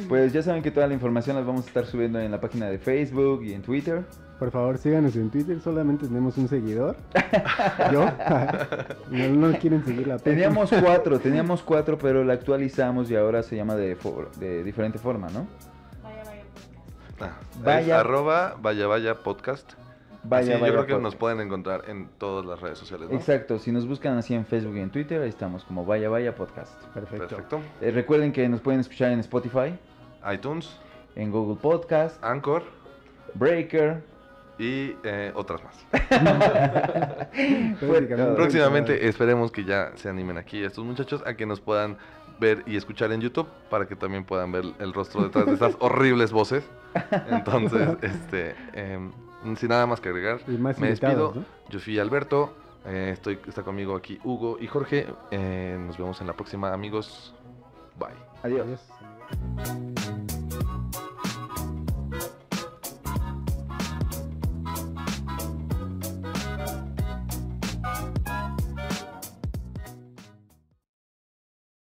Pues 0.08 0.32
ya 0.34 0.42
saben 0.42 0.62
que 0.64 0.72
toda 0.72 0.88
la 0.88 0.94
información 0.94 1.36
las 1.36 1.46
vamos 1.46 1.66
a 1.66 1.68
estar 1.68 1.86
subiendo 1.86 2.20
en 2.20 2.32
la 2.32 2.40
página 2.40 2.68
de 2.70 2.78
Facebook 2.80 3.44
y 3.44 3.54
en 3.54 3.62
Twitter. 3.62 4.04
Por 4.40 4.52
favor, 4.52 4.78
síganos 4.78 5.16
en 5.16 5.30
Twitter. 5.30 5.60
Solamente 5.62 6.08
tenemos 6.08 6.38
un 6.38 6.48
seguidor. 6.50 6.96
Yo. 7.92 8.06
no, 9.10 9.28
no 9.50 9.58
quieren 9.60 9.84
seguir 9.86 10.08
la 10.08 10.18
página. 10.18 10.36
Teníamos 10.36 10.70
cuatro, 10.82 11.20
teníamos 11.20 11.62
cuatro, 11.64 11.98
pero 11.98 12.24
la 12.24 12.34
actualizamos 12.34 13.10
y 13.10 13.16
ahora 13.16 13.44
se 13.44 13.56
llama 13.56 13.76
de, 13.76 13.96
for- 13.96 14.32
de 14.36 14.64
diferente 14.64 15.00
forma, 15.00 15.30
¿no? 15.30 15.48
Vaya, 17.20 17.22
vaya, 17.22 17.22
podcast. 17.22 17.22
Ah, 17.22 17.38
es 17.54 17.64
Vaya. 17.64 18.00
arroba 18.00 18.56
Vaya 18.62 18.88
Vaya 18.88 19.16
Podcast. 19.16 19.74
Vaya, 20.28 20.54
Así, 20.56 20.62
vaya 20.62 20.68
yo 20.68 20.74
creo 20.74 20.86
que 20.88 20.94
podcast. 20.94 21.04
nos 21.04 21.16
pueden 21.16 21.40
encontrar 21.42 21.84
en 21.88 22.10
todas 22.18 22.46
las 22.46 22.60
redes 22.60 22.80
sociales, 22.80 23.10
¿no? 23.10 23.16
Exacto, 23.16 23.60
si 23.60 23.72
nos 23.72 23.88
buscan 23.88 24.18
así 24.18 24.34
en 24.34 24.46
Facebook 24.46 24.76
y 24.76 24.80
en 24.80 24.90
Twitter, 24.90 25.22
ahí 25.22 25.30
estamos 25.30 25.64
como 25.64 25.86
Vaya 25.86 26.10
Vaya 26.10 26.36
Podcast. 26.36 26.74
Perfecto. 26.94 27.28
Perfecto. 27.28 27.62
Eh, 27.82 27.92
recuerden 27.92 28.34
que 28.34 28.50
nos 28.50 28.60
pueden 28.60 28.80
escuchar 28.80 29.12
en 29.12 29.20
Spotify, 29.20 29.78
iTunes, 30.34 30.78
en 31.16 31.32
Google 31.32 31.58
Podcast, 31.62 32.22
Anchor 32.24 32.64
Breaker. 33.36 34.02
y 34.58 34.96
eh, 35.04 35.32
otras 35.36 35.62
más. 35.64 35.86
Próximamente 38.36 39.08
esperemos 39.08 39.52
que 39.52 39.64
ya 39.64 39.92
se 39.96 40.10
animen 40.10 40.38
aquí 40.38 40.64
estos 40.64 40.84
muchachos 40.84 41.22
a 41.26 41.36
que 41.36 41.46
nos 41.46 41.62
puedan 41.62 41.98
ver 42.40 42.64
y 42.66 42.76
escuchar 42.76 43.12
en 43.12 43.22
YouTube 43.22 43.48
para 43.70 43.88
que 43.88 43.96
también 43.96 44.26
puedan 44.26 44.52
ver 44.52 44.66
el 44.80 44.94
rostro 44.94 45.24
detrás 45.24 45.46
de 45.46 45.54
estas 45.54 45.76
horribles 45.80 46.32
voces. 46.32 46.64
Entonces, 47.30 47.90
este, 48.02 48.56
em, 48.74 49.12
sin 49.56 49.70
nada 49.70 49.86
más 49.86 50.00
que 50.00 50.10
agregar, 50.10 50.40
Y 50.48 50.52
más 50.52 50.80
me 50.80 50.90
despido. 50.90 51.34
Yo 51.70 51.80
fui 51.80 52.00
Alberto, 52.00 52.54
eh, 52.86 53.12
estoy, 53.14 53.40
está 53.48 53.64
conmigo 53.64 53.96
aquí 53.96 54.20
Hugo 54.24 54.58
y 54.60 54.68
Jorge. 54.68 55.08
Eh, 55.32 55.78
nos 55.80 55.98
vemos 55.98 56.22
en 56.22 56.28
la 56.28 56.34
próxima, 56.34 56.72
amigos. 56.72 57.34
Bye. 57.98 58.10
Adiós. 58.44 58.80
Adiós. 59.58 60.05